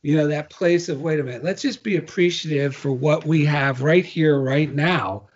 You 0.07 0.17
know, 0.17 0.29
that 0.29 0.51
place 0.51 0.89
of, 0.89 1.01
wait 1.03 1.19
a 1.19 1.25
minute, 1.25 1.43
let's 1.43 1.63
just 1.63 1.83
be 1.83 1.97
appreciative 1.97 2.77
for 2.77 2.93
what 2.93 3.27
we 3.27 3.45
have 3.47 3.83
right 3.83 4.05
here, 4.05 4.39
right 4.41 4.73
now 4.73 5.27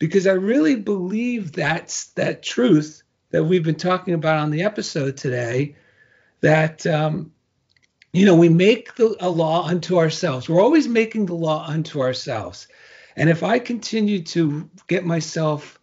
because 0.00 0.26
I 0.26 0.32
really 0.32 0.74
believe 0.74 1.52
that's 1.52 2.06
that 2.14 2.42
truth 2.42 3.04
that 3.30 3.44
we've 3.44 3.62
been 3.62 3.76
talking 3.76 4.14
about 4.14 4.38
on 4.38 4.50
the 4.50 4.64
episode 4.64 5.16
today. 5.16 5.76
That 6.40 6.84
um, 6.86 7.32
you 8.12 8.26
know 8.26 8.34
we 8.34 8.48
make 8.48 8.96
the, 8.96 9.14
a 9.20 9.28
law 9.28 9.66
unto 9.66 9.98
ourselves. 9.98 10.48
We're 10.48 10.62
always 10.62 10.88
making 10.88 11.26
the 11.26 11.34
law 11.34 11.64
unto 11.68 12.00
ourselves. 12.00 12.66
And 13.14 13.28
if 13.28 13.42
I 13.42 13.58
continue 13.58 14.22
to 14.22 14.68
get 14.88 15.04
myself 15.04 15.78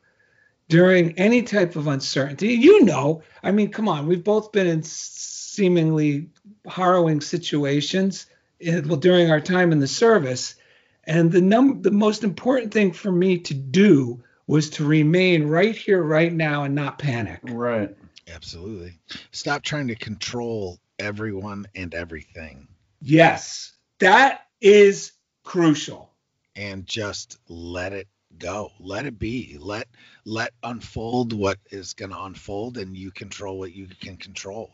during 0.67 1.17
any 1.19 1.43
type 1.43 1.75
of 1.75 1.87
uncertainty, 1.87 2.53
you 2.53 2.83
know, 2.83 3.21
I 3.43 3.51
mean, 3.51 3.71
come 3.71 3.87
on, 3.87 4.07
we've 4.07 4.23
both 4.23 4.51
been 4.51 4.67
in 4.67 4.81
seemingly 4.83 6.29
harrowing 6.67 7.21
situations 7.21 8.25
during 8.59 9.31
our 9.31 9.41
time 9.41 9.71
in 9.71 9.79
the 9.79 9.87
service. 9.87 10.55
And 11.03 11.31
the 11.31 11.41
num 11.41 11.81
the 11.81 11.91
most 11.91 12.23
important 12.23 12.73
thing 12.73 12.91
for 12.91 13.11
me 13.11 13.39
to 13.39 13.53
do 13.53 14.23
was 14.45 14.69
to 14.71 14.85
remain 14.85 15.47
right 15.47 15.75
here, 15.75 16.01
right 16.01 16.31
now, 16.33 16.63
and 16.63 16.75
not 16.75 16.99
panic. 16.99 17.39
Right. 17.43 17.95
absolutely 18.33 18.99
stop 19.31 19.61
trying 19.63 19.87
to 19.87 19.95
control 19.95 20.79
everyone 20.99 21.65
and 21.75 21.93
everything 21.93 22.67
Yes, 23.01 23.73
that 23.99 24.41
is 24.59 25.11
crucial. 25.43 26.11
and 26.55 26.85
just 26.85 27.37
let 27.47 27.93
it 27.93 28.07
go 28.37 28.71
let 28.79 29.05
it 29.05 29.17
be 29.17 29.57
let 29.59 29.87
let 30.25 30.51
unfold 30.63 31.31
what 31.33 31.57
is 31.71 31.93
going 31.93 32.11
to 32.11 32.21
unfold 32.23 32.77
and 32.77 32.95
you 32.97 33.11
control 33.11 33.57
what 33.59 33.73
you 33.73 33.87
can 34.01 34.17
control 34.17 34.71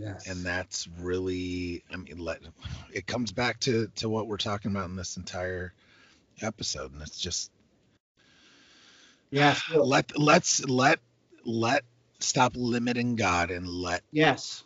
Yes. 0.00 0.26
and 0.28 0.44
that's 0.44 0.88
really 1.00 1.82
i 1.92 1.96
mean 1.96 2.18
let 2.18 2.40
it 2.92 3.06
comes 3.06 3.32
back 3.32 3.60
to 3.60 3.88
to 3.96 4.08
what 4.08 4.26
we're 4.26 4.36
talking 4.36 4.70
about 4.70 4.88
in 4.88 4.96
this 4.96 5.16
entire 5.16 5.72
episode 6.42 6.92
and 6.92 7.02
it's 7.02 7.18
just 7.20 7.50
Yes. 9.30 9.62
let 9.74 10.18
let's 10.18 10.64
let 10.66 11.00
let 11.44 11.84
stop 12.18 12.52
limiting 12.56 13.16
god 13.16 13.50
and 13.50 13.68
let 13.68 14.02
Yes. 14.10 14.64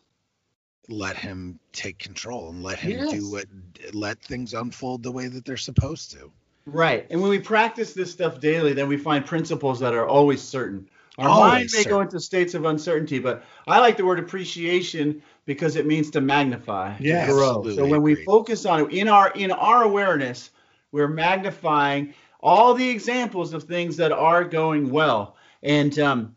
let 0.89 1.17
him 1.17 1.59
take 1.73 1.99
control 1.99 2.51
and 2.51 2.63
let 2.63 2.79
him 2.79 2.93
Yes. 2.93 3.11
do 3.11 3.31
what 3.31 3.47
let 3.93 4.21
things 4.23 4.55
unfold 4.55 5.03
the 5.03 5.13
way 5.13 5.29
that 5.29 5.45
they're 5.45 5.57
supposed 5.57 6.13
to 6.13 6.31
Right. 6.67 7.07
And 7.11 7.21
when 7.21 7.29
we 7.29 7.41
practice 7.41 7.93
this 7.93 8.11
stuff 8.11 8.41
daily, 8.41 8.73
then 8.73 8.89
we 8.89 8.97
find 8.97 9.27
principles 9.27 9.81
that 9.81 9.93
are 9.93 10.07
always 10.07 10.41
certain. 10.41 10.89
Our 11.19 11.29
Always 11.29 11.53
mind 11.53 11.71
may 11.73 11.85
go 11.85 12.01
into 12.01 12.19
states 12.19 12.55
of 12.55 12.65
uncertainty, 12.65 13.21
but 13.21 13.45
I 13.69 13.79
like 13.79 13.97
the 13.97 14.05
word 14.05 14.19
appreciation 14.19 15.23
because 15.45 15.77
it 15.77 15.87
means 15.87 16.11
to 16.13 16.21
magnify, 16.21 16.97
to 17.27 17.33
grow. 17.33 17.63
So 17.75 17.87
when 17.87 18.03
we 18.03 18.17
focus 18.25 18.67
on 18.67 18.81
it 18.81 18.93
in 18.93 19.09
our 19.09 19.31
in 19.31 19.53
our 19.53 19.85
awareness, 19.85 20.51
we're 20.91 21.09
magnifying 21.09 22.15
all 22.41 22.75
the 22.75 22.89
examples 22.89 23.55
of 23.55 23.63
things 23.63 23.97
that 23.99 24.11
are 24.11 24.45
going 24.45 24.91
well. 24.91 25.37
And 25.63 25.97
um, 26.01 26.35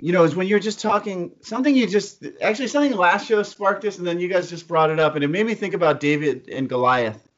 you 0.00 0.12
know, 0.12 0.24
is 0.24 0.34
when 0.34 0.46
you're 0.46 0.60
just 0.60 0.80
talking 0.80 1.32
something 1.42 1.74
you 1.74 1.86
just 1.86 2.24
actually 2.40 2.68
something 2.68 2.92
last 2.92 3.26
show 3.26 3.42
sparked 3.42 3.82
this, 3.82 3.98
and 3.98 4.06
then 4.06 4.18
you 4.18 4.28
guys 4.28 4.48
just 4.48 4.66
brought 4.66 4.90
it 4.90 4.98
up, 4.98 5.14
and 5.14 5.24
it 5.24 5.28
made 5.28 5.44
me 5.46 5.54
think 5.54 5.74
about 5.74 6.00
David 6.00 6.48
and 6.50 6.68
Goliath. 6.68 7.28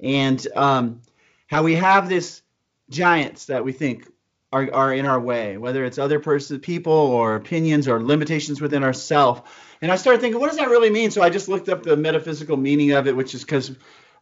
and 0.00 0.46
um, 0.54 1.00
how 1.48 1.62
we 1.62 1.74
have 1.74 2.08
this 2.08 2.42
giants 2.90 3.46
that 3.46 3.64
we 3.64 3.72
think 3.72 4.06
are, 4.52 4.72
are 4.72 4.94
in 4.94 5.06
our 5.06 5.20
way, 5.20 5.58
whether 5.58 5.84
it's 5.84 5.98
other 5.98 6.20
person, 6.20 6.58
people, 6.60 6.92
or 6.92 7.34
opinions, 7.34 7.86
or 7.86 8.02
limitations 8.02 8.60
within 8.60 8.82
ourselves. 8.82 9.42
And 9.82 9.92
I 9.92 9.96
started 9.96 10.20
thinking, 10.20 10.40
what 10.40 10.48
does 10.48 10.58
that 10.58 10.70
really 10.70 10.90
mean? 10.90 11.10
So 11.10 11.22
I 11.22 11.30
just 11.30 11.48
looked 11.48 11.68
up 11.68 11.82
the 11.82 11.96
metaphysical 11.96 12.56
meaning 12.56 12.92
of 12.92 13.06
it, 13.06 13.14
which 13.14 13.34
is 13.34 13.42
because 13.44 13.70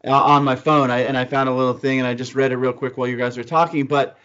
uh, 0.04 0.10
on 0.10 0.44
my 0.44 0.56
phone, 0.56 0.90
I, 0.90 1.00
and 1.00 1.16
I 1.16 1.24
found 1.24 1.48
a 1.48 1.54
little 1.54 1.74
thing, 1.74 1.98
and 1.98 2.08
I 2.08 2.14
just 2.14 2.34
read 2.34 2.52
it 2.52 2.56
real 2.56 2.72
quick 2.72 2.96
while 2.96 3.08
you 3.08 3.16
guys 3.16 3.36
were 3.36 3.44
talking. 3.44 3.86
But 3.86 4.18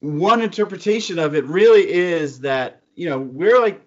one 0.00 0.40
interpretation 0.40 1.18
of 1.18 1.34
it 1.34 1.44
really 1.44 1.88
is 1.90 2.40
that 2.40 2.82
you 2.94 3.08
know 3.08 3.18
we're 3.18 3.60
like 3.60 3.80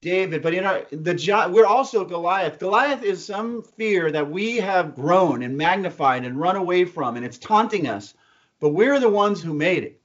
David, 0.00 0.42
but 0.42 0.54
in 0.54 0.64
our 0.64 0.86
the 0.90 1.50
we're 1.52 1.66
also 1.66 2.04
Goliath. 2.04 2.58
Goliath 2.58 3.02
is 3.02 3.24
some 3.24 3.62
fear 3.62 4.10
that 4.12 4.30
we 4.30 4.56
have 4.56 4.94
grown 4.94 5.42
and 5.42 5.56
magnified 5.56 6.24
and 6.24 6.38
run 6.38 6.56
away 6.56 6.84
from, 6.84 7.16
and 7.16 7.24
it's 7.26 7.38
taunting 7.38 7.88
us. 7.88 8.14
But 8.60 8.70
we're 8.70 8.98
the 8.98 9.08
ones 9.08 9.42
who 9.42 9.54
made 9.54 9.84
it. 9.84 10.00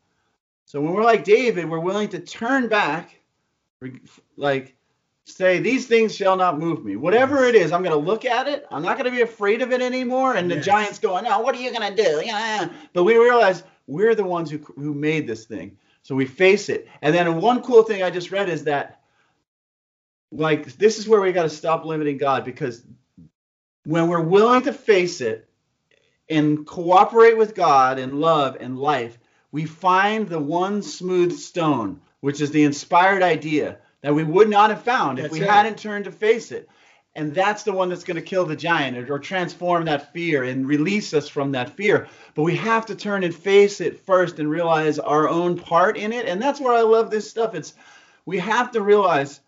So 0.73 0.81
when 0.81 0.93
we're 0.93 1.03
like 1.03 1.23
David, 1.23 1.69
we're 1.69 1.77
willing 1.77 2.09
to 2.09 2.19
turn 2.19 2.67
back, 2.67 3.21
like 4.37 4.75
say 5.23 5.59
these 5.59 5.85
things 5.85 6.15
shall 6.15 6.35
not 6.35 6.57
move 6.57 6.83
me. 6.83 6.95
Whatever 6.95 7.43
it 7.43 7.53
is, 7.53 7.71
I'm 7.71 7.83
going 7.83 7.93
to 7.93 8.03
look 8.03 8.25
at 8.25 8.47
it. 8.47 8.65
I'm 8.71 8.81
not 8.81 8.97
going 8.97 9.05
to 9.05 9.15
be 9.15 9.21
afraid 9.21 9.61
of 9.61 9.71
it 9.71 9.83
anymore. 9.83 10.35
And 10.35 10.49
the 10.49 10.59
giant's 10.59 10.97
going, 10.97 11.25
"No, 11.25 11.41
what 11.41 11.53
are 11.53 11.59
you 11.59 11.71
going 11.71 11.95
to 11.95 12.03
do?" 12.03 12.23
Yeah. 12.25 12.69
But 12.91 13.03
we 13.03 13.15
realize 13.15 13.61
we're 13.85 14.15
the 14.15 14.23
ones 14.23 14.49
who 14.49 14.57
who 14.57 14.95
made 14.95 15.27
this 15.27 15.45
thing. 15.45 15.77
So 16.01 16.15
we 16.15 16.25
face 16.25 16.69
it. 16.69 16.87
And 17.03 17.13
then 17.13 17.39
one 17.39 17.61
cool 17.61 17.83
thing 17.83 18.01
I 18.01 18.09
just 18.09 18.31
read 18.31 18.49
is 18.49 18.63
that 18.63 18.99
like 20.31 20.65
this 20.77 20.97
is 20.97 21.07
where 21.07 21.21
we 21.21 21.33
got 21.33 21.43
to 21.43 21.49
stop 21.51 21.85
limiting 21.85 22.17
God 22.17 22.45
because 22.45 22.83
when 23.85 24.07
we're 24.07 24.21
willing 24.21 24.63
to 24.63 24.73
face 24.73 25.21
it 25.21 25.47
and 26.31 26.65
cooperate 26.65 27.37
with 27.37 27.53
God 27.53 27.99
in 27.99 28.19
love 28.19 28.57
and 28.59 28.79
life, 28.79 29.19
we 29.53 29.65
find 29.65 30.27
the 30.27 30.39
one 30.39 30.81
smooth 30.81 31.31
stone, 31.31 32.01
which 32.21 32.41
is 32.41 32.49
the 32.49 32.63
inspired 32.63 33.21
idea 33.21 33.77
that 34.01 34.15
we 34.15 34.23
would 34.23 34.49
not 34.49 34.71
have 34.71 34.81
found 34.81 35.19
if 35.19 35.31
we 35.31 35.41
right. 35.41 35.49
hadn't 35.49 35.77
turned 35.77 36.05
to 36.05 36.11
face 36.11 36.51
it. 36.51 36.67
And 37.15 37.35
that's 37.35 37.61
the 37.61 37.71
one 37.71 37.89
that's 37.89 38.03
going 38.03 38.15
to 38.15 38.23
kill 38.23 38.47
the 38.47 38.55
giant 38.55 38.97
or, 39.07 39.19
transform 39.19 39.85
that 39.85 40.11
fear 40.11 40.43
and 40.43 40.67
release 40.67 41.13
us 41.13 41.29
from 41.29 41.51
that 41.51 41.69
fear. 41.69 42.07
But 42.33 42.41
we 42.41 42.55
have 42.55 42.87
to 42.87 42.95
turn 42.95 43.23
and 43.23 43.33
face 43.33 43.79
it 43.79 43.99
first 43.99 44.39
and 44.39 44.49
realize 44.49 44.97
our 44.97 45.29
own 45.29 45.59
part 45.59 45.97
in 45.97 46.11
it. 46.11 46.25
And 46.25 46.41
that's 46.41 46.59
where 46.59 46.73
I 46.73 46.81
love 46.81 47.11
this 47.11 47.29
stuff. 47.29 47.53
It's 47.53 47.75
we 48.25 48.39
have 48.39 48.71
to 48.71 48.81
realize 48.81 49.39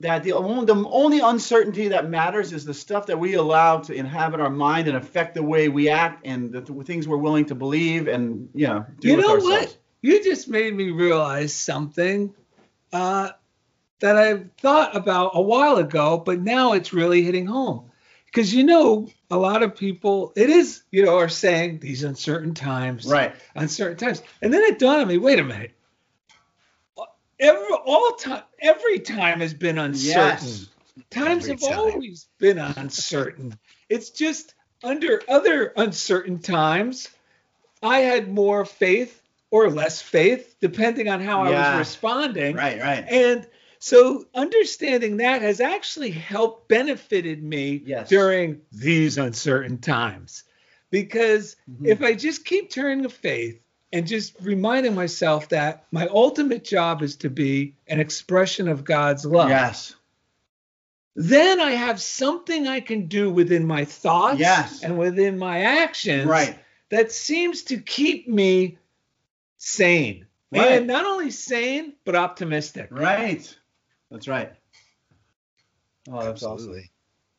that 0.00 0.22
the 0.22 0.32
only, 0.32 0.66
the 0.66 0.88
only 0.88 1.20
uncertainty 1.20 1.88
that 1.88 2.10
matters 2.10 2.52
is 2.52 2.64
the 2.64 2.74
stuff 2.74 3.06
that 3.06 3.18
we 3.18 3.34
allow 3.34 3.78
to 3.78 3.94
inhabit 3.94 4.40
our 4.40 4.50
mind 4.50 4.88
and 4.88 4.96
affect 4.96 5.34
the 5.34 5.42
way 5.42 5.68
we 5.68 5.88
act 5.88 6.26
and 6.26 6.52
the, 6.52 6.60
the 6.60 6.84
things 6.84 7.08
we're 7.08 7.16
willing 7.16 7.46
to 7.46 7.54
believe 7.54 8.06
and 8.08 8.48
you 8.54 8.66
know 8.66 8.84
do 9.00 9.08
you 9.08 9.16
know 9.16 9.34
ourselves. 9.34 9.66
what 9.66 9.76
you 10.02 10.22
just 10.22 10.48
made 10.48 10.74
me 10.74 10.90
realize 10.90 11.54
something 11.54 12.34
uh, 12.92 13.30
that 14.00 14.16
i 14.16 14.44
thought 14.58 14.94
about 14.94 15.30
a 15.34 15.40
while 15.40 15.76
ago 15.76 16.18
but 16.18 16.40
now 16.40 16.72
it's 16.72 16.92
really 16.92 17.22
hitting 17.22 17.46
home. 17.46 17.90
Because 18.26 18.52
you 18.52 18.64
know 18.64 19.08
a 19.30 19.36
lot 19.38 19.62
of 19.62 19.74
people 19.74 20.32
it 20.36 20.50
is 20.50 20.82
you 20.90 21.06
know 21.06 21.16
are 21.16 21.28
saying 21.28 21.78
these 21.78 22.04
uncertain 22.04 22.52
times. 22.52 23.06
Right. 23.06 23.34
Uncertain 23.54 23.96
times. 23.96 24.22
And 24.42 24.52
then 24.52 24.60
it 24.62 24.78
dawned 24.78 25.00
on 25.00 25.08
me 25.08 25.16
wait 25.16 25.38
a 25.38 25.44
minute 25.44 25.75
every 27.38 27.74
all 27.84 28.12
time 28.12 28.42
every 28.60 29.00
time 29.00 29.40
has 29.40 29.54
been 29.54 29.78
uncertain. 29.78 30.46
Yes. 30.46 30.68
Times 31.10 31.48
every 31.48 31.50
have 31.50 31.60
time. 31.60 31.78
always 31.78 32.26
been 32.38 32.58
uncertain. 32.58 33.58
It's 33.88 34.10
just 34.10 34.54
under 34.82 35.22
other 35.28 35.72
uncertain 35.76 36.38
times, 36.38 37.08
I 37.82 37.98
had 37.98 38.32
more 38.32 38.64
faith 38.64 39.22
or 39.50 39.70
less 39.70 40.02
faith, 40.02 40.56
depending 40.60 41.08
on 41.08 41.20
how 41.20 41.48
yeah. 41.48 41.74
I 41.74 41.78
was 41.78 41.88
responding. 41.88 42.56
Right, 42.56 42.80
right. 42.80 43.04
And 43.08 43.46
so 43.78 44.24
understanding 44.34 45.18
that 45.18 45.42
has 45.42 45.60
actually 45.60 46.10
helped 46.10 46.68
benefited 46.68 47.42
me 47.42 47.82
yes. 47.84 48.08
during 48.08 48.62
these 48.72 49.18
uncertain 49.18 49.78
times. 49.78 50.44
Because 50.90 51.56
mm-hmm. 51.70 51.86
if 51.86 52.02
I 52.02 52.14
just 52.14 52.44
keep 52.44 52.70
turning 52.70 53.02
to 53.02 53.08
faith 53.08 53.60
and 53.96 54.06
just 54.06 54.36
reminding 54.42 54.94
myself 54.94 55.48
that 55.48 55.86
my 55.90 56.06
ultimate 56.08 56.64
job 56.64 57.00
is 57.00 57.16
to 57.16 57.30
be 57.30 57.74
an 57.88 57.98
expression 57.98 58.68
of 58.68 58.84
God's 58.84 59.24
love. 59.24 59.48
Yes. 59.48 59.94
Then 61.14 61.62
I 61.62 61.70
have 61.70 61.98
something 61.98 62.68
I 62.68 62.80
can 62.80 63.06
do 63.06 63.30
within 63.30 63.66
my 63.66 63.86
thoughts 63.86 64.38
yes. 64.38 64.82
and 64.82 64.98
within 64.98 65.38
my 65.38 65.62
actions 65.62 66.26
right. 66.26 66.58
that 66.90 67.10
seems 67.10 67.62
to 67.64 67.78
keep 67.78 68.28
me 68.28 68.76
sane. 69.56 70.26
Right. 70.52 70.72
And 70.72 70.86
not 70.86 71.06
only 71.06 71.30
sane, 71.30 71.94
but 72.04 72.14
optimistic. 72.14 72.88
Right. 72.90 73.56
That's 74.10 74.28
right. 74.28 74.52
Oh, 76.10 76.22
that's 76.22 76.42
Absolutely. 76.42 76.80
awesome. 76.80 76.90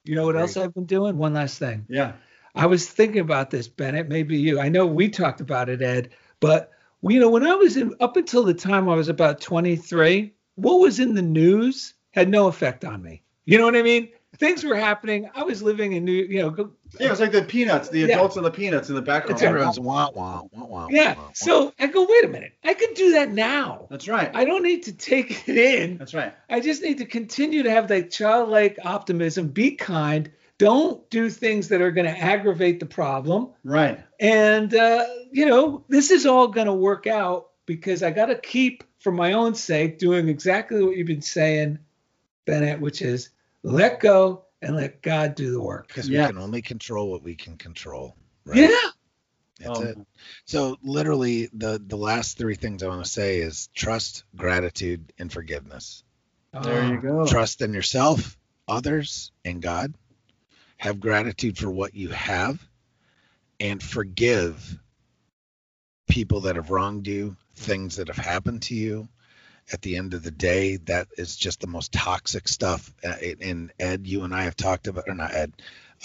You 0.05 0.15
know 0.15 0.25
what 0.25 0.31
Great. 0.31 0.41
else 0.41 0.57
I've 0.57 0.73
been 0.73 0.85
doing? 0.85 1.17
One 1.17 1.35
last 1.35 1.59
thing. 1.59 1.85
Yeah. 1.87 2.13
I 2.55 2.65
was 2.65 2.89
thinking 2.89 3.21
about 3.21 3.51
this, 3.51 3.67
Bennett. 3.67 4.09
Maybe 4.09 4.37
you. 4.37 4.59
I 4.59 4.69
know 4.69 4.87
we 4.87 5.09
talked 5.09 5.39
about 5.39 5.69
it, 5.69 5.83
Ed. 5.83 6.09
But 6.39 6.71
you 7.01 7.19
know, 7.19 7.29
when 7.29 7.45
I 7.45 7.55
was 7.55 7.77
in 7.77 7.93
up 7.99 8.17
until 8.17 8.43
the 8.43 8.53
time 8.53 8.89
I 8.89 8.95
was 8.95 9.09
about 9.09 9.41
23, 9.41 10.33
what 10.55 10.79
was 10.79 10.99
in 10.99 11.13
the 11.13 11.21
news 11.21 11.93
had 12.11 12.29
no 12.29 12.47
effect 12.47 12.83
on 12.83 13.01
me. 13.01 13.21
You 13.45 13.57
know 13.57 13.65
what 13.65 13.75
I 13.75 13.83
mean? 13.83 14.09
Things 14.37 14.63
were 14.63 14.75
happening. 14.75 15.29
I 15.33 15.43
was 15.43 15.63
living 15.63 15.93
in 15.93 16.03
New, 16.03 16.11
you 16.11 16.41
know. 16.41 16.71
Yeah, 16.99 17.07
it 17.07 17.09
was 17.09 17.19
like 17.19 17.31
the 17.31 17.43
peanuts, 17.43 17.89
the 17.89 18.03
adults 18.03 18.35
yeah. 18.35 18.39
and 18.39 18.45
the 18.45 18.51
peanuts 18.51 18.89
in 18.89 18.95
the 18.95 19.01
background. 19.01 19.41
Everyone's 19.41 19.79
wah 19.79 20.09
wah 20.13 20.43
wah 20.51 20.65
wah. 20.65 20.87
Yeah. 20.89 21.15
Wah, 21.15 21.23
wah. 21.23 21.29
So 21.33 21.73
I 21.79 21.87
go, 21.87 22.05
wait 22.07 22.25
a 22.25 22.27
minute. 22.27 22.53
I 22.63 22.73
could 22.73 22.93
do 22.93 23.13
that 23.13 23.31
now. 23.31 23.87
That's 23.89 24.07
right. 24.07 24.29
I 24.33 24.45
don't 24.45 24.63
need 24.63 24.83
to 24.83 24.93
take 24.93 25.47
it 25.47 25.57
in. 25.57 25.97
That's 25.97 26.13
right. 26.13 26.33
I 26.49 26.59
just 26.59 26.81
need 26.81 26.97
to 26.99 27.05
continue 27.05 27.63
to 27.63 27.71
have 27.71 27.87
that 27.87 28.11
childlike 28.11 28.77
optimism, 28.83 29.47
be 29.47 29.71
kind, 29.71 30.31
don't 30.57 31.07
do 31.09 31.29
things 31.29 31.69
that 31.69 31.81
are 31.81 31.91
going 31.91 32.07
to 32.07 32.17
aggravate 32.17 32.79
the 32.79 32.85
problem. 32.85 33.49
Right. 33.63 34.03
And, 34.19 34.73
uh, 34.73 35.05
you 35.31 35.45
know, 35.45 35.83
this 35.87 36.11
is 36.11 36.25
all 36.25 36.47
going 36.47 36.67
to 36.67 36.73
work 36.73 37.05
out 37.05 37.49
because 37.65 38.01
I 38.01 38.11
got 38.11 38.27
to 38.27 38.35
keep, 38.35 38.83
for 38.99 39.11
my 39.11 39.33
own 39.33 39.55
sake, 39.55 39.99
doing 39.99 40.29
exactly 40.29 40.83
what 40.83 40.95
you've 40.95 41.07
been 41.07 41.21
saying, 41.21 41.79
Bennett, 42.45 42.81
which 42.81 43.01
is 43.01 43.29
let 43.61 43.99
go 43.99 44.45
and 44.61 44.75
let 44.75 45.01
God 45.01 45.35
do 45.35 45.51
the 45.51 45.61
work. 45.61 45.87
Because 45.87 46.09
yeah. 46.09 46.27
we 46.27 46.33
can 46.33 46.41
only 46.41 46.61
control 46.61 47.11
what 47.11 47.21
we 47.21 47.35
can 47.35 47.57
control. 47.57 48.15
Right? 48.45 48.69
Yeah. 48.69 48.89
That's 49.59 49.79
oh. 49.79 49.83
it. 49.83 49.97
So 50.45 50.77
literally 50.83 51.49
the 51.51 51.81
the 51.83 51.97
last 51.97 52.37
three 52.37 52.53
things 52.53 52.83
I 52.83 52.87
want 52.87 53.03
to 53.03 53.09
say 53.09 53.39
is 53.39 53.69
trust, 53.73 54.23
gratitude, 54.35 55.11
and 55.17 55.33
forgiveness. 55.33 56.03
There 56.53 56.87
you 56.87 57.01
go. 57.01 57.25
Trust 57.25 57.61
in 57.61 57.73
yourself, 57.73 58.37
others, 58.67 59.31
and 59.43 59.61
God 59.61 59.93
have 60.77 60.99
gratitude 60.99 61.57
for 61.57 61.69
what 61.69 61.93
you 61.95 62.09
have, 62.09 62.59
and 63.59 63.81
forgive 63.81 64.77
people 66.07 66.41
that 66.41 66.55
have 66.55 66.69
wronged 66.69 67.07
you, 67.07 67.35
things 67.55 67.97
that 67.97 68.07
have 68.07 68.23
happened 68.23 68.61
to 68.63 68.75
you. 68.75 69.07
At 69.73 69.81
the 69.81 69.97
end 69.97 70.13
of 70.13 70.23
the 70.23 70.31
day, 70.31 70.77
that 70.85 71.07
is 71.17 71.35
just 71.35 71.59
the 71.59 71.67
most 71.67 71.91
toxic 71.91 72.47
stuff. 72.47 72.93
Uh, 73.03 73.15
and 73.41 73.73
Ed, 73.77 74.07
you 74.07 74.23
and 74.23 74.33
I 74.33 74.43
have 74.43 74.55
talked 74.55 74.87
about, 74.87 75.09
or 75.09 75.13
not 75.13 75.33
Ed, 75.33 75.51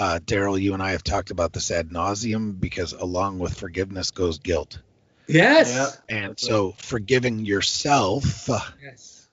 uh, 0.00 0.18
Daryl, 0.24 0.60
you 0.60 0.74
and 0.74 0.82
I 0.82 0.92
have 0.92 1.04
talked 1.04 1.30
about 1.30 1.52
this 1.52 1.70
ad 1.70 1.90
nauseum 1.90 2.58
because 2.58 2.92
along 2.92 3.38
with 3.38 3.54
forgiveness 3.54 4.10
goes 4.10 4.38
guilt. 4.38 4.80
Yes. 5.28 6.00
Yeah, 6.08 6.16
and 6.16 6.40
so 6.40 6.70
right. 6.70 6.80
forgiving 6.80 7.44
yourself, 7.44 8.48
yes. 8.82 9.28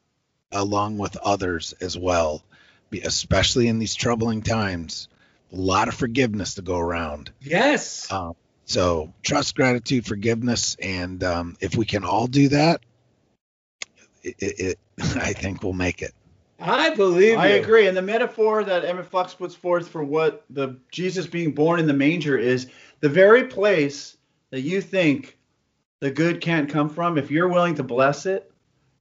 along 0.52 1.00
with 1.00 1.18
others 1.18 1.74
as 1.82 1.98
well, 1.98 2.44
especially 3.04 3.68
in 3.68 3.80
these 3.80 3.96
troubling 3.96 4.44
times, 4.44 5.08
a 5.52 5.56
lot 5.56 5.88
of 5.88 5.96
forgiveness 5.96 6.56
to 6.56 6.62
go 6.62 6.78
around. 6.78 7.32
Yes. 7.42 8.12
Um, 8.12 8.36
so 8.66 9.14
trust, 9.24 9.56
gratitude, 9.56 10.06
forgiveness, 10.06 10.78
and 10.82 11.24
um, 11.24 11.58
if 11.60 11.76
we 11.76 11.86
can 11.86 12.04
all 12.04 12.28
do 12.28 12.50
that, 12.50 12.82
it, 14.24 14.36
it, 14.40 14.80
I 15.00 15.34
think 15.34 15.64
we'll 15.64 15.74
make 15.74 16.02
it. 16.02 16.14
I 16.60 16.94
believe. 16.94 17.38
I 17.38 17.56
you. 17.56 17.62
agree. 17.62 17.88
And 17.88 17.96
the 17.96 18.02
metaphor 18.02 18.64
that 18.64 18.84
Emmet 18.84 19.06
Fox 19.06 19.34
puts 19.34 19.56
forth 19.56 19.88
for 19.88 20.04
what 20.04 20.44
the 20.50 20.78
Jesus 20.92 21.26
being 21.26 21.54
born 21.54 21.80
in 21.80 21.88
the 21.88 21.94
manger 21.94 22.38
is 22.38 22.68
the 23.00 23.10
very 23.10 23.46
place 23.46 24.18
that 24.52 24.62
you 24.62 24.82
think 24.82 25.38
the 26.02 26.12
good 26.12 26.42
can't 26.42 26.70
come 26.70 26.90
from. 26.90 27.18
If 27.18 27.32
you're 27.32 27.48
willing 27.48 27.76
to 27.76 27.84
bless 27.84 28.26
it, 28.26 28.49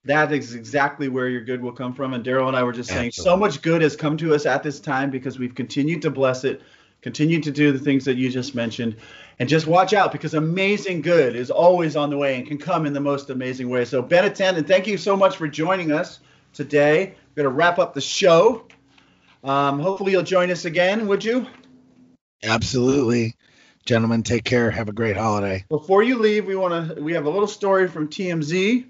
that 0.09 0.33
is 0.33 0.55
exactly 0.55 1.09
where 1.09 1.29
your 1.29 1.43
good 1.43 1.63
will 1.63 1.73
come 1.73 1.93
from. 1.93 2.15
And 2.15 2.25
Daryl 2.25 2.49
and 2.49 2.57
I 2.57 2.63
were 2.63 2.73
just 2.73 2.89
saying, 2.89 3.09
Absolutely. 3.09 3.31
so 3.31 3.37
much 3.37 3.63
good 3.63 3.83
has 3.83 3.95
come 3.95 4.17
to 4.17 4.35
us 4.35 4.47
at 4.47 4.63
this 4.63 4.81
time 4.81 5.11
because 5.11 5.39
we've 5.39 5.55
continued 5.55 6.01
to 6.03 6.11
bless 6.11 6.45
it, 6.45 6.63
continued 7.03 7.43
to 7.43 7.51
do 7.51 7.73
the 7.73 7.79
things 7.79 8.07
that 8.07 8.17
you 8.17 8.31
just 8.31 8.55
mentioned. 8.55 8.97
And 9.39 9.49
just 9.49 9.67
watch 9.67 9.93
out 9.93 10.11
because 10.11 10.33
amazing 10.33 11.03
good 11.03 11.37
is 11.37 11.51
always 11.51 11.95
on 11.95 12.09
the 12.09 12.17
way 12.17 12.37
and 12.37 12.47
can 12.47 12.57
come 12.57 12.87
in 12.87 12.95
the 12.95 13.01
most 13.01 13.29
amazing 13.29 13.69
way. 13.69 13.85
So, 13.85 14.03
Ben 14.03 14.25
and 14.25 14.67
thank 14.67 14.87
you 14.87 14.97
so 14.97 15.17
much 15.17 15.37
for 15.37 15.47
joining 15.47 15.93
us 15.93 16.21
today. 16.55 17.15
We're 17.37 17.45
going 17.45 17.53
to 17.53 17.57
wrap 17.57 17.79
up 17.79 17.93
the 17.93 18.01
show. 18.01 18.67
Um, 19.45 19.79
hopefully, 19.79 20.13
you'll 20.13 20.23
join 20.23 20.51
us 20.51 20.65
again, 20.65 21.07
would 21.07 21.25
you? 21.25 21.47
Absolutely 22.43 23.37
Gentlemen, 23.89 24.23
take 24.23 24.45
care. 24.45 24.71
Have 24.71 24.91
a 24.91 24.93
great 24.93 25.17
holiday. 25.17 25.65
Before 25.71 26.03
you 26.03 26.19
leave, 26.19 26.45
we 26.45 26.55
want 26.55 26.95
to 26.95 27.03
we 27.03 27.15
have 27.15 27.25
a 27.25 27.31
little 27.31 27.47
story 27.47 27.89
from 27.89 28.09
TMZ. 28.09 28.85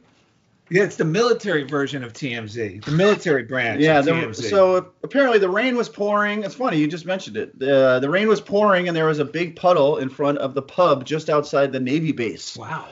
Yeah, 0.70 0.82
it's 0.82 0.96
the 0.96 1.04
military 1.04 1.64
version 1.64 2.04
of 2.04 2.12
TMZ, 2.12 2.84
the 2.84 2.90
military 2.90 3.44
branch. 3.44 3.80
Yeah, 3.80 4.00
the, 4.00 4.12
TMZ. 4.12 4.50
so 4.50 4.92
apparently 5.02 5.38
the 5.38 5.48
rain 5.48 5.76
was 5.76 5.88
pouring. 5.88 6.44
It's 6.44 6.54
funny 6.54 6.78
you 6.78 6.86
just 6.86 7.06
mentioned 7.06 7.36
it. 7.36 7.58
The 7.58 7.98
the 8.00 8.10
rain 8.10 8.28
was 8.28 8.40
pouring 8.40 8.88
and 8.88 8.96
there 8.96 9.06
was 9.06 9.18
a 9.18 9.24
big 9.24 9.56
puddle 9.56 9.98
in 9.98 10.08
front 10.08 10.38
of 10.38 10.54
the 10.54 10.62
pub 10.62 11.04
just 11.04 11.30
outside 11.30 11.72
the 11.72 11.80
Navy 11.80 12.12
base. 12.12 12.56
wow. 12.56 12.86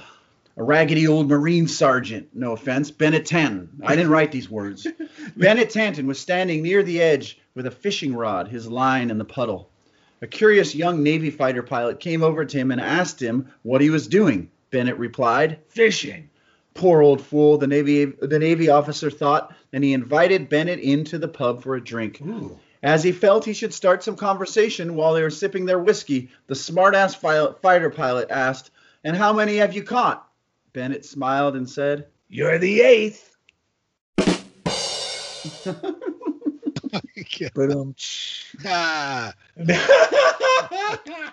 A 0.59 0.63
raggedy 0.63 1.07
old 1.07 1.29
Marine 1.29 1.69
sergeant, 1.69 2.29
no 2.33 2.53
offense, 2.53 2.91
Bennett 2.91 3.27
Tanton. 3.27 3.69
I 3.85 3.95
didn't 3.95 4.11
write 4.11 4.33
these 4.33 4.49
words. 4.49 4.87
Bennett 5.37 5.69
Tanton 5.69 6.07
was 6.07 6.19
standing 6.19 6.63
near 6.63 6.83
the 6.83 7.03
edge 7.03 7.39
with 7.55 7.67
a 7.67 7.71
fishing 7.71 8.15
rod, 8.15 8.49
his 8.49 8.67
line 8.67 9.11
in 9.11 9.19
the 9.19 9.25
puddle. 9.27 9.69
A 10.23 10.27
curious 10.27 10.75
young 10.75 11.03
Navy 11.03 11.29
fighter 11.31 11.63
pilot 11.63 12.01
came 12.01 12.23
over 12.23 12.43
to 12.47 12.57
him 12.57 12.71
and 12.71 12.81
asked 12.81 13.21
him 13.21 13.53
what 13.65 13.83
he 13.83 13.91
was 13.91 14.09
doing. 14.09 14.51
Bennett 14.71 14.99
replied, 14.99 15.59
Fishing. 15.69 16.31
Poor 16.77 17.03
old 17.03 17.21
fool, 17.21 17.59
the 17.59 17.67
Navy 17.67 18.05
the 18.05 18.39
Navy 18.39 18.69
officer 18.69 19.11
thought, 19.11 19.55
and 19.73 19.83
he 19.83 19.93
invited 19.93 20.49
Bennett 20.49 20.79
into 20.81 21.19
the 21.19 21.29
pub 21.29 21.63
for 21.63 21.75
a 21.75 21.83
drink. 21.83 22.21
Ooh. 22.23 22.59
As 22.83 23.03
he 23.03 23.13
felt 23.13 23.45
he 23.45 23.55
should 23.55 23.75
start 23.75 24.05
some 24.05 24.17
conversation 24.17 24.95
while 24.95 25.15
they 25.15 25.23
were 25.23 25.31
sipping 25.31 25.65
their 25.65 25.79
whiskey, 25.79 26.31
the 26.47 26.55
smartass 26.55 27.17
fi- 27.17 27.53
fighter 27.63 27.91
pilot 27.91 28.31
asked, 28.31 28.71
"And 29.03 29.17
how 29.17 29.33
many 29.33 29.57
have 29.57 29.75
you 29.75 29.83
caught?" 29.83 30.27
Bennett 30.77 31.07
smiled 31.07 31.57
and 31.57 31.69
said, 31.69 32.07
You're 32.29 32.59
the 32.59 32.83
eighth. 32.83 33.35
But 37.55 37.71
um. 37.73 37.95
Ah, 38.65 39.35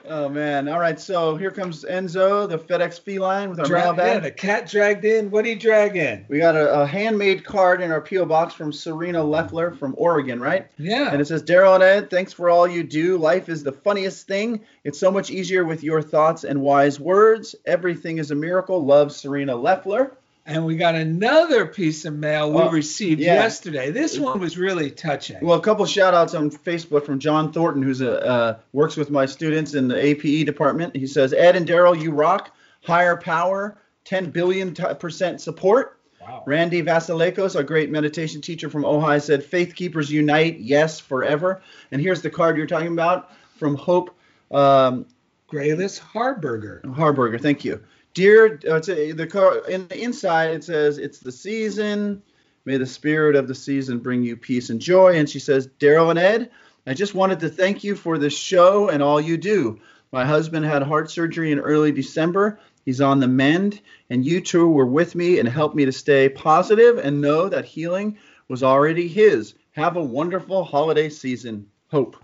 "Oh 0.05 0.29
man! 0.29 0.67
All 0.67 0.79
right, 0.79 0.99
so 0.99 1.35
here 1.35 1.51
comes 1.51 1.83
Enzo, 1.83 2.47
the 2.47 2.57
FedEx 2.57 2.99
feline, 2.99 3.49
with 3.49 3.59
our 3.59 3.65
Dra- 3.65 3.79
yeah, 3.79 3.85
mailbag. 3.85 4.23
the 4.23 4.31
cat 4.31 4.67
dragged 4.69 5.05
in. 5.05 5.31
What 5.31 5.43
did 5.43 5.51
he 5.51 5.55
drag 5.55 5.95
in? 5.95 6.25
We 6.27 6.39
got 6.39 6.55
a, 6.55 6.81
a 6.81 6.85
handmade 6.85 7.43
card 7.45 7.81
in 7.81 7.91
our 7.91 8.01
PO 8.01 8.25
box 8.25 8.53
from 8.53 8.71
Serena 8.73 9.23
Leffler 9.23 9.71
from 9.71 9.95
Oregon, 9.97 10.39
right? 10.39 10.67
Yeah. 10.77 11.11
And 11.11 11.21
it 11.21 11.25
says, 11.25 11.43
Daryl 11.43 11.75
and 11.75 11.83
Ed, 11.83 12.09
thanks 12.09 12.33
for 12.33 12.49
all 12.49 12.67
you 12.67 12.83
do. 12.83 13.17
Life 13.17 13.49
is 13.49 13.63
the 13.63 13.71
funniest 13.71 14.27
thing. 14.27 14.61
It's 14.83 14.99
so 14.99 15.11
much 15.11 15.29
easier 15.31 15.65
with 15.65 15.83
your 15.83 16.01
thoughts 16.01 16.43
and 16.43 16.61
wise 16.61 16.99
words. 16.99 17.55
Everything 17.65 18.17
is 18.17 18.31
a 18.31 18.35
miracle. 18.35 18.83
Love, 18.85 19.11
Serena 19.11 19.55
Leffler. 19.55 20.17
And 20.45 20.65
we 20.65 20.75
got 20.75 20.95
another 20.95 21.65
piece 21.65 22.03
of 22.03 22.13
mail 22.15 22.51
we 22.51 22.61
Oh, 22.61 22.69
received 22.69 23.21
yeah. 23.21 23.35
yesterday. 23.35 23.91
This 23.91 24.19
one 24.19 24.39
was 24.41 24.57
really 24.57 24.91
touching. 24.91 25.37
Well, 25.41 25.57
a 25.57 25.61
couple 25.61 25.85
shout 25.85 26.13
outs 26.13 26.33
on 26.33 26.49
Facebook 26.51 27.05
from 27.05 27.19
John 27.19 27.53
Thornton, 27.53 27.81
who's 27.81 28.01
a 28.01 28.19
uh, 28.25 28.57
works 28.73 28.97
with 28.97 29.09
my 29.09 29.25
students 29.25 29.73
in 29.73 29.87
the 29.87 29.95
APE 29.97 30.45
department. 30.45 30.95
He 30.97 31.07
says, 31.07 31.31
Ed 31.33 31.55
and 31.55 31.65
Daryl, 31.67 31.99
you 31.99 32.11
rock. 32.11 32.53
Higher 32.83 33.15
power, 33.15 33.77
10 34.03 34.31
billion 34.31 34.73
t- 34.73 34.83
percent 34.99 35.39
support. 35.39 35.97
wow. 36.19 36.43
Randy 36.45 36.83
Vasilekos, 36.83 37.55
a 37.57 37.63
great 37.63 37.89
meditation 37.89 38.41
teacher 38.41 38.69
from 38.69 38.83
Ojai, 38.83 39.21
said, 39.21 39.45
Faith 39.45 39.73
Keepers 39.75 40.11
Unite, 40.11 40.59
yes, 40.59 40.99
forever. 40.99 41.61
And 41.91 42.01
here's 42.01 42.21
the 42.21 42.29
card 42.29 42.57
you're 42.57 42.67
talking 42.67 42.91
about 42.91 43.31
from 43.57 43.75
Hope 43.75 44.13
um, 44.51 45.05
Grayless 45.49 45.97
Harburger. 46.01 46.81
Harburger. 46.83 47.39
Thank 47.41 47.63
you. 47.63 47.81
Dear, 48.13 48.59
uh, 48.69 48.79
a, 48.87 49.11
the 49.11 49.27
car 49.27 49.67
in 49.67 49.87
the 49.87 49.99
inside 49.99 50.51
it 50.51 50.63
says 50.63 50.97
it's 50.99 51.19
the 51.19 51.31
season. 51.31 52.21
May 52.65 52.77
the 52.77 52.85
spirit 52.85 53.35
of 53.35 53.47
the 53.47 53.55
season 53.55 53.99
bring 53.99 54.23
you 54.23 54.37
peace 54.37 54.69
and 54.69 54.79
joy. 54.79 55.17
And 55.17 55.29
she 55.29 55.39
says, 55.39 55.67
Daryl 55.79 56.11
and 56.11 56.19
Ed, 56.19 56.51
I 56.85 56.93
just 56.93 57.15
wanted 57.15 57.39
to 57.41 57.49
thank 57.49 57.83
you 57.83 57.95
for 57.95 58.17
this 58.17 58.37
show 58.37 58.89
and 58.89 59.01
all 59.01 59.19
you 59.19 59.37
do. 59.37 59.79
My 60.11 60.25
husband 60.25 60.65
had 60.65 60.83
heart 60.83 61.09
surgery 61.09 61.51
in 61.51 61.59
early 61.59 61.91
December. 61.91 62.59
He's 62.85 63.01
on 63.01 63.19
the 63.19 63.27
mend, 63.27 63.81
and 64.09 64.25
you 64.25 64.41
two 64.41 64.67
were 64.67 64.85
with 64.85 65.15
me 65.15 65.39
and 65.39 65.49
helped 65.49 65.75
me 65.75 65.85
to 65.85 65.91
stay 65.91 66.29
positive 66.29 66.99
and 66.99 67.21
know 67.21 67.49
that 67.49 67.65
healing 67.65 68.17
was 68.47 68.61
already 68.61 69.07
his. 69.07 69.55
Have 69.71 69.95
a 69.95 70.03
wonderful 70.03 70.63
holiday 70.63 71.09
season. 71.09 71.67
Hope. 71.89 72.17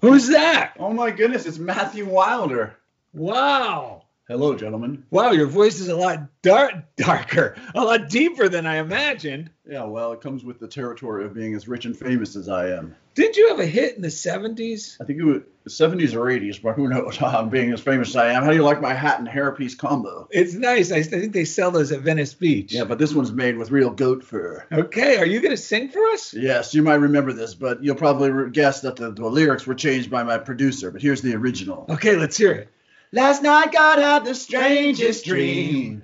Who's 0.00 0.28
that? 0.28 0.74
Oh 0.78 0.92
my 0.92 1.10
goodness, 1.10 1.46
it's 1.46 1.58
Matthew 1.58 2.06
Wilder. 2.06 2.76
Wow. 3.14 4.02
Hello, 4.26 4.56
gentlemen. 4.56 5.04
Wow, 5.10 5.30
your 5.30 5.46
voice 5.46 5.78
is 5.78 5.86
a 5.86 5.94
lot 5.94 6.42
dark, 6.42 6.74
darker, 6.96 7.56
a 7.76 7.84
lot 7.84 8.08
deeper 8.08 8.48
than 8.48 8.66
I 8.66 8.78
imagined. 8.78 9.50
Yeah, 9.68 9.84
well, 9.84 10.12
it 10.12 10.20
comes 10.20 10.44
with 10.44 10.58
the 10.58 10.66
territory 10.66 11.24
of 11.24 11.32
being 11.32 11.54
as 11.54 11.68
rich 11.68 11.84
and 11.84 11.96
famous 11.96 12.34
as 12.34 12.48
I 12.48 12.70
am. 12.70 12.96
Didn't 13.14 13.36
you 13.36 13.50
have 13.50 13.60
a 13.60 13.66
hit 13.66 13.94
in 13.94 14.02
the 14.02 14.08
70s? 14.08 14.96
I 15.00 15.04
think 15.04 15.20
it 15.20 15.24
was 15.24 15.42
the 15.62 15.70
70s 15.70 16.14
or 16.14 16.24
80s, 16.24 16.60
but 16.60 16.74
who 16.74 16.88
knows? 16.88 17.22
I'm 17.22 17.34
uh, 17.34 17.42
being 17.44 17.72
as 17.72 17.80
famous 17.80 18.08
as 18.08 18.16
I 18.16 18.32
am. 18.32 18.42
How 18.42 18.50
do 18.50 18.56
you 18.56 18.64
like 18.64 18.80
my 18.80 18.94
hat 18.94 19.20
and 19.20 19.28
hairpiece 19.28 19.78
combo? 19.78 20.26
It's 20.32 20.54
nice. 20.54 20.90
I, 20.90 21.02
think 21.02 21.32
they 21.32 21.44
sell 21.44 21.70
those 21.70 21.92
at 21.92 22.00
Venice 22.00 22.34
Beach. 22.34 22.72
Yeah, 22.72 22.84
but 22.84 22.98
this 22.98 23.14
one's 23.14 23.30
made 23.30 23.56
with 23.56 23.70
real 23.70 23.90
goat 23.90 24.24
fur. 24.24 24.66
Okay, 24.72 25.18
are 25.18 25.26
you 25.26 25.40
going 25.40 25.54
to 25.54 25.62
sing 25.62 25.88
for 25.90 26.04
us? 26.06 26.34
Yes, 26.34 26.74
you 26.74 26.82
might 26.82 26.94
remember 26.94 27.32
this, 27.32 27.54
but 27.54 27.84
you'll 27.84 27.94
probably 27.94 28.50
guess 28.50 28.80
that 28.80 28.96
the, 28.96 29.12
the 29.12 29.28
lyrics 29.28 29.68
were 29.68 29.76
changed 29.76 30.10
by 30.10 30.24
my 30.24 30.38
producer. 30.38 30.90
But 30.90 31.02
here's 31.02 31.22
the 31.22 31.36
original. 31.36 31.86
Okay, 31.90 32.16
let's 32.16 32.36
hear 32.36 32.50
it. 32.50 32.70
Last 33.14 33.44
night 33.44 33.70
God 33.70 34.00
had 34.00 34.24
the 34.24 34.34
strangest 34.34 35.24
dream. 35.24 36.02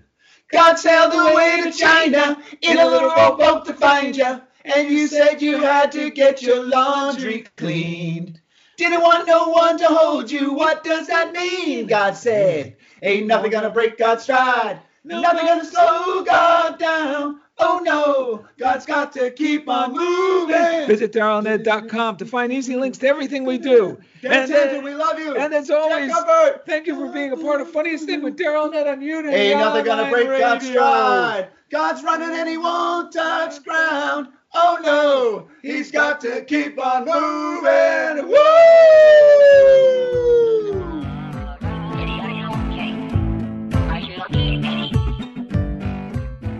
God 0.52 0.76
sailed 0.76 1.12
away 1.12 1.60
to 1.64 1.72
China 1.72 2.40
in 2.62 2.78
a 2.78 2.86
little 2.86 3.10
rowboat 3.10 3.64
to 3.66 3.74
find 3.74 4.16
you. 4.16 4.40
And 4.64 4.88
you 4.88 5.08
said 5.08 5.42
you 5.42 5.56
had 5.56 5.90
to 5.90 6.10
get 6.10 6.40
your 6.40 6.64
laundry 6.64 7.46
cleaned. 7.56 8.40
Didn't 8.76 9.00
want 9.00 9.26
no 9.26 9.48
one 9.48 9.76
to 9.78 9.86
hold 9.86 10.30
you. 10.30 10.52
What 10.52 10.84
does 10.84 11.08
that 11.08 11.32
mean? 11.32 11.88
God 11.88 12.16
said, 12.16 12.76
Ain't 13.02 13.26
nothing 13.26 13.50
gonna 13.50 13.70
break 13.70 13.98
God's 13.98 14.22
stride. 14.22 14.78
Nothing 15.02 15.46
gonna 15.46 15.64
slow 15.64 16.22
God 16.22 16.78
down. 16.78 17.40
Oh 17.58 17.80
no, 17.82 18.19
God's 18.58 18.86
got 18.86 19.12
to 19.14 19.30
keep 19.30 19.68
on 19.68 19.92
moving. 19.92 20.86
Visit 20.86 21.12
darylned.com 21.12 22.16
to 22.18 22.26
find 22.26 22.52
easy 22.52 22.76
links 22.76 22.98
to 22.98 23.06
everything 23.06 23.44
we 23.44 23.58
do. 23.58 23.98
And, 24.22 24.52
uh, 24.52 24.80
we 24.82 24.94
love 24.94 25.18
you. 25.18 25.36
and 25.36 25.52
as 25.54 25.70
always, 25.70 26.12
thank 26.66 26.86
you 26.86 26.94
for 26.94 27.12
being 27.12 27.32
a 27.32 27.36
part 27.36 27.60
of 27.60 27.70
Funniest 27.70 28.06
Thing 28.06 28.22
with 28.22 28.36
Daryl 28.36 28.66
and 28.66 28.74
Ed 28.74 28.86
on 28.86 29.02
Unity. 29.02 29.34
Ain't 29.34 29.60
nothing 29.60 29.84
gonna 29.84 30.10
break 30.10 30.28
God's 30.38 30.64
Radio. 30.64 30.80
stride. 30.80 31.48
God's 31.70 32.02
running 32.02 32.38
and 32.38 32.48
he 32.48 32.58
won't 32.58 33.12
touch 33.12 33.62
ground. 33.64 34.28
Oh 34.52 34.78
no, 34.82 35.48
he's 35.62 35.92
got 35.92 36.20
to 36.22 36.44
keep 36.44 36.76
on 36.84 37.04
moving. 37.04 38.28
Woo! 38.28 38.36